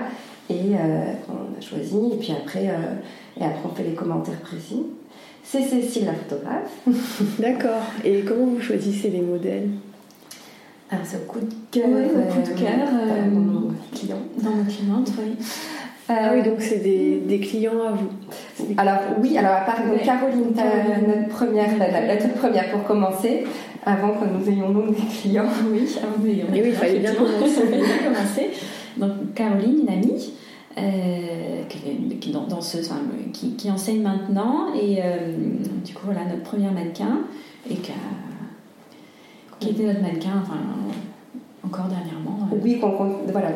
Et 0.50 0.54
euh, 0.74 1.12
on 1.28 1.58
a 1.58 1.60
choisi, 1.60 1.96
et 2.12 2.16
puis 2.18 2.32
après, 2.32 2.68
euh, 2.68 3.40
et 3.40 3.44
après, 3.44 3.60
on 3.64 3.74
fait 3.74 3.84
les 3.84 3.94
commentaires 3.94 4.40
précis. 4.40 4.82
C'est 5.42 5.62
Cécile, 5.62 6.06
la 6.06 6.12
photographe. 6.14 6.70
D'accord. 7.38 7.82
Et 8.04 8.20
comment 8.20 8.46
vous 8.46 8.60
choisissez 8.60 9.08
les 9.10 9.20
modèles? 9.20 9.68
Alors, 10.90 11.04
c'est 11.06 11.16
au 11.16 11.20
coup 11.30 11.40
de 11.40 11.52
cœur. 11.70 11.88
Ouais, 11.88 12.04
au 12.04 12.32
coup 12.32 12.40
de 12.42 12.58
cœur, 12.58 12.88
euh, 12.92 13.08
euh, 13.10 13.30
dans 13.30 13.40
mon 13.40 13.72
client. 13.94 14.18
Dans 14.42 14.50
nos 14.50 14.64
clientes, 14.64 15.10
oui. 15.18 15.34
Ah 16.06 16.32
oui, 16.34 16.42
donc 16.42 16.56
c'est 16.60 16.82
des, 16.82 17.22
des 17.26 17.40
clients 17.40 17.80
à 17.88 17.92
vous. 17.92 18.66
Alors 18.76 18.98
oui, 19.22 19.38
alors 19.38 19.52
à 19.52 19.60
part 19.62 19.78
donc. 19.86 20.02
Caroline, 20.02 20.52
notre 20.54 21.28
première, 21.30 21.78
la, 21.78 21.90
la- 21.90 22.06
la 22.06 22.16
toute 22.18 22.34
première 22.34 22.70
pour 22.70 22.84
commencer, 22.84 23.44
avant 23.86 24.10
que 24.10 24.26
nous 24.26 24.46
ayons 24.50 24.68
nous 24.68 24.90
des 24.90 25.00
clients. 25.22 25.46
Oui, 25.72 25.88
avant 26.02 26.22
de 26.22 26.28
Et 26.28 26.62
oui, 26.62 26.68
il 26.68 26.74
fallait 26.74 26.98
bien 26.98 27.14
commencer. 27.14 28.50
Donc 28.96 29.34
Caroline, 29.34 29.80
une 29.82 29.88
amie, 29.88 30.32
euh, 30.78 31.62
qui, 33.32 33.54
qui, 33.56 33.70
enseigne 33.70 34.02
maintenant, 34.02 34.74
et 34.74 34.98
euh, 35.02 35.32
du 35.84 35.92
coup 35.94 36.02
voilà 36.06 36.24
notre 36.24 36.42
première 36.42 36.72
mannequin, 36.72 37.20
et 37.70 37.74
qui, 37.76 37.90
a- 37.92 39.56
qui 39.60 39.70
était 39.70 39.84
notre 39.84 40.02
mannequin, 40.02 40.32
enfin 40.42 40.58
encore 41.66 41.86
dernièrement. 41.86 42.48
Oui, 42.62 42.78
qu'on, 42.78 42.90
voilà, 43.32 43.48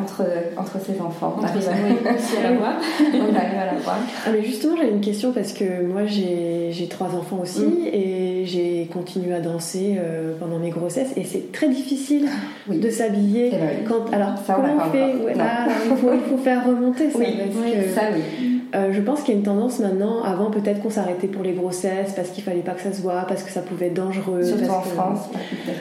Entre, 0.00 0.22
entre 0.56 0.80
ses 0.84 1.00
enfants. 1.00 1.36
on 1.38 1.44
arrive 1.44 1.68
à, 1.68 2.42
la 2.42 2.52
voir. 2.56 2.74
on 3.00 3.34
arrive 3.34 3.58
à 3.58 3.66
la 3.72 3.78
voir. 3.80 3.96
Ah, 4.24 4.30
mais 4.32 4.42
justement, 4.44 4.76
j'avais 4.76 4.90
une 4.90 5.00
question 5.00 5.32
parce 5.32 5.52
que 5.52 5.82
moi 5.84 6.06
j'ai, 6.06 6.70
j'ai 6.70 6.86
trois 6.86 7.08
enfants 7.08 7.40
aussi 7.42 7.62
mm. 7.62 7.86
et 7.92 8.44
j'ai 8.46 8.88
continué 8.92 9.34
à 9.34 9.40
danser 9.40 9.98
pendant 10.38 10.58
mes 10.58 10.70
grossesses 10.70 11.12
et 11.16 11.24
c'est 11.24 11.50
très 11.52 11.68
difficile 11.68 12.28
de 12.68 12.90
s'habiller. 12.90 13.52
Quand, 13.88 14.12
alors, 14.12 14.34
ça, 14.46 14.54
comment 14.54 14.76
on, 14.86 14.90
fait 14.90 15.14
ah, 15.40 15.66
il, 15.90 15.96
faut, 15.96 16.10
il, 16.12 16.20
faut, 16.20 16.38
faire 16.38 16.66
remonter 16.66 17.10
ça. 17.10 17.18
ça 17.18 18.02
oui. 18.14 18.55
Euh, 18.74 18.92
je 18.92 19.00
pense 19.00 19.22
qu'il 19.22 19.34
y 19.34 19.36
a 19.36 19.38
une 19.38 19.44
tendance 19.44 19.78
maintenant, 19.78 20.22
avant 20.22 20.50
peut-être 20.50 20.82
qu'on 20.82 20.90
s'arrêtait 20.90 21.28
pour 21.28 21.42
les 21.42 21.52
grossesses 21.52 22.12
parce 22.14 22.30
qu'il 22.30 22.42
fallait 22.42 22.60
pas 22.60 22.72
que 22.72 22.80
ça 22.80 22.92
se 22.92 23.00
voit, 23.00 23.24
parce 23.28 23.42
que 23.42 23.50
ça 23.50 23.62
pouvait 23.62 23.86
être 23.86 23.94
dangereux. 23.94 24.42
Surtout 24.42 24.70
en 24.70 24.82
France. 24.82 25.28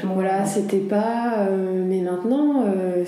Voilà, 0.04 0.46
c'était 0.46 0.78
pas. 0.78 1.40
Euh, 1.40 1.84
mais 1.86 2.02
maintenant, 2.02 2.64
euh, 2.66 3.04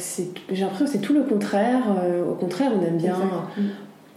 j'ai 0.51 0.61
l'impression 0.61 0.85
que 0.85 0.91
c'est 0.91 0.97
tout 0.99 1.13
le 1.13 1.23
contraire. 1.23 1.83
au 2.29 2.33
contraire, 2.33 2.71
on 2.79 2.85
aime 2.85 2.97
bien 2.97 3.17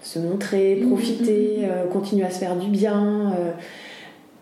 se 0.02 0.18
montrer, 0.18 0.76
mm, 0.76 0.88
profiter, 0.88 1.58
mm, 1.60 1.88
mm. 1.88 1.92
continuer 1.92 2.24
à 2.24 2.30
se 2.30 2.38
faire 2.38 2.56
du 2.56 2.70
bien. 2.70 3.32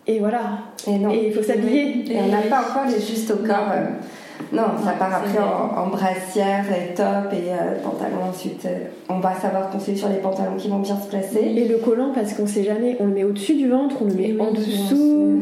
et 0.07 0.19
voilà. 0.19 0.59
Et 0.87 1.27
il 1.27 1.33
faut 1.33 1.43
s'habiller. 1.43 2.11
Et 2.11 2.17
on 2.17 2.27
n'a 2.27 2.41
pas 2.43 2.61
encore 2.61 2.85
les 2.85 2.99
justes 2.99 3.31
au 3.31 3.45
corps. 3.45 3.73
Non, 4.51 4.63
ça 4.83 4.91
part 4.93 5.13
après 5.13 5.37
en, 5.39 5.87
brassière 5.87 6.65
et 6.71 6.93
top 6.93 7.33
et 7.33 7.51
euh, 7.51 7.75
pantalon 7.83 8.29
ensuite. 8.29 8.65
Euh, 8.65 8.85
on 9.07 9.19
va 9.19 9.35
savoir 9.35 9.69
conseiller 9.69 9.97
sur 9.97 10.09
les 10.09 10.17
pantalons 10.17 10.55
qui 10.57 10.69
vont 10.69 10.79
bien 10.79 10.99
se 10.99 11.07
placer. 11.07 11.39
Et 11.39 11.67
le 11.67 11.77
collant, 11.77 12.11
parce 12.13 12.33
qu'on 12.33 12.47
sait 12.47 12.63
jamais, 12.63 12.97
on 12.99 13.05
le 13.05 13.13
met 13.13 13.23
au-dessus 13.23 13.55
du 13.55 13.69
ventre, 13.69 13.97
on 14.01 14.05
le 14.05 14.13
met 14.13 14.35
en 14.39 14.51
dessous. 14.51 15.41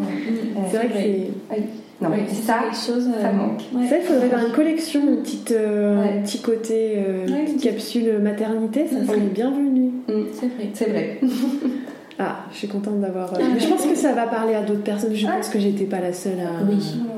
C'est 0.70 0.78
vrai 0.78 0.88
que 0.88 0.93
c'est. 0.93 1.62
Non, 2.00 2.10
mais 2.10 2.28
ça, 2.28 2.60
chose, 2.72 3.10
ça 3.20 3.30
euh, 3.30 3.34
manque. 3.34 3.62
Ça, 3.89 3.98
il 3.98 4.04
faudrait 4.04 4.30
faire 4.30 4.45
une 4.45 4.54
collection, 4.54 5.02
une 5.02 5.22
petite, 5.24 5.52
un 5.52 6.22
petit 6.22 6.41
côté, 6.41 7.04
petite 7.26 7.64
capsule 7.64 8.20
maternité, 8.20 8.86
ça 8.88 9.04
serait 9.06 9.20
bienvenu. 9.20 9.91
Mm. 10.08 10.24
C'est 10.34 10.48
vrai. 10.48 10.70
C'est 10.74 10.89
vrai. 10.89 11.20
Ah, 12.20 12.45
je 12.51 12.57
suis 12.57 12.68
contente 12.68 12.99
d'avoir. 12.99 13.34
Euh, 13.34 13.38
mais 13.53 13.59
je 13.59 13.68
pense 13.68 13.86
que 13.86 13.95
ça 13.95 14.13
va 14.13 14.26
parler 14.26 14.55
à 14.55 14.63
d'autres 14.63 14.84
personnes. 14.84 15.13
Je 15.13 15.28
pense 15.28 15.49
que 15.49 15.59
j'étais 15.59 15.86
pas 15.86 15.99
la 15.99 16.13
seule 16.13 16.39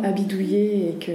à, 0.04 0.12
bidouiller 0.12 0.90
et 0.90 1.06
que. 1.06 1.12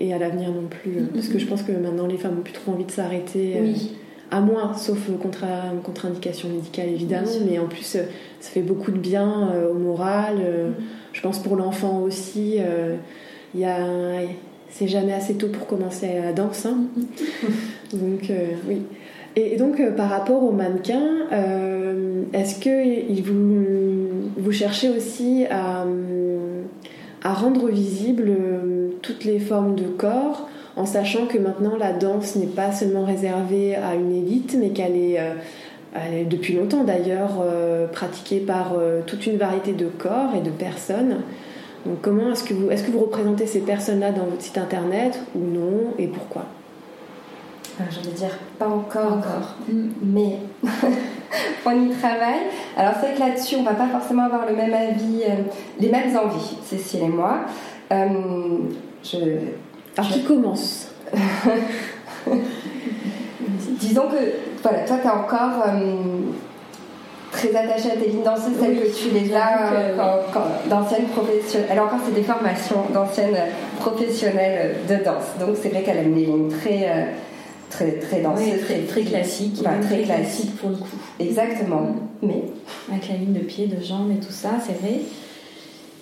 Et 0.00 0.12
à 0.12 0.18
l'avenir 0.18 0.50
non 0.50 0.66
plus. 0.68 0.98
Euh, 0.98 1.06
parce 1.14 1.28
que 1.28 1.38
je 1.38 1.46
pense 1.46 1.62
que 1.62 1.72
maintenant 1.72 2.06
les 2.06 2.18
femmes 2.18 2.38
ont 2.38 2.42
plus 2.42 2.52
trop 2.52 2.72
envie 2.72 2.84
de 2.84 2.90
s'arrêter. 2.90 3.56
Euh, 3.56 3.72
à 4.30 4.40
moins, 4.40 4.74
sauf 4.74 4.98
contre, 5.20 5.44
contre-indication 5.84 6.48
médicale 6.48 6.88
évidemment, 6.88 7.28
mais 7.46 7.58
en 7.58 7.66
plus 7.66 7.82
ça 7.82 8.00
fait 8.40 8.62
beaucoup 8.62 8.90
de 8.90 8.98
bien 8.98 9.52
au 9.70 9.74
moral. 9.74 10.38
Je 11.12 11.20
pense 11.20 11.38
pour 11.38 11.56
l'enfant 11.56 12.00
aussi. 12.00 12.58
Il 13.54 13.60
y 13.60 13.64
a 13.64 13.78
c'est 14.70 14.88
jamais 14.88 15.12
assez 15.12 15.34
tôt 15.34 15.48
pour 15.48 15.66
commencer 15.66 16.06
à 16.06 16.24
la 16.24 16.32
danse. 16.32 16.64
Hein. 16.64 16.78
Donc 17.92 18.32
oui. 18.66 18.78
Et 19.34 19.56
donc, 19.56 19.80
euh, 19.80 19.90
par 19.90 20.10
rapport 20.10 20.42
aux 20.42 20.52
mannequins, 20.52 21.26
euh, 21.32 22.22
est-ce 22.34 22.60
que 22.60 23.22
vous, 23.22 24.52
cherchez 24.52 24.90
aussi 24.90 25.46
à, 25.50 25.86
à 27.22 27.32
rendre 27.32 27.68
visibles 27.68 28.28
euh, 28.28 28.88
toutes 29.00 29.24
les 29.24 29.38
formes 29.38 29.74
de 29.74 29.84
corps, 29.84 30.48
en 30.76 30.84
sachant 30.84 31.26
que 31.26 31.38
maintenant 31.38 31.76
la 31.78 31.92
danse 31.92 32.36
n'est 32.36 32.46
pas 32.46 32.72
seulement 32.72 33.04
réservée 33.04 33.74
à 33.74 33.94
une 33.94 34.14
élite, 34.14 34.56
mais 34.58 34.70
qu'elle 34.70 34.96
est, 34.96 35.18
depuis 36.30 36.54
longtemps 36.54 36.84
d'ailleurs 36.84 37.44
pratiquée 37.92 38.40
par 38.40 38.74
toute 39.06 39.26
une 39.26 39.36
variété 39.36 39.72
de 39.72 39.84
corps 39.86 40.34
et 40.34 40.40
de 40.40 40.48
personnes. 40.48 41.16
Donc, 41.84 42.00
comment 42.00 42.32
est-ce 42.32 42.44
que 42.44 42.54
vous, 42.54 42.70
est-ce 42.70 42.84
que 42.84 42.90
vous 42.90 43.00
représentez 43.00 43.46
ces 43.46 43.60
personnes-là 43.60 44.12
dans 44.12 44.24
votre 44.24 44.40
site 44.40 44.56
internet 44.56 45.20
ou 45.34 45.40
non, 45.40 45.92
et 45.98 46.06
pourquoi? 46.06 46.46
Je 47.90 48.08
veux 48.08 48.14
dire, 48.14 48.38
pas 48.58 48.66
encore, 48.66 49.14
encore. 49.14 49.56
mais 50.02 50.38
on 51.66 51.86
y 51.86 51.90
travaille. 51.90 52.42
Alors 52.76 52.94
c'est 53.00 53.14
que 53.14 53.20
là-dessus, 53.20 53.56
on 53.56 53.62
va 53.62 53.74
pas 53.74 53.88
forcément 53.88 54.24
avoir 54.24 54.46
le 54.46 54.54
même 54.54 54.74
avis, 54.74 55.22
euh, 55.24 55.42
les 55.80 55.88
mêmes 55.88 56.16
envies, 56.16 56.56
Cécile 56.64 57.04
et 57.04 57.08
moi. 57.08 57.40
Euh, 57.92 58.08
je, 59.02 59.18
Alors 59.96 60.10
qui 60.10 60.22
commence? 60.24 60.88
Disons 63.80 64.08
que, 64.08 64.32
voilà, 64.62 64.80
toi 64.84 64.96
tu 65.00 65.06
es 65.06 65.10
encore 65.10 65.64
euh, 65.66 65.96
très 67.32 67.54
attachée 67.56 67.90
à 67.90 67.96
tes 67.96 68.08
lignes 68.08 68.22
danseuses, 68.22 68.58
celles 68.60 68.78
que 68.78 68.86
tu 68.86 69.10
les 69.10 69.34
as 69.34 69.94
d'anciennes 70.68 71.06
professionnelles. 71.06 71.68
Elle 71.70 71.80
encore 71.80 71.98
c'est 72.04 72.14
des 72.14 72.22
formations 72.22 72.84
d'anciennes 72.92 73.36
professionnelles 73.80 74.76
de 74.88 74.96
danse. 74.96 75.24
Donc 75.40 75.56
c'est 75.60 75.70
vrai 75.70 75.82
qu'elle 75.82 75.98
aime 75.98 76.14
des 76.14 76.26
lignes 76.26 76.50
très 76.50 77.08
très 77.72 77.92
très 77.92 78.20
dense, 78.20 78.40
très, 78.64 78.80
très 78.80 79.02
classique, 79.02 79.62
très, 79.62 80.02
classique 80.02 80.56
pour 80.56 80.70
le 80.70 80.76
coup. 80.76 80.96
Exactement. 81.18 81.80
Mm. 81.80 81.96
Mais 82.22 82.44
avec 82.90 83.08
la 83.08 83.16
ligne 83.16 83.32
de 83.32 83.40
pied, 83.40 83.66
de 83.66 83.82
jambes 83.82 84.10
et 84.12 84.24
tout 84.24 84.32
ça, 84.32 84.50
c'est 84.64 84.78
vrai. 84.80 85.00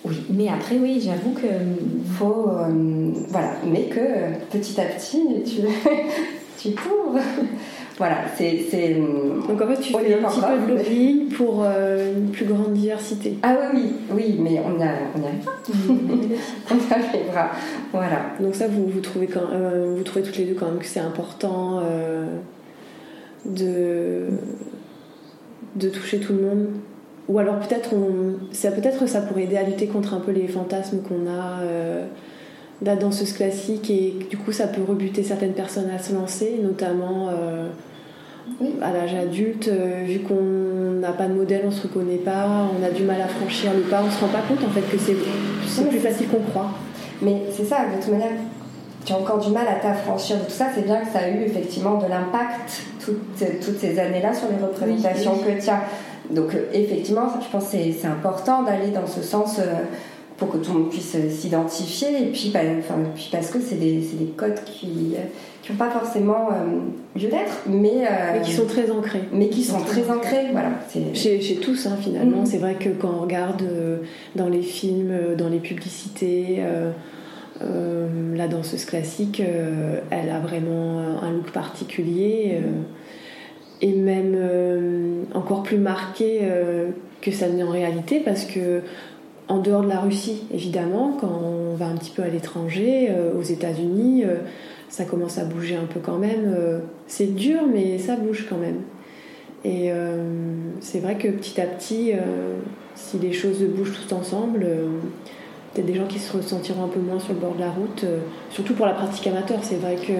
Oui, 0.03 0.15
mais 0.29 0.47
après 0.47 0.77
oui, 0.77 1.01
j'avoue 1.03 1.31
que 1.31 1.47
faut 2.17 2.49
euh, 2.49 3.11
voilà, 3.29 3.53
mais 3.65 3.83
que 3.83 4.33
petit 4.51 4.79
à 4.81 4.85
petit 4.85 5.21
tu 5.45 5.61
tu 6.57 6.71
t'ouvres. 6.73 7.19
Voilà, 7.97 8.17
c'est. 8.37 8.95
Donc 9.47 9.61
en 9.61 9.67
fait, 9.67 9.79
tu 9.79 9.93
fais 9.93 10.13
un 10.13 10.29
petit 10.29 10.39
peu 10.39 10.71
de 10.71 10.77
lobbying 10.77 11.29
pour 11.29 11.63
euh, 11.63 12.13
une 12.17 12.29
plus 12.29 12.45
grande 12.45 12.73
diversité. 12.73 13.37
Ah 13.43 13.55
oui, 13.73 13.93
oui, 14.11 14.15
oui, 14.15 14.37
mais 14.39 14.59
on, 14.59 14.81
a, 14.81 14.87
on 15.15 15.21
y 15.21 15.27
arrivera. 15.27 15.51
on 16.71 16.75
y 16.75 16.93
arrivera. 16.93 17.51
Voilà. 17.91 18.21
Donc 18.39 18.55
ça, 18.55 18.67
vous, 18.67 18.87
vous, 18.87 19.01
trouvez 19.01 19.27
quand, 19.27 19.51
euh, 19.51 19.93
vous 19.97 20.03
trouvez 20.03 20.23
toutes 20.23 20.37
les 20.37 20.45
deux 20.45 20.55
quand 20.55 20.67
même 20.67 20.79
que 20.79 20.85
c'est 20.85 20.99
important 20.99 21.81
euh, 21.83 22.25
de, 23.45 24.29
de 25.75 25.89
toucher 25.89 26.19
tout 26.19 26.33
le 26.33 26.41
monde 26.41 26.67
Ou 27.27 27.39
alors 27.39 27.59
peut-être 27.59 27.89
ça, 28.51 28.71
peut 28.71 28.81
ça 29.07 29.21
pourrait 29.21 29.43
aider 29.43 29.57
à 29.57 29.63
lutter 29.63 29.87
contre 29.87 30.13
un 30.13 30.19
peu 30.19 30.31
les 30.31 30.47
fantasmes 30.47 31.01
qu'on 31.01 31.29
a 31.29 31.61
la 32.83 32.95
danseuse 32.95 33.33
classique 33.33 33.89
et 33.89 34.15
du 34.29 34.37
coup 34.37 34.51
ça 34.51 34.67
peut 34.67 34.81
rebuter 34.87 35.23
certaines 35.23 35.53
personnes 35.53 35.89
à 35.89 35.99
se 35.99 36.13
lancer, 36.13 36.59
notamment 36.61 37.29
à 38.81 38.91
l'âge 38.91 39.13
adulte, 39.13 39.67
euh, 39.67 40.03
vu 40.05 40.19
qu'on 40.19 40.99
n'a 40.99 41.11
pas 41.11 41.27
de 41.27 41.33
modèle, 41.33 41.63
on 41.65 41.71
se 41.71 41.83
reconnaît 41.83 42.17
pas, 42.17 42.47
on 42.47 42.83
a 42.83 42.89
du 42.89 43.03
mal 43.03 43.21
à 43.21 43.27
franchir 43.27 43.71
le 43.73 43.81
pas, 43.81 44.01
on 44.05 44.11
se 44.11 44.19
rend 44.19 44.27
pas 44.27 44.41
compte 44.47 44.63
en 44.63 44.69
fait 44.69 44.81
que 44.81 44.97
c'est 44.97 45.87
plus 45.87 45.99
facile 45.99 46.27
qu'on 46.27 46.41
croit. 46.51 46.71
Mais 47.21 47.43
c'est 47.51 47.65
ça, 47.65 47.85
de 47.85 48.01
toute 48.01 48.11
manière, 48.11 48.31
tu 49.05 49.13
as 49.13 49.17
encore 49.17 49.39
du 49.39 49.51
mal 49.51 49.67
à 49.67 49.75
t'affranchir 49.75 50.37
de 50.37 50.43
tout 50.43 50.51
ça. 50.51 50.67
C'est 50.73 50.85
bien 50.85 50.97
que 51.01 51.11
ça 51.11 51.19
a 51.19 51.29
eu 51.29 51.43
effectivement 51.43 51.97
de 51.97 52.07
l'impact 52.07 52.81
toutes, 53.03 53.59
toutes, 53.63 53.79
ces 53.79 53.99
années-là 53.99 54.33
sur 54.33 54.47
les 54.49 54.63
représentations 54.63 55.37
que 55.37 55.61
tu 55.61 55.69
as. 55.69 55.83
Donc 56.29 56.53
euh, 56.55 56.65
effectivement, 56.73 57.27
je 57.41 57.47
pense 57.51 57.65
que 57.65 57.77
c'est 57.77 58.07
important 58.07 58.63
d'aller 58.63 58.89
dans 58.89 59.07
ce 59.07 59.21
sens. 59.21 59.59
Euh, 59.59 59.63
pour 60.41 60.49
que 60.49 60.57
tout 60.57 60.73
le 60.73 60.79
monde 60.79 60.89
puisse 60.89 61.15
s'identifier 61.29 62.07
et 62.19 62.25
puis, 62.31 62.49
bah, 62.51 62.61
enfin, 62.79 62.95
puis 63.13 63.29
parce 63.31 63.51
que 63.51 63.59
c'est 63.59 63.75
des, 63.75 63.97
des, 63.97 64.25
codes 64.35 64.59
qui 64.65 65.15
qui 65.61 65.71
n'ont 65.71 65.77
pas 65.77 65.91
forcément 65.91 66.49
euh, 66.51 67.19
lieu 67.19 67.29
d'être, 67.29 67.61
mais, 67.67 68.07
euh, 68.07 68.33
mais 68.33 68.41
qui 68.41 68.53
sont 68.53 68.65
très 68.65 68.89
ancrés. 68.89 69.21
Mais 69.31 69.49
qui 69.49 69.63
sont 69.63 69.79
très 69.81 70.09
ancrés, 70.09 70.47
voilà. 70.51 70.71
Chez, 71.13 71.39
chez, 71.39 71.55
tous, 71.57 71.85
hein, 71.85 71.95
finalement. 72.01 72.41
Mm-hmm. 72.41 72.47
C'est 72.47 72.57
vrai 72.57 72.73
que 72.73 72.89
quand 72.89 73.13
on 73.19 73.21
regarde 73.21 73.61
euh, 73.61 73.97
dans 74.35 74.49
les 74.49 74.63
films, 74.63 75.35
dans 75.37 75.47
les 75.49 75.59
publicités, 75.59 76.63
la 78.35 78.47
danseuse 78.47 78.85
classique, 78.85 79.39
elle 80.09 80.29
a 80.31 80.39
vraiment 80.39 80.97
un 81.21 81.31
look 81.31 81.51
particulier 81.51 82.59
et 83.81 83.93
même 83.93 84.35
encore 85.35 85.61
plus 85.61 85.77
marqué 85.77 86.39
que 87.21 87.29
ça 87.29 87.47
n'est 87.49 87.61
en 87.61 87.69
réalité 87.69 88.19
parce 88.19 88.45
que 88.45 88.81
en 89.47 89.59
dehors 89.59 89.83
de 89.83 89.89
la 89.89 89.99
Russie, 89.99 90.43
évidemment, 90.53 91.17
quand 91.19 91.41
on 91.43 91.75
va 91.75 91.87
un 91.87 91.95
petit 91.95 92.11
peu 92.11 92.23
à 92.23 92.29
l'étranger, 92.29 93.11
aux 93.37 93.41
États-Unis, 93.41 94.25
ça 94.91 95.05
commence 95.05 95.37
à 95.37 95.45
bouger 95.45 95.77
un 95.77 95.85
peu 95.85 95.99
quand 95.99 96.17
même. 96.17 96.53
Euh, 96.53 96.79
c'est 97.07 97.33
dur, 97.33 97.61
mais 97.73 97.97
ça 97.97 98.17
bouge 98.17 98.45
quand 98.47 98.57
même. 98.57 98.81
Et 99.63 99.91
euh, 99.91 100.21
c'est 100.81 100.99
vrai 100.99 101.17
que 101.17 101.29
petit 101.29 101.61
à 101.61 101.65
petit, 101.65 102.11
euh, 102.11 102.57
si 102.95 103.17
les 103.17 103.31
choses 103.31 103.63
bougent 103.63 103.93
tout 103.93 104.13
ensemble, 104.13 104.67
peut-être 105.73 105.85
des 105.85 105.95
gens 105.95 106.07
qui 106.07 106.19
se 106.19 106.35
ressentiront 106.35 106.83
un 106.83 106.89
peu 106.89 106.99
moins 106.99 107.19
sur 107.19 107.33
le 107.33 107.39
bord 107.39 107.55
de 107.55 107.61
la 107.61 107.71
route, 107.71 108.05
surtout 108.49 108.73
pour 108.73 108.85
la 108.85 108.93
pratique 108.93 109.25
amateur. 109.27 109.59
C'est 109.63 109.77
vrai 109.77 109.95
que 109.95 110.13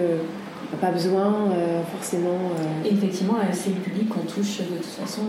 pas 0.78 0.92
besoin 0.92 1.50
forcément. 1.92 2.38
effectivement, 2.86 3.36
c'est 3.52 3.72
le 3.72 3.76
public 3.76 4.08
qu'on 4.08 4.22
touche 4.22 4.60
de 4.60 4.78
toute 4.78 4.86
façon 4.86 5.24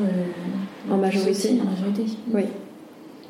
en 0.88 0.98
majorité. 0.98 1.58
En 1.60 1.70
majorité. 1.70 2.04
Oui. 2.32 2.44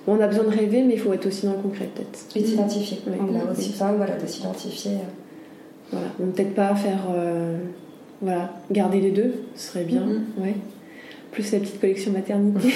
On 0.06 0.20
a 0.20 0.26
besoin 0.26 0.44
de 0.44 0.50
rêver, 0.50 0.82
mais 0.82 0.94
il 0.94 1.00
faut 1.00 1.12
être 1.12 1.26
aussi 1.26 1.46
dans 1.46 1.52
le 1.52 1.58
concret 1.58 1.88
peut-être. 1.94 2.36
Et 2.36 2.44
s'identifier. 2.44 2.98
On 3.06 3.48
a 3.48 3.52
aussi 3.52 3.70
besoin 3.70 3.92
voilà, 3.92 4.16
de 4.16 4.26
s'identifier. 4.26 4.92
Voilà. 5.90 6.08
peut-être 6.18 6.54
pas 6.54 6.74
faire. 6.74 7.06
Euh, 7.14 7.58
voilà, 8.20 8.52
garder 8.70 9.00
les 9.00 9.10
deux, 9.10 9.34
ce 9.54 9.68
serait 9.68 9.84
bien. 9.84 10.02
Mm-hmm. 10.02 10.42
ouais. 10.42 10.54
plus 11.30 11.52
la 11.52 11.58
petite 11.60 11.80
collection 11.80 12.12
maternité. 12.12 12.68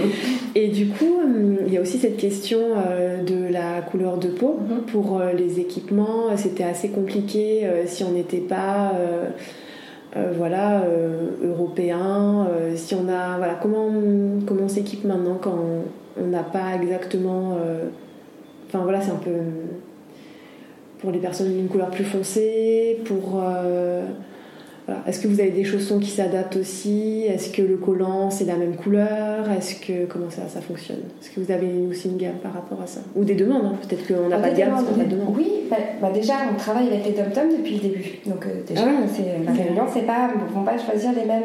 et 0.54 0.68
du 0.68 0.88
coup, 0.88 1.20
il 1.66 1.72
y 1.72 1.76
a 1.76 1.80
aussi 1.80 1.98
cette 1.98 2.16
question 2.16 2.58
euh, 2.76 3.22
de 3.22 3.52
la 3.52 3.80
couleur 3.80 4.18
de 4.18 4.28
peau. 4.28 4.58
Mhm. 4.60 4.82
Pour 4.86 5.20
euh, 5.20 5.32
les 5.32 5.60
équipements, 5.60 6.36
c'était 6.36 6.64
assez 6.64 6.88
compliqué 6.88 7.66
si 7.86 8.04
on 8.04 8.12
n'était 8.12 8.38
pas. 8.38 8.92
voilà, 10.36 10.84
européen, 11.44 12.48
si 12.74 12.94
on 12.94 13.08
a, 13.08 13.36
voilà, 13.36 13.54
comment 13.60 13.86
on, 13.86 14.40
comment 14.46 14.64
on 14.64 14.68
s'équipe 14.68 15.04
maintenant 15.04 15.38
quand 15.40 15.58
on 16.22 16.26
n'a 16.26 16.42
pas 16.42 16.74
exactement, 16.80 17.56
enfin 18.68 18.82
voilà, 18.82 19.00
c'est 19.00 19.10
un 19.10 19.16
peu 19.16 19.30
pour 20.98 21.10
les 21.12 21.18
personnes 21.18 21.52
d'une 21.52 21.68
couleur 21.68 21.90
plus 21.90 22.04
foncée, 22.04 23.00
pour 23.04 23.40
est-ce 25.06 25.20
que 25.20 25.28
vous 25.28 25.38
avez 25.40 25.50
des 25.50 25.64
chaussons 25.64 25.98
qui 25.98 26.08
s'adaptent 26.08 26.56
aussi? 26.56 27.24
Est-ce 27.28 27.50
que 27.50 27.60
le 27.60 27.76
collant 27.76 28.30
c'est 28.30 28.46
la 28.46 28.56
même 28.56 28.74
couleur? 28.74 29.50
Est-ce 29.50 29.74
que 29.74 30.06
comment 30.06 30.30
ça, 30.30 30.48
ça 30.48 30.62
fonctionne? 30.62 31.00
Est-ce 31.20 31.30
que 31.30 31.40
vous 31.40 31.52
avez 31.52 31.86
aussi 31.90 32.08
une 32.08 32.16
gamme 32.16 32.38
par 32.42 32.54
rapport 32.54 32.80
à 32.82 32.86
ça? 32.86 33.00
Ou 33.14 33.24
des 33.24 33.34
demandes 33.34 33.66
hein? 33.66 33.74
Peut-être 33.86 34.06
qu'on 34.06 34.28
n'a 34.28 34.38
pas 34.38 34.50
de 34.50 34.56
gamme 34.56 34.70
parce 34.70 34.84
qu'on 34.84 34.94
pas 34.94 35.04
de 35.04 35.10
demande. 35.10 35.34
Oui, 35.36 35.50
bah, 35.68 35.76
bah, 36.00 36.10
déjà 36.10 36.34
on 36.50 36.56
travaille 36.56 36.86
avec 36.86 37.04
les 37.04 37.12
dom 37.12 37.48
depuis 37.58 37.74
le 37.74 37.80
début. 37.80 38.18
Donc 38.24 38.46
euh, 38.46 38.62
déjà 38.66 38.84
ah 38.86 39.06
c'est, 39.14 39.62
réunion 39.62 39.82
c'est 39.92 40.06
pas 40.06 40.30
vont 40.54 40.64
pas 40.64 40.78
choisir 40.78 41.10
les 41.12 41.26
mêmes 41.26 41.42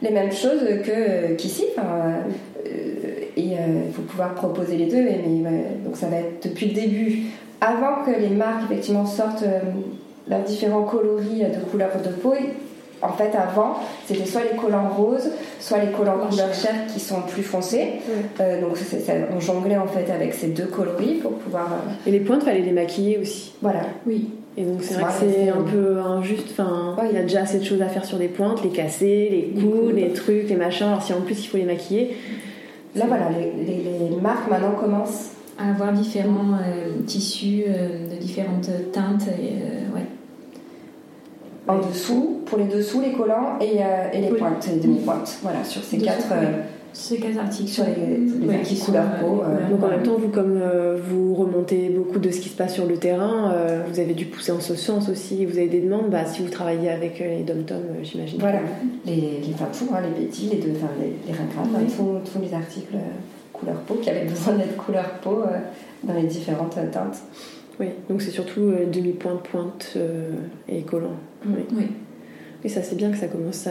les 0.00 0.10
mêmes 0.10 0.32
choses 0.32 0.62
que 0.82 0.90
euh, 0.90 1.34
qu'ici. 1.34 1.64
Euh, 1.78 2.22
et 2.47 2.47
il 3.88 3.94
faut 3.94 4.02
pouvoir 4.02 4.34
proposer 4.34 4.76
les 4.76 4.86
deux. 4.86 5.06
Et, 5.06 5.18
donc 5.84 5.96
ça 5.96 6.06
va 6.06 6.18
être 6.18 6.48
depuis 6.48 6.68
le 6.68 6.74
début, 6.74 7.22
avant 7.60 8.04
que 8.04 8.10
les 8.10 8.28
marques 8.30 8.70
effectivement 8.70 9.06
sortent 9.06 9.44
leurs 10.28 10.42
différents 10.42 10.84
coloris 10.84 11.42
de 11.42 11.70
couleurs 11.70 11.90
de 12.04 12.10
peau 12.10 12.34
en 13.00 13.12
fait, 13.12 13.30
avant, 13.36 13.76
c'était 14.06 14.26
soit 14.26 14.42
les 14.50 14.56
collants 14.56 14.88
roses, 14.88 15.30
soit 15.60 15.78
les 15.78 15.92
collants 15.92 16.18
couleur 16.28 16.52
chair 16.52 16.74
qui 16.92 16.98
sont 16.98 17.22
plus 17.22 17.42
foncés. 17.42 17.92
Euh, 18.40 18.60
donc, 18.60 18.76
on 19.34 19.40
jonglait 19.40 19.76
en 19.76 19.86
fait 19.86 20.10
avec 20.10 20.34
ces 20.34 20.48
deux 20.48 20.66
coloris 20.66 21.14
pour 21.14 21.32
pouvoir. 21.32 21.66
Euh, 21.72 22.08
Et 22.08 22.10
les 22.10 22.20
pointes, 22.20 22.42
fallait 22.42 22.62
les 22.62 22.72
maquiller 22.72 23.18
aussi. 23.18 23.52
Voilà. 23.62 23.82
Oui. 24.06 24.30
Et 24.56 24.64
donc, 24.64 24.82
c'est 24.82 24.94
vrai 24.94 25.04
que 25.04 25.32
c'est 25.32 25.48
un 25.50 25.62
peu 25.62 25.98
injuste. 26.00 26.48
Enfin, 26.50 26.96
il 27.08 27.14
y 27.14 27.20
a 27.20 27.22
déjà 27.22 27.42
assez 27.42 27.60
de 27.60 27.64
choses 27.64 27.82
à 27.82 27.88
faire 27.88 28.04
sur 28.04 28.18
des 28.18 28.26
pointes, 28.26 28.64
les 28.64 28.70
casser, 28.70 29.28
les 29.30 29.60
coups, 29.60 29.94
les, 29.94 30.12
trucs, 30.12 30.48
les 30.48 30.56
machins. 30.56 30.88
Alors, 30.88 31.02
si 31.02 31.12
en 31.12 31.20
plus 31.20 31.44
il 31.44 31.46
faut 31.46 31.58
les 31.58 31.64
maquiller. 31.64 32.16
Là, 32.96 33.04
voilà, 33.06 33.30
les, 33.30 34.16
marques 34.20 34.50
maintenant 34.50 34.72
commencent 34.72 35.30
à 35.58 35.70
avoir 35.70 35.92
différents 35.92 36.54
euh, 36.54 37.02
tissus 37.06 37.64
de 37.64 38.16
différentes 38.16 38.70
teintes. 38.92 39.28
Et, 39.28 39.94
ouais 39.94 40.06
en 41.68 41.78
dessous, 41.86 42.40
pour 42.46 42.58
les 42.58 42.64
dessous, 42.64 43.00
les 43.00 43.12
collants 43.12 43.58
et, 43.60 43.82
euh, 43.82 44.08
et 44.12 44.20
les 44.22 44.30
pointes, 44.30 44.66
les 44.66 44.80
demi-pointes. 44.80 45.38
Voilà, 45.42 45.62
sur 45.64 45.84
ces 45.84 45.98
quatre. 45.98 46.32
Euh, 46.32 46.62
ces 46.92 47.18
quatre 47.18 47.38
articles. 47.38 47.68
Sur 47.68 47.84
les, 47.84 48.16
les 48.46 48.62
qui 48.62 48.78
couleurs 48.78 49.16
peau. 49.20 49.42
Euh, 49.42 49.70
Donc 49.70 49.82
en 49.82 49.88
même 49.88 50.02
temps, 50.02 50.16
vous, 50.16 50.28
comme 50.28 50.60
vous 51.08 51.34
remontez 51.34 51.88
beaucoup 51.90 52.18
de 52.18 52.30
ce 52.30 52.40
qui 52.40 52.48
se 52.48 52.56
passe 52.56 52.74
sur 52.74 52.86
le 52.86 52.96
terrain, 52.96 53.54
vous 53.88 54.00
avez 54.00 54.14
dû 54.14 54.26
pousser 54.26 54.52
en 54.52 54.60
ce 54.60 54.74
sens 54.74 55.08
aussi. 55.08 55.44
Vous 55.46 55.58
avez 55.58 55.68
des 55.68 55.80
demandes, 55.80 56.10
bah, 56.10 56.24
si 56.26 56.42
vous 56.42 56.48
travaillez 56.48 56.90
avec 56.90 57.18
les 57.18 57.42
dom-tom, 57.42 57.82
j'imagine. 58.02 58.38
Voilà, 58.40 58.60
les, 59.06 59.14
les, 59.14 59.54
hein, 59.60 60.00
les 60.16 60.26
petits, 60.26 60.46
les 60.46 60.58
deux, 60.58 60.72
enfin, 60.76 60.90
les, 61.00 61.12
les 61.26 61.38
ringrats, 61.38 61.80
tous, 61.96 62.40
les 62.40 62.54
articles 62.54 62.96
couleur 63.52 63.76
peau 63.80 63.94
qui 63.94 64.08
avaient 64.08 64.26
besoin 64.26 64.54
d'être 64.54 64.76
couleur 64.76 65.10
peau 65.22 65.42
dans 66.04 66.14
les 66.14 66.24
différentes 66.24 66.78
teintes. 66.92 67.18
Oui, 67.80 67.86
donc 68.08 68.22
c'est 68.22 68.30
surtout 68.30 68.72
demi-pointe, 68.92 69.42
pointe 69.42 69.96
et 70.68 70.82
collant. 70.82 71.16
Oui. 71.46 71.64
oui. 71.76 71.86
Et 72.64 72.68
ça, 72.68 72.82
c'est 72.82 72.96
bien 72.96 73.10
que 73.10 73.16
ça 73.16 73.28
commence 73.28 73.66
à, 73.66 73.70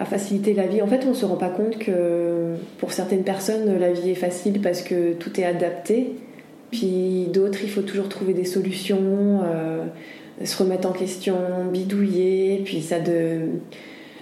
à, 0.00 0.04
faciliter 0.04 0.54
la 0.54 0.66
vie. 0.66 0.82
En 0.82 0.86
fait, 0.86 1.04
on 1.06 1.10
ne 1.10 1.14
se 1.14 1.24
rend 1.24 1.36
pas 1.36 1.48
compte 1.48 1.78
que 1.78 2.54
pour 2.78 2.92
certaines 2.92 3.22
personnes, 3.22 3.78
la 3.78 3.92
vie 3.92 4.10
est 4.10 4.14
facile 4.14 4.60
parce 4.60 4.82
que 4.82 5.12
tout 5.12 5.38
est 5.40 5.44
adapté. 5.44 6.14
Puis 6.70 7.26
d'autres, 7.32 7.58
il 7.62 7.70
faut 7.70 7.82
toujours 7.82 8.08
trouver 8.08 8.32
des 8.32 8.44
solutions, 8.44 9.40
euh, 9.44 9.84
se 10.44 10.56
remettre 10.62 10.88
en 10.88 10.92
question, 10.92 11.36
bidouiller. 11.72 12.62
Puis 12.64 12.80
ça 12.80 13.00
de 13.00 13.40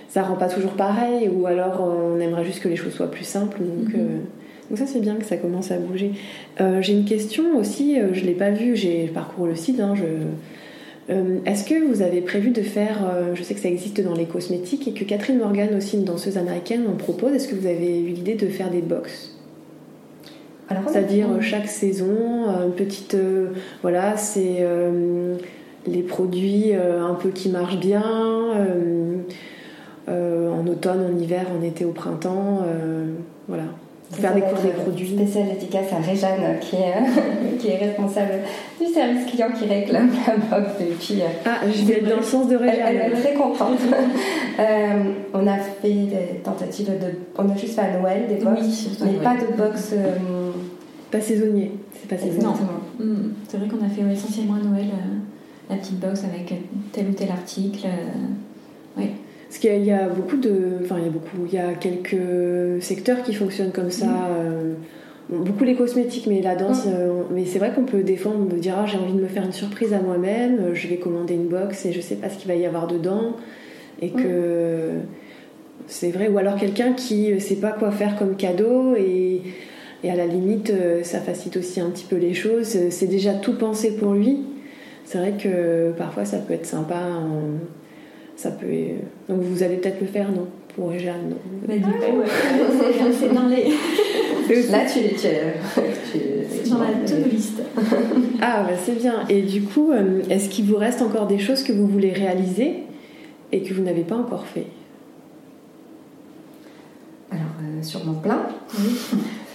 ça 0.08 0.22
rend 0.22 0.36
pas 0.36 0.48
toujours 0.48 0.72
pareil. 0.72 1.28
Ou 1.28 1.46
alors, 1.46 1.80
on 1.80 2.18
aimerait 2.20 2.44
juste 2.44 2.60
que 2.60 2.68
les 2.68 2.76
choses 2.76 2.92
soient 2.92 3.10
plus 3.10 3.24
simples. 3.24 3.58
Donc. 3.60 3.94
Mm-hmm. 3.94 3.98
Euh, 3.98 4.18
donc 4.70 4.76
ça 4.76 4.86
c'est 4.86 5.00
bien 5.00 5.14
que 5.14 5.24
ça 5.24 5.38
commence 5.38 5.70
à 5.70 5.78
bouger. 5.78 6.10
Euh, 6.60 6.82
j'ai 6.82 6.92
une 6.92 7.06
question 7.06 7.56
aussi, 7.56 7.96
je 8.12 8.20
ne 8.20 8.26
l'ai 8.26 8.34
pas 8.34 8.50
vue, 8.50 8.76
j'ai 8.76 9.06
parcouru 9.06 9.48
le 9.48 9.56
site, 9.56 9.80
hein, 9.80 9.94
je, 9.96 10.04
euh, 11.10 11.38
est-ce 11.46 11.64
que 11.64 11.86
vous 11.86 12.02
avez 12.02 12.20
prévu 12.20 12.50
de 12.50 12.60
faire, 12.60 12.98
euh, 13.10 13.34
je 13.34 13.42
sais 13.42 13.54
que 13.54 13.60
ça 13.60 13.68
existe 13.68 14.00
dans 14.02 14.14
les 14.14 14.26
cosmétiques 14.26 14.86
et 14.88 14.92
que 14.92 15.04
Catherine 15.04 15.38
Morgan, 15.38 15.74
aussi 15.74 15.96
une 15.96 16.04
danseuse 16.04 16.36
américaine, 16.36 16.86
en 16.86 16.96
propose, 16.96 17.32
est-ce 17.32 17.48
que 17.48 17.54
vous 17.54 17.66
avez 17.66 18.00
eu 18.00 18.08
l'idée 18.08 18.34
de 18.34 18.46
faire 18.46 18.70
des 18.70 18.82
box 18.82 19.38
C'est-à-dire 20.68 21.28
chaque 21.40 21.66
saison, 21.66 22.46
une 22.62 22.72
petite. 22.72 23.14
Euh, 23.14 23.52
voilà, 23.80 24.18
c'est 24.18 24.66
les 25.86 26.02
produits 26.02 26.74
un 26.74 27.14
peu 27.14 27.30
qui 27.30 27.48
marchent 27.48 27.80
bien. 27.80 28.04
en 30.08 30.66
automne, 30.66 31.06
en 31.10 31.18
hiver, 31.18 31.46
en 31.58 31.62
été, 31.62 31.86
au 31.86 31.92
printemps. 31.92 32.64
voilà 33.46 33.64
faire 34.10 34.34
découvrir 34.34 34.62
des 34.62 34.70
produits. 34.70 35.08
Spécial 35.08 35.46
dédicace 35.48 35.92
à 35.92 35.98
Réjeanne 35.98 36.58
qui 36.60 36.76
est, 36.76 37.58
qui 37.58 37.68
est 37.68 37.76
responsable 37.76 38.40
du 38.80 38.86
service 38.92 39.26
client 39.26 39.48
qui 39.56 39.66
réclame 39.66 40.10
la 40.26 40.36
box 40.36 40.72
depuis. 40.80 41.22
Euh, 41.22 41.26
ah, 41.44 41.60
je 41.66 41.84
vais 41.84 41.98
être 41.98 42.08
dans 42.08 42.16
le 42.16 42.22
sens 42.22 42.48
de 42.48 42.56
Réjeanne. 42.56 42.86
Elle, 42.86 43.12
est 43.12 43.16
très 43.16 43.34
contente. 43.34 43.78
euh, 44.58 44.64
on 45.34 45.46
a 45.46 45.58
fait 45.58 45.88
des 45.88 46.40
tentatives 46.42 46.86
de. 46.86 47.18
On 47.36 47.48
a 47.48 47.56
juste 47.56 47.74
fait 47.74 47.82
à 47.82 47.98
Noël 47.98 48.26
des 48.28 48.36
box, 48.36 48.88
mais 49.04 49.12
pas 49.22 49.36
de 49.36 49.56
box. 49.56 49.92
Euh, 49.92 50.16
pas 51.10 51.20
saisonnier. 51.20 51.72
C'est 51.94 52.08
pas 52.08 52.18
saisonnier. 52.18 52.44
Non. 52.44 53.04
Hmm. 53.04 53.32
C'est 53.48 53.56
vrai 53.56 53.68
qu'on 53.68 53.84
a 53.84 53.88
fait 53.88 54.02
essentiellement 54.12 54.54
à 54.54 54.66
Noël 54.66 54.88
euh, 54.92 55.70
la 55.70 55.76
petite 55.76 55.98
box 55.98 56.24
avec 56.24 56.52
tel 56.92 57.08
ou 57.08 57.12
tel 57.12 57.30
article. 57.30 57.86
Parce 59.48 59.60
qu'il 59.60 59.82
y, 59.82 59.92
a 59.92 60.08
beaucoup 60.08 60.36
de. 60.36 60.78
Enfin, 60.82 60.96
il 60.98 61.04
y 61.04 61.06
a 61.06 61.10
beaucoup. 61.10 61.46
Il 61.46 61.54
y 61.54 61.58
a 61.58 61.72
quelques 61.72 62.82
secteurs 62.82 63.22
qui 63.22 63.32
fonctionnent 63.32 63.72
comme 63.72 63.90
ça. 63.90 64.06
Mm. 64.06 64.26
Euh, 64.30 64.74
beaucoup 65.30 65.64
les 65.64 65.74
cosmétiques, 65.74 66.26
mais 66.26 66.42
la 66.42 66.54
danse. 66.54 66.84
Mm. 66.84 66.90
Euh, 66.92 67.22
mais 67.30 67.46
c'est 67.46 67.58
vrai 67.58 67.72
qu'on 67.74 67.84
peut 67.84 68.02
défendre, 68.02 68.40
me 68.40 68.58
dire 68.58 68.74
ah, 68.76 68.84
j'ai 68.84 68.98
envie 68.98 69.14
de 69.14 69.22
me 69.22 69.26
faire 69.26 69.44
une 69.44 69.52
surprise 69.52 69.94
à 69.94 70.00
moi-même, 70.00 70.58
euh, 70.60 70.74
je 70.74 70.86
vais 70.86 70.96
commander 70.96 71.32
une 71.32 71.48
box 71.48 71.86
et 71.86 71.92
je 71.92 72.00
sais 72.02 72.16
pas 72.16 72.28
ce 72.28 72.36
qu'il 72.36 72.48
va 72.48 72.56
y 72.56 72.66
avoir 72.66 72.86
dedans. 72.86 73.36
Et 74.02 74.10
que. 74.10 74.18
Mm. 74.18 75.02
C'est 75.86 76.10
vrai. 76.10 76.28
Ou 76.28 76.36
alors 76.36 76.56
quelqu'un 76.56 76.92
qui 76.92 77.40
sait 77.40 77.56
pas 77.56 77.72
quoi 77.72 77.90
faire 77.90 78.16
comme 78.16 78.36
cadeau 78.36 78.96
et. 78.96 79.42
Et 80.04 80.12
à 80.12 80.14
la 80.14 80.26
limite, 80.28 80.72
ça 81.02 81.18
facilite 81.18 81.56
aussi 81.56 81.80
un 81.80 81.90
petit 81.90 82.04
peu 82.04 82.14
les 82.14 82.32
choses. 82.32 82.68
C'est 82.88 83.08
déjà 83.08 83.34
tout 83.34 83.54
pensé 83.54 83.96
pour 83.96 84.12
lui. 84.12 84.44
C'est 85.04 85.18
vrai 85.18 85.32
que 85.32 85.90
parfois 85.98 86.24
ça 86.24 86.38
peut 86.38 86.54
être 86.54 86.66
sympa. 86.66 86.94
En 86.94 87.58
ça 88.38 88.52
peut. 88.52 88.66
Donc 89.28 89.40
vous 89.42 89.62
allez 89.64 89.76
peut-être 89.76 90.00
le 90.00 90.06
faire, 90.06 90.30
non 90.30 90.46
Pour 90.76 90.96
Jeanne, 90.96 91.30
non 91.30 91.36
bah, 91.66 91.74
Du 91.74 91.82
coup, 91.82 92.22
c'est 93.18 93.34
dans 93.34 93.48
les. 93.48 93.64
Là, 94.70 94.78
tu 94.86 95.00
es. 95.00 95.14
Tu 95.14 96.70
dans 96.70 96.78
la 96.78 96.92
to 97.06 97.28
liste. 97.28 97.60
ah, 98.40 98.62
bah, 98.62 98.76
c'est 98.82 98.96
bien. 98.96 99.26
Et 99.28 99.42
du 99.42 99.62
coup, 99.62 99.90
euh, 99.90 100.22
est-ce 100.30 100.48
qu'il 100.48 100.66
vous 100.66 100.76
reste 100.76 101.02
encore 101.02 101.26
des 101.26 101.38
choses 101.38 101.64
que 101.64 101.72
vous 101.72 101.86
voulez 101.86 102.12
réaliser 102.12 102.84
et 103.50 103.62
que 103.62 103.74
vous 103.74 103.82
n'avez 103.82 104.02
pas 104.02 104.16
encore 104.16 104.46
fait? 104.46 104.66
Alors, 107.30 107.42
euh, 107.60 107.82
sûrement 107.82 108.14
plein. 108.14 108.46
Oui. 108.78 108.96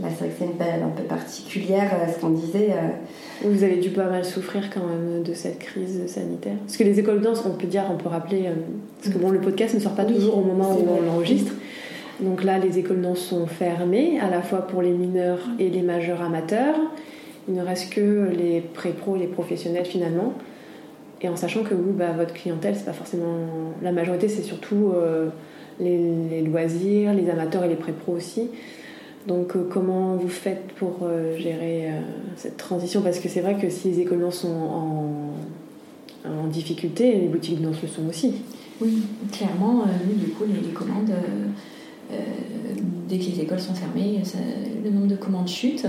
Là, 0.00 0.08
c'est 0.08 0.24
vrai 0.24 0.28
que 0.28 0.34
c'est 0.38 0.44
une 0.46 0.54
période 0.54 0.82
un 0.82 0.88
peu 0.88 1.02
particulière, 1.02 1.90
euh, 1.92 2.10
ce 2.10 2.18
qu'on 2.18 2.30
disait. 2.30 2.70
Euh. 2.70 3.46
Vous 3.46 3.62
avez 3.62 3.76
dû 3.76 3.90
pas 3.90 4.08
mal 4.08 4.24
souffrir 4.24 4.70
quand 4.72 4.86
même 4.86 5.22
de 5.22 5.34
cette 5.34 5.58
crise 5.58 6.06
sanitaire. 6.06 6.56
Parce 6.64 6.78
que 6.78 6.84
les 6.84 6.98
écoles 6.98 7.18
de 7.18 7.24
danse, 7.24 7.42
on 7.44 7.50
peut 7.50 7.66
dire, 7.66 7.84
on 7.92 7.98
peut 7.98 8.08
rappeler, 8.08 8.46
euh, 8.46 8.54
parce 9.02 9.14
que 9.14 9.20
bon, 9.20 9.28
le 9.28 9.40
podcast 9.40 9.74
ne 9.74 9.80
sort 9.80 9.94
pas 9.94 10.06
toujours 10.06 10.38
au 10.38 10.42
moment 10.42 10.72
où 10.72 10.86
on 10.98 11.02
l'enregistre. 11.02 11.52
Donc 12.20 12.42
là, 12.42 12.58
les 12.58 12.78
écoles 12.78 12.98
de 12.98 13.02
danse 13.02 13.18
sont 13.18 13.46
fermées, 13.46 14.18
à 14.18 14.30
la 14.30 14.40
fois 14.40 14.66
pour 14.66 14.80
les 14.80 14.92
mineurs 14.92 15.40
et 15.58 15.68
les 15.68 15.82
majeurs 15.82 16.22
amateurs. 16.22 16.76
Il 17.48 17.54
ne 17.54 17.62
reste 17.62 17.92
que 17.92 18.30
les 18.30 18.60
pré-pros 18.60 19.16
et 19.16 19.18
les 19.18 19.26
professionnels 19.26 19.84
finalement. 19.84 20.32
Et 21.20 21.28
en 21.28 21.36
sachant 21.36 21.64
que 21.64 21.74
vous, 21.74 21.92
bah, 21.92 22.12
votre 22.16 22.32
clientèle, 22.32 22.76
c'est 22.76 22.86
pas 22.86 22.92
forcément. 22.92 23.36
La 23.82 23.92
majorité, 23.92 24.28
c'est 24.28 24.42
surtout 24.42 24.92
les, 25.80 25.98
les, 26.30 26.42
loisirs, 26.42 27.12
les 27.12 27.28
amateurs 27.28 27.64
et 27.64 27.68
les 27.68 27.76
pré-pros 27.76 28.12
aussi. 28.12 28.48
Donc 29.26 29.54
euh, 29.54 29.68
comment 29.70 30.16
vous 30.16 30.28
faites 30.28 30.72
pour 30.72 31.00
euh, 31.02 31.38
gérer 31.38 31.90
euh, 31.90 32.00
cette 32.36 32.56
transition? 32.56 33.02
Parce 33.02 33.18
que 33.18 33.28
c'est 33.28 33.40
vrai 33.40 33.56
que 33.56 33.70
si 33.70 33.88
les 33.88 34.00
écoles 34.00 34.32
sont 34.32 34.48
en, 34.48 36.46
difficulté, 36.52 37.18
les 37.18 37.28
boutiques 37.28 37.60
de 37.60 37.66
danse 37.66 37.80
le 37.80 37.88
sont 37.88 38.06
aussi. 38.08 38.34
Oui, 38.80 39.02
clairement, 39.32 39.84
nous, 40.06 40.14
du 40.14 40.32
coup, 40.32 40.44
les, 40.44 40.72
commandes, 40.72 41.10
dès 43.08 43.18
que 43.18 43.24
les 43.24 43.40
écoles 43.40 43.58
sont 43.58 43.74
fermées, 43.74 44.20
le 44.84 44.90
nombre 44.90 45.06
de 45.06 45.16
commandes 45.16 45.48
chute. 45.48 45.86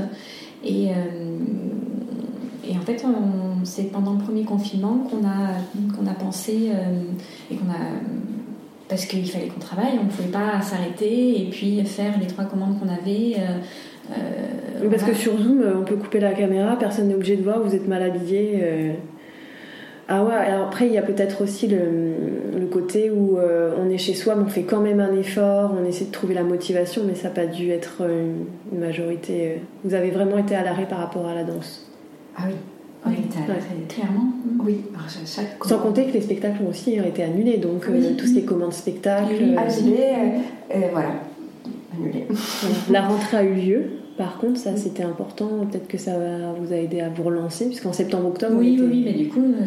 Et, 0.63 0.85
et 0.85 2.77
en 2.77 2.81
fait, 2.85 3.03
c'est 3.63 3.91
pendant 3.91 4.13
le 4.13 4.19
premier 4.19 4.43
confinement 4.43 5.05
qu'on 5.09 5.27
a, 5.27 5.49
qu'on 5.95 6.07
a 6.07 6.13
pensé 6.13 6.71
et 7.51 7.55
qu'on 7.55 7.69
a 7.69 7.99
parce 8.93 9.05
qu'il 9.05 9.27
fallait 9.27 9.47
qu'on 9.47 9.59
travaille, 9.59 9.93
on 9.99 10.03
ne 10.03 10.09
pouvait 10.09 10.27
pas 10.27 10.61
s'arrêter 10.61 11.41
et 11.41 11.49
puis 11.49 11.83
faire 11.85 12.13
les 12.19 12.27
trois 12.27 12.45
commandes 12.45 12.79
qu'on 12.79 12.89
avait. 12.89 13.37
oui, 14.81 14.87
parce 14.91 15.03
que 15.03 15.13
sur 15.13 15.35
Zoom, 15.37 15.63
on 15.81 15.83
peut 15.83 15.95
couper 15.95 16.19
la 16.19 16.33
caméra, 16.33 16.77
personne 16.77 17.07
n'est 17.07 17.15
obligé 17.15 17.35
de 17.35 17.43
voir, 17.43 17.59
vous 17.61 17.73
êtes 17.73 17.87
mal 17.87 18.03
habillé. 18.03 18.61
Ah 20.09 20.23
ouais, 20.23 20.33
alors 20.33 20.67
après, 20.67 20.87
il 20.87 20.93
y 20.93 20.97
a 20.97 21.01
peut-être 21.01 21.41
aussi 21.41 21.67
le, 21.67 22.67
côté 22.71 23.11
où 23.11 23.37
euh, 23.37 23.75
on 23.77 23.89
est 23.89 23.99
chez 23.99 24.15
soi, 24.15 24.35
mais 24.35 24.43
on 24.43 24.47
fait 24.47 24.63
quand 24.63 24.79
même 24.79 24.99
un 24.99 25.13
effort, 25.15 25.75
on 25.79 25.85
essaie 25.85 26.05
de 26.05 26.11
trouver 26.11 26.33
la 26.33 26.43
motivation, 26.43 27.03
mais 27.05 27.13
ça 27.13 27.27
n'a 27.27 27.35
pas 27.35 27.45
dû 27.45 27.69
être 27.69 28.01
une, 28.01 28.79
majorité. 28.79 29.47
Euh. 29.47 29.55
Vous 29.83 29.93
avez 29.93 30.09
vraiment 30.09 30.39
été 30.39 30.55
à 30.55 30.63
l'arrêt 30.63 30.87
par 30.87 30.97
rapport 30.97 31.27
à 31.27 31.35
la 31.35 31.43
danse? 31.43 31.87
Ah 32.35 32.43
oui, 32.47 32.55
était 33.11 33.39
à 33.43 33.47
l'arrêt, 33.47 33.61
clairement. 33.89 34.29
Oui, 34.65 34.77
Sans 35.65 35.79
compter 35.79 36.05
que 36.05 36.13
les 36.13 36.21
spectacles 36.21 36.63
ont 36.63 36.69
aussi 36.69 36.93
été 36.93 37.23
annulés, 37.23 37.57
donc 37.57 37.85
euh, 37.89 38.13
tous 38.17 38.27
ces 38.27 38.43
commandes 38.43 38.73
spectacles. 38.73 39.57
Annulés, 39.57 40.13
voilà, 40.91 41.11
annulés. 41.97 42.27
La 42.89 43.01
rentrée 43.07 43.37
a 43.37 43.43
eu 43.43 43.53
lieu. 43.55 43.83
Par 44.17 44.37
contre, 44.37 44.59
ça 44.59 44.77
c'était 44.77 45.03
important, 45.03 45.65
peut-être 45.71 45.87
que 45.87 45.97
ça 45.97 46.11
vous 46.59 46.71
a 46.71 46.75
aidé 46.75 47.01
à 47.01 47.09
vous 47.09 47.23
relancer, 47.23 47.65
puisqu'en 47.65 47.93
septembre-octobre. 47.93 48.57
Oui, 48.59 48.79
oui, 48.79 49.01
mais 49.03 49.13
du 49.13 49.27
coup, 49.27 49.41
euh, 49.41 49.65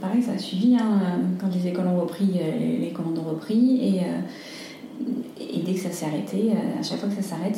pareil, 0.00 0.22
ça 0.22 0.32
a 0.32 0.38
suivi. 0.38 0.74
Hein, 0.74 1.20
quand 1.40 1.46
les 1.54 1.68
écoles 1.68 1.86
ont 1.86 2.00
repris, 2.00 2.32
euh, 2.34 2.80
les 2.80 2.90
commandes 2.90 3.18
ont 3.18 3.30
repris, 3.30 3.94
et, 3.96 4.00
euh, 4.00 5.10
et 5.40 5.60
dès 5.64 5.74
que 5.74 5.80
ça 5.80 5.90
s'est 5.92 6.06
arrêté, 6.06 6.50
à 6.78 6.82
chaque 6.82 6.98
fois 6.98 7.08
que 7.08 7.14
ça 7.14 7.22
s'arrête, 7.22 7.56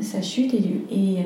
ça, 0.00 0.22
chute. 0.22 0.54
Et, 0.54 0.58
et 0.90 1.18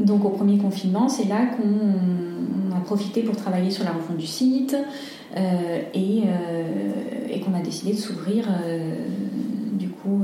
donc 0.00 0.24
au 0.24 0.30
premier 0.30 0.58
confinement, 0.58 1.08
c'est 1.08 1.28
là 1.28 1.46
qu'on 1.46 2.76
a 2.76 2.80
profité 2.80 3.22
pour 3.22 3.36
travailler 3.36 3.70
sur 3.70 3.84
la 3.84 3.92
refonte 3.92 4.16
du 4.16 4.26
site 4.26 4.76
et, 5.36 6.22
et 7.30 7.40
qu'on 7.40 7.54
a 7.54 7.60
décidé 7.60 7.92
de 7.92 7.98
s'ouvrir 7.98 8.48
du 9.72 9.88
coup 9.88 10.22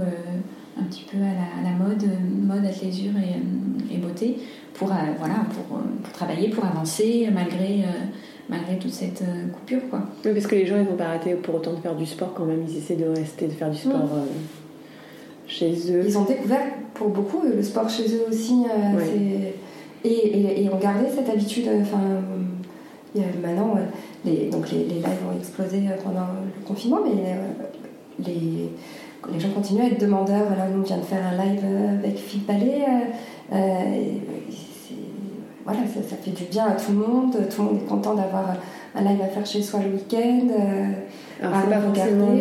un 0.81 0.85
petit 0.85 1.05
peu 1.11 1.19
à 1.19 1.63
la, 1.63 1.71
mode, 1.73 2.05
mode 2.43 2.65
athléisure 2.65 3.13
et, 3.17 3.35
euh, 3.35 3.95
et 3.95 3.99
beauté, 3.99 4.39
pour, 4.75 4.91
euh, 4.91 4.97
voilà, 5.19 5.47
pour, 5.51 5.79
euh, 5.79 5.83
pour, 6.03 6.13
travailler, 6.13 6.49
pour 6.49 6.65
avancer 6.65 7.29
malgré, 7.33 7.85
malgré 8.49 8.79
toute 8.79 8.93
cette 8.93 9.23
coupure. 9.53 9.81
Quoi. 9.91 10.01
Oui, 10.25 10.33
parce 10.33 10.47
que 10.47 10.55
les 10.55 10.67
gens 10.67 10.77
ils 10.79 10.87
vont 10.87 10.97
pas 10.97 11.07
arrêter 11.07 11.35
pour 11.35 11.57
autant 11.57 11.73
de 11.73 11.81
faire 11.81 11.95
du 11.95 12.07
sport 12.07 12.35
quand 12.35 12.45
même, 12.45 12.65
ils 12.69 12.77
essaient 12.77 12.97
de 12.97 13.07
rester, 13.07 13.47
de 13.47 13.53
faire 13.53 13.71
du 13.71 13.79
sport. 13.79 14.09
Chez 15.51 15.73
eux. 15.93 16.03
Ils 16.07 16.17
ont 16.17 16.25
découvert 16.25 16.63
pour 16.95 17.09
beaucoup 17.09 17.43
le 17.43 17.63
sport 17.63 17.89
chez 17.91 18.05
eux 18.15 18.25
aussi. 18.29 18.63
et, 20.05 20.09
et, 20.09 20.65
et, 20.65 20.71
ont 20.71 20.79
gardé 20.79 21.07
cette 21.15 21.29
habitude. 21.29 21.69
Enfin, 21.83 22.01
maintenant, 23.43 23.77
les, 24.25 24.49
donc 24.49 24.71
les, 24.71 24.85
les 24.85 24.95
lives 24.95 25.23
ont 25.31 25.37
explosé 25.37 25.83
pendant 26.03 26.29
le 26.45 26.67
confinement, 26.67 27.01
mais 27.05 27.35
les, 28.25 28.71
les 29.33 29.41
gens 29.41 29.51
continuent 29.51 29.83
à 29.83 29.87
être 29.87 30.01
demandeurs. 30.01 30.51
Là, 30.57 30.69
nous, 30.73 30.81
on 30.81 30.85
vient 30.85 30.99
de 30.99 31.03
faire 31.03 31.25
un 31.25 31.45
live 31.45 31.65
avec 31.99 32.17
Philippe 32.17 32.47
Ballet. 32.47 32.85
Euh, 33.53 33.57
euh, 33.57 34.05
voilà, 35.65 35.81
ça, 35.87 36.17
fait 36.17 36.31
du 36.31 36.45
bien 36.45 36.67
à 36.67 36.73
tout 36.73 36.93
le 36.93 36.99
monde. 36.99 37.37
Tout 37.55 37.63
le 37.63 37.69
monde 37.69 37.81
est 37.85 37.89
content 37.89 38.15
d'avoir 38.15 38.57
un 38.95 39.03
live 39.03 39.21
à 39.23 39.27
faire 39.27 39.47
chez 39.47 39.63
soi 39.63 39.81
le 39.81 39.95
week-end. 39.95 40.49
Euh, 41.43 41.47
Alors, 41.47 41.63
c'est 41.65 41.71
pas 41.71 41.81
forcément 41.81 42.33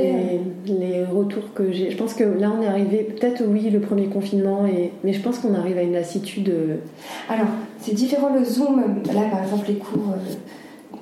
les, 0.65 1.03
retours 1.05 1.53
que 1.53 1.71
j'ai. 1.71 1.91
Je 1.91 1.97
pense 1.97 2.13
que 2.13 2.23
là, 2.23 2.51
on 2.57 2.61
est 2.61 2.67
arrivé, 2.67 3.03
peut-être 3.03 3.43
oui, 3.47 3.69
le 3.69 3.79
premier 3.79 4.07
confinement, 4.07 4.65
et... 4.65 4.91
mais 5.03 5.13
je 5.13 5.21
pense 5.21 5.39
qu'on 5.39 5.53
arrive 5.53 5.77
à 5.77 5.81
une 5.81 5.93
lassitude. 5.93 6.51
Alors, 7.29 7.47
c'est 7.79 7.93
différent 7.93 8.29
le 8.33 8.43
Zoom. 8.43 8.83
Là, 9.13 9.21
par 9.31 9.43
exemple, 9.43 9.67
les 9.67 9.75
cours 9.75 10.15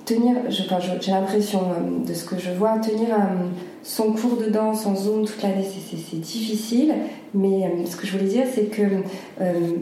tenir, 0.06 0.36
j'ai 0.50 1.12
l'impression 1.12 1.60
de 2.08 2.14
ce 2.14 2.24
que 2.24 2.38
je 2.38 2.52
vois, 2.52 2.78
tenir 2.78 3.10
son 3.88 4.12
cours 4.12 4.38
de 4.38 4.50
danse 4.50 4.86
en 4.86 4.95
Zoom 4.95 5.26
toute 5.26 5.41
l'année, 5.41 5.66
c'est 5.66 6.20
difficile. 6.20 6.93
Mais 7.34 7.64
euh, 7.64 7.86
ce 7.86 7.95
que 7.95 8.06
je 8.06 8.12
voulais 8.12 8.30
dire, 8.30 8.43
c'est 8.54 8.66
que 8.66 8.82
euh, 9.41 9.76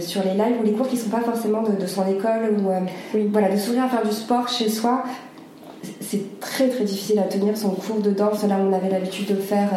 sur 0.00 0.22
les 0.22 0.32
lives 0.32 0.60
ou 0.60 0.64
les 0.64 0.72
cours 0.72 0.88
qui 0.88 0.96
ne 0.96 1.00
sont 1.00 1.10
pas 1.10 1.20
forcément 1.20 1.62
de, 1.62 1.86
son 1.86 2.06
école, 2.08 2.56
ou 2.58 2.70
euh, 2.70 2.80
voilà, 3.30 3.50
de 3.50 3.56
s'ouvrir 3.56 3.84
à 3.84 3.88
faire 3.88 4.04
du 4.04 4.12
sport 4.12 4.48
chez 4.48 4.68
soi, 4.68 5.04
c'est 6.06 6.40
très 6.40 6.68
très 6.68 6.84
difficile 6.84 7.18
à 7.18 7.22
tenir 7.22 7.56
son 7.56 7.70
cours 7.70 8.00
de 8.00 8.10
danse. 8.10 8.42
Là, 8.44 8.58
on 8.60 8.72
avait 8.72 8.90
l'habitude 8.90 9.28
de 9.28 9.34
le 9.34 9.40
faire 9.40 9.70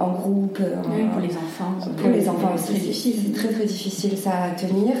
en 0.00 0.12
groupe. 0.12 0.58
pour 0.58 1.20
les 1.20 1.36
enfants. 1.36 1.90
Pour 1.96 2.10
les 2.10 2.28
enfants 2.28 2.52
aussi, 2.54 3.14
c'est 3.14 3.32
très 3.32 3.48
très 3.48 3.64
difficile 3.64 4.16
ça 4.16 4.44
à 4.44 4.50
tenir. 4.50 4.94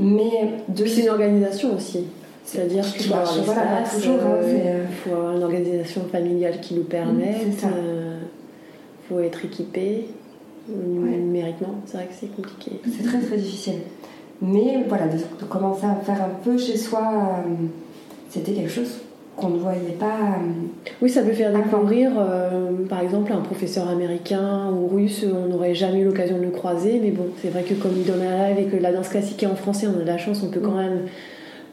Mais 0.00 0.54
de... 0.68 0.86
c'est 0.86 1.02
une 1.02 1.10
organisation 1.10 1.76
aussi. 1.76 2.04
C'est-à-dire 2.44 2.84
qu'il 2.92 3.06
faut 3.06 3.14
avoir 3.14 3.44
voilà, 3.44 3.82
toujours, 3.88 4.20
hein, 4.20 4.40
euh, 4.42 4.84
faut 5.04 5.14
avoir 5.14 5.36
une 5.36 5.44
organisation 5.44 6.02
familiale 6.10 6.60
qui 6.60 6.74
nous 6.74 6.82
permette. 6.82 7.62
Il 7.62 7.68
euh, 7.72 8.18
faut 9.08 9.20
être 9.20 9.44
équipé 9.44 10.08
numériquement. 10.68 11.74
C'est 11.86 11.98
vrai 11.98 12.06
que 12.06 12.14
c'est 12.18 12.34
compliqué. 12.34 12.72
C'est 12.84 13.04
très 13.04 13.20
très 13.20 13.36
difficile. 13.36 13.80
Mais 14.40 14.84
voilà, 14.88 15.06
de, 15.06 15.44
commencer 15.44 15.86
à 15.86 15.94
faire 16.04 16.22
un 16.22 16.34
peu 16.42 16.58
chez 16.58 16.76
soi, 16.76 17.00
euh, 17.00 17.66
c'était 18.28 18.52
quelque 18.52 18.70
chose 18.70 18.98
qu'on 19.36 19.48
ne 19.48 19.58
voyait 19.58 19.96
pas. 19.98 20.38
oui, 21.00 21.08
ça 21.08 21.22
peut 21.22 21.32
faire 21.32 21.52
découvrir, 21.52 22.12
par 22.88 23.00
exemple, 23.00 23.32
un 23.32 23.40
professeur 23.40 23.88
américain 23.88 24.70
ou 24.70 24.94
russe, 24.94 25.24
on 25.24 25.48
n'aurait 25.48 25.74
jamais 25.74 26.00
eu 26.00 26.04
l'occasion 26.04 26.38
de 26.38 26.42
le 26.42 26.50
croiser, 26.50 27.00
mais 27.02 27.10
bon, 27.10 27.26
c'est 27.40 27.48
vrai 27.48 27.62
que 27.62 27.74
comme 27.74 27.92
il 27.96 28.04
donne 28.04 28.22
un 28.22 28.48
live 28.48 28.58
et 28.58 28.64
que 28.64 28.76
la 28.76 28.92
danse 28.92 29.08
classique 29.08 29.42
est 29.42 29.46
en 29.46 29.56
français, 29.56 29.86
on 29.86 29.98
a 29.98 30.02
de 30.02 30.06
la 30.06 30.18
chance, 30.18 30.42
on 30.42 30.50
peut 30.50 30.60
quand 30.60 30.72
mm. 30.72 30.82
même 30.82 31.00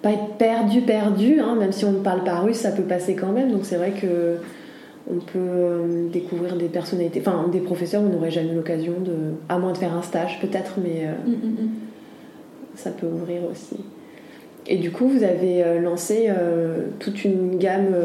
pas 0.02 0.12
être 0.12 0.36
perdu, 0.38 0.82
perdu, 0.82 1.40
hein, 1.40 1.56
même 1.56 1.72
si 1.72 1.86
on 1.86 1.92
ne 1.92 2.00
parle 2.00 2.24
pas 2.24 2.40
russe, 2.40 2.58
ça 2.58 2.72
peut 2.72 2.84
passer 2.84 3.16
quand 3.16 3.32
même. 3.32 3.52
Donc 3.52 3.66
c'est 3.66 3.76
vrai 3.76 3.92
que 3.92 4.38
on 5.12 5.20
peut 5.20 5.40
euh, 5.40 6.10
découvrir 6.10 6.56
des 6.56 6.68
personnalités, 6.68 7.22
enfin 7.26 7.48
des 7.52 7.60
professeurs, 7.60 8.04
on 8.04 8.10
n'aurait 8.10 8.32
jamais 8.32 8.54
l'occasion 8.54 8.94
de, 9.00 9.34
à 9.50 9.58
moins 9.58 9.72
de 9.72 9.78
faire 9.78 9.94
un 9.94 10.02
stage 10.02 10.40
peut-être, 10.40 10.76
mais 10.82 11.06
euh, 11.06 11.30
mm, 11.30 11.32
mm. 11.32 11.70
ça 12.76 12.92
peut 12.92 13.08
ouvrir 13.08 13.42
aussi. 13.52 13.78
Et 14.72 14.78
du 14.78 14.92
coup, 14.92 15.08
vous 15.08 15.24
avez 15.24 15.64
euh, 15.64 15.82
lancé 15.82 16.30
toute 17.00 17.26
une 17.26 17.58
gamme 17.58 17.96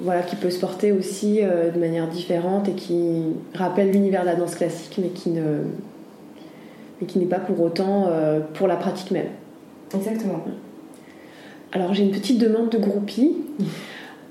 voilà, 0.00 0.22
qui 0.22 0.36
peut 0.36 0.50
se 0.50 0.58
porter 0.58 0.90
aussi 0.90 1.40
de 1.40 1.78
manière 1.78 2.08
différente 2.08 2.68
et 2.68 2.72
qui 2.72 3.22
rappelle 3.54 3.90
l'univers 3.90 4.22
de 4.22 4.26
la 4.26 4.34
danse 4.34 4.54
classique, 4.54 4.98
mais 5.00 5.08
qui 5.08 5.30
ne 5.30 5.42
mais 7.00 7.06
qui 7.06 7.20
n'est 7.20 7.26
pas 7.26 7.38
pour 7.38 7.60
autant 7.60 8.08
pour 8.54 8.66
la 8.66 8.76
pratique 8.76 9.10
même. 9.12 9.28
Exactement. 9.94 10.42
Alors 11.72 11.92
j'ai 11.92 12.04
une 12.04 12.10
petite 12.10 12.38
demande 12.38 12.70
de 12.70 12.78
groupie. 12.78 13.36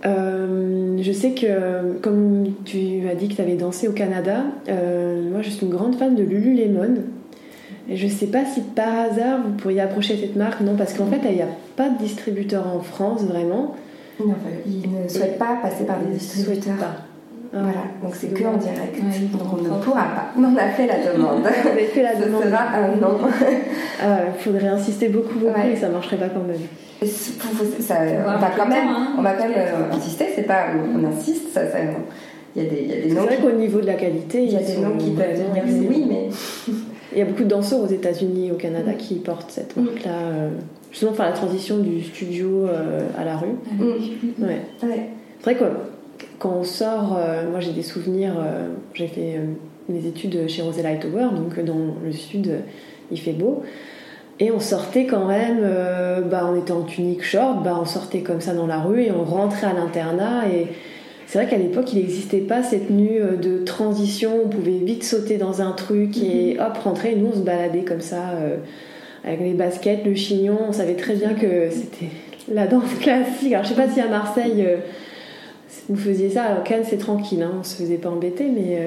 Euh, 0.06 0.98
je 1.02 1.12
sais 1.12 1.32
que, 1.32 1.98
comme 2.02 2.54
tu 2.66 3.08
as 3.10 3.16
dit 3.16 3.28
que 3.28 3.36
tu 3.36 3.42
avais 3.42 3.56
dansé 3.56 3.88
au 3.88 3.94
Canada, 3.94 4.44
euh, 4.70 5.30
moi 5.30 5.42
je 5.42 5.50
suis 5.50 5.66
une 5.66 5.72
grande 5.72 5.96
fan 5.96 6.16
de 6.16 6.24
Lululemon. 6.24 6.96
Et 7.90 7.96
je 7.96 8.06
ne 8.06 8.12
sais 8.12 8.28
pas 8.28 8.44
si 8.46 8.62
par 8.62 9.00
hasard 9.00 9.40
vous 9.44 9.54
pourriez 9.54 9.82
approcher 9.82 10.18
cette 10.18 10.36
marque. 10.36 10.62
Non, 10.62 10.76
parce 10.76 10.94
qu'en 10.94 11.06
fait, 11.06 11.22
il 11.24 11.36
n'y 11.36 11.42
a 11.42 11.48
pas 11.78 11.90
de 11.90 11.98
distributeur 12.00 12.68
en 12.68 12.82
France 12.82 13.22
vraiment. 13.22 13.76
Non, 14.20 14.34
ils 14.66 14.92
ne 14.92 15.08
souhaitent 15.08 15.38
pas 15.38 15.60
passer 15.62 15.86
par 15.86 16.00
des 16.00 16.12
distributeurs. 16.18 16.74
Voilà, 17.54 17.84
donc 18.04 18.14
c'est 18.14 18.34
que 18.34 18.44
en 18.44 18.58
direct. 18.58 19.00
donc 19.32 19.54
on 19.54 19.62
ne 19.62 19.70
pourra 19.82 20.04
pas. 20.04 20.32
On 20.38 20.58
a 20.58 20.68
fait 20.70 20.88
la 20.88 21.14
demande. 21.14 21.42
on 21.42 21.46
a 21.46 21.52
fait 21.52 22.04
la 22.04 22.16
demande. 22.16 22.44
Ce 22.44 22.50
sera 22.50 22.64
un 22.74 22.96
non. 22.96 23.20
Ah, 24.00 24.20
il 24.28 24.44
faudrait 24.44 24.68
insister 24.68 25.08
beaucoup, 25.08 25.40
beaucoup 25.40 25.60
et 25.60 25.76
ça 25.76 25.88
ne 25.88 25.94
marcherait 25.94 26.18
pas 26.18 26.30
quand 26.30 26.44
même. 26.44 27.10
Ça, 27.10 27.96
on, 28.28 28.40
va 28.40 28.52
quand 28.56 28.68
même, 28.68 28.88
hein. 28.88 29.08
on 29.18 29.24
va 29.24 29.34
quand 29.34 29.50
même 29.50 29.58
euh, 29.58 29.96
insister, 29.96 30.26
c'est 30.36 30.44
pas 30.44 30.66
on 30.96 31.04
insiste, 31.04 31.52
ça, 31.52 31.68
ça, 31.72 31.80
il 32.56 32.64
y 32.64 32.68
a 32.68 32.70
des, 32.70 32.82
il 32.82 32.90
y 32.90 32.94
a 32.94 32.96
des 33.02 33.10
C'est 33.10 33.16
vrai 33.16 33.38
qu'au 33.38 33.52
niveau 33.52 33.82
de 33.82 33.88
la 33.88 33.96
qualité, 33.96 34.44
il 34.44 34.52
y 34.52 34.56
a 34.56 34.62
des 34.62 34.78
noms 34.78 34.98
qui 34.98 35.12
peuvent 35.12 35.34
dire 35.34 35.64
oui, 35.90 36.06
mais. 36.08 36.30
Il 37.12 37.20
y 37.20 37.22
a 37.22 37.26
beaucoup 37.26 37.44
de 37.44 37.50
danseurs 37.50 37.82
aux 37.82 37.88
États-Unis 37.88 38.48
et 38.48 38.52
au 38.52 38.56
Canada 38.56 38.94
qui 38.94 39.16
portent 39.16 39.52
cette 39.52 39.76
mm. 39.76 39.82
marque-là, 39.82 40.12
euh, 40.12 40.50
justement 40.92 41.14
faire 41.14 41.26
la 41.26 41.32
transition 41.32 41.78
du 41.78 42.04
studio 42.04 42.68
euh, 42.68 43.08
à 43.18 43.24
la 43.24 43.38
rue. 43.38 43.56
Mm. 43.78 44.44
Ouais. 44.44 44.62
C'est 44.80 45.44
vrai 45.44 45.56
que 45.56 45.66
quand 46.40 46.54
on 46.60 46.64
sort, 46.64 47.20
moi 47.52 47.60
j'ai 47.60 47.72
des 47.72 47.84
souvenirs, 47.84 48.34
j'ai 48.94 49.08
fait 49.08 49.40
mes 49.90 50.06
études 50.06 50.48
chez 50.48 50.62
Rosella 50.62 50.90
Hightower, 50.90 51.30
donc 51.36 51.60
dans 51.64 51.96
le 52.04 52.12
sud, 52.12 52.52
il 53.12 53.20
fait 53.20 53.34
beau. 53.34 53.64
Et 54.40 54.52
on 54.52 54.60
sortait 54.60 55.08
quand 55.08 55.26
même, 55.26 55.60
euh, 55.62 56.22
bah, 56.22 56.48
on 56.52 56.60
était 56.60 56.72
en 56.72 56.84
tunique 56.84 57.24
short, 57.24 57.64
bah, 57.64 57.78
on 57.82 57.86
sortait 57.86 58.22
comme 58.22 58.40
ça 58.40 58.54
dans 58.54 58.68
la 58.68 58.80
rue 58.80 59.02
et 59.02 59.12
on 59.12 59.24
rentrait 59.24 59.68
à 59.68 59.74
l'internat. 59.74 60.48
Et 60.50 60.68
c'est 61.28 61.38
vrai 61.38 61.48
qu'à 61.48 61.58
l'époque, 61.58 61.94
il 61.94 62.00
n'existait 62.00 62.40
pas 62.40 62.64
cette 62.64 62.88
tenue 62.88 63.22
euh, 63.22 63.36
de 63.36 63.64
transition, 63.64 64.32
on 64.46 64.50
pouvait 64.50 64.80
vite 64.80 65.04
sauter 65.04 65.38
dans 65.38 65.62
un 65.62 65.72
truc 65.74 66.18
et 66.18 66.56
mhm. 66.56 66.62
hop, 66.62 66.78
rentrer. 66.84 67.16
Nous, 67.16 67.28
on 67.28 67.36
se 67.36 67.42
baladait 67.42 67.84
comme 67.84 68.02
ça, 68.02 68.32
euh, 68.32 68.58
avec 69.24 69.42
les 69.42 69.54
baskets, 69.54 70.06
le 70.06 70.16
chignon. 70.16 70.58
On 70.68 70.72
savait 70.72 70.96
très 70.96 71.14
bien 71.14 71.34
que 71.34 71.70
c'était 71.70 72.12
la 72.52 72.66
danse 72.66 72.94
classique. 73.00 73.54
Alors 73.54 73.66
je 73.66 73.70
sais 73.70 73.76
pas 73.76 73.90
si 73.90 74.02
à 74.02 74.08
Marseille, 74.08 74.66
vous 75.90 75.96
faisiez 75.96 76.32
ça. 76.32 76.46
À 76.46 76.62
Cannes, 76.62 76.84
c'est 76.84 76.98
tranquille, 76.98 77.44
hein, 77.44 77.52
on 77.60 77.64
se 77.64 77.76
faisait 77.76 77.98
pas 77.98 78.10
embêter, 78.10 78.48
mais. 78.50 78.80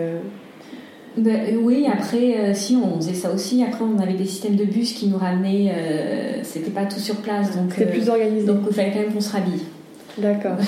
Ben, 1.17 1.41
euh, 1.41 1.57
oui, 1.61 1.87
après, 1.93 2.39
euh, 2.39 2.55
si 2.55 2.77
on 2.77 2.97
faisait 2.97 3.15
ça 3.15 3.33
aussi. 3.33 3.65
Après, 3.65 3.85
on 3.85 4.01
avait 4.01 4.15
des 4.15 4.27
systèmes 4.27 4.57
de 4.57 4.65
bus 4.65 4.93
qui 4.93 5.09
nous 5.09 5.19
ramenaient. 5.19 5.73
Euh, 5.75 6.41
c'était 6.45 6.71
pas 6.71 6.85
tout 6.87 7.01
sur 7.01 7.17
place, 7.17 7.57
donc. 7.57 7.73
C'était 7.73 7.91
plus 7.91 8.09
organisé. 8.09 8.47
Donc, 8.47 8.59
il 8.69 8.75
fallait 8.75 8.93
quand 8.93 9.01
même 9.01 9.13
qu'on 9.13 9.21
se 9.21 9.33
rhabille. 9.33 9.63
D'accord. 10.21 10.57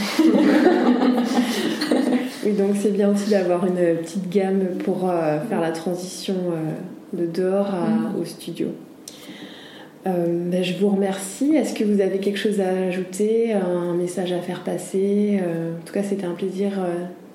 Oui, 2.45 2.53
donc 2.53 2.71
c'est 2.81 2.91
bien 2.91 3.11
aussi 3.11 3.31
d'avoir 3.31 3.65
une 3.67 3.97
petite 3.99 4.29
gamme 4.29 4.65
pour 4.85 5.09
euh, 5.09 5.39
faire 5.49 5.61
la 5.61 5.71
transition 5.71 6.35
euh, 6.35 7.17
de 7.17 7.27
dehors 7.27 7.71
mm. 7.73 8.21
au 8.21 8.25
studio. 8.25 8.69
Euh, 10.09 10.49
ben, 10.51 10.65
je 10.65 10.77
vous 10.79 10.89
remercie. 10.89 11.55
Est-ce 11.55 11.73
que 11.73 11.85
vous 11.85 12.01
avez 12.01 12.19
quelque 12.19 12.39
chose 12.39 12.61
à 12.61 12.69
ajouter, 12.89 13.53
un 13.53 13.95
message 13.95 14.33
à 14.33 14.41
faire 14.41 14.65
passer? 14.65 15.41
En 15.41 15.87
tout 15.87 15.93
cas, 15.93 16.03
c'était 16.03 16.27
un 16.27 16.35
plaisir 16.35 16.73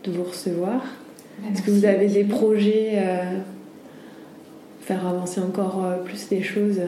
de 0.04 0.12
vous 0.12 0.24
recevoir. 0.24 0.82
Ben, 1.42 1.54
Est-ce 1.54 1.62
que 1.62 1.72
vous 1.72 1.86
avez 1.86 2.08
des 2.08 2.26
projets 2.26 3.02
faire 4.82 5.08
avancer 5.08 5.40
encore 5.40 5.86
plus 6.04 6.28
les 6.32 6.44
choses, 6.44 6.82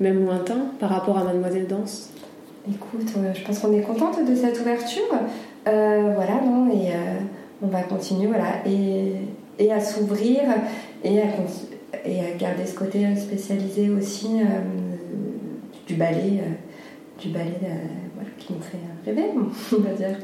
même 0.00 0.26
lointains, 0.26 0.66
par 0.78 0.90
rapport 0.90 1.16
à 1.16 1.24
Mademoiselle 1.24 1.66
Danse? 1.66 2.10
Écoute, 2.68 3.12
je 3.34 3.44
pense 3.44 3.58
qu'on 3.58 3.72
est 3.72 3.82
contente 3.82 4.24
de 4.24 4.34
cette 4.34 4.60
ouverture. 4.60 5.02
voilà, 5.64 6.40
non, 6.44 6.70
et 6.72 6.92
on 7.62 7.66
va 7.68 7.82
continuer, 7.82 8.26
voilà, 8.26 8.66
et, 8.66 9.12
et 9.58 9.72
à 9.72 9.80
s'ouvrir 9.80 10.42
et 11.04 11.20
à, 11.20 11.24
et 12.04 12.20
à 12.20 12.36
garder 12.38 12.66
ce 12.66 12.74
côté 12.74 13.04
spécialisé 13.16 13.90
aussi 13.90 14.40
euh, 14.40 14.60
du 15.86 15.94
ballet, 15.94 16.40
euh, 16.40 17.20
du 17.20 17.28
ballet 17.28 17.58
euh, 17.64 17.74
voilà, 18.14 18.30
qui 18.38 18.52
nous 18.52 18.60
fait 18.60 18.78
rêver, 19.06 19.30
on 19.72 19.80
va 19.80 19.90
dire. 19.90 20.18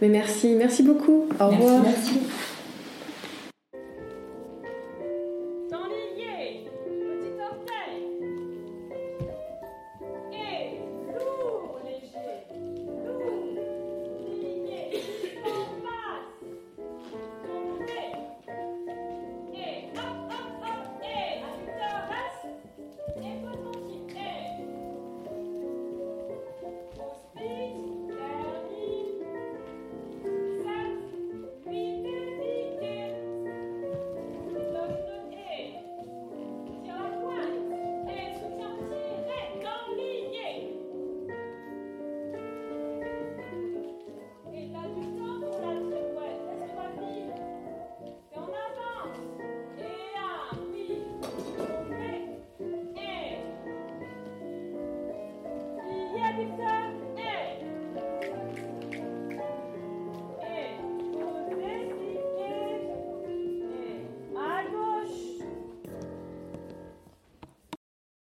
Mais 0.00 0.08
merci, 0.08 0.54
merci 0.56 0.82
beaucoup. 0.82 1.26
Au 1.40 1.48
revoir. 1.48 1.82
merci. 1.82 2.20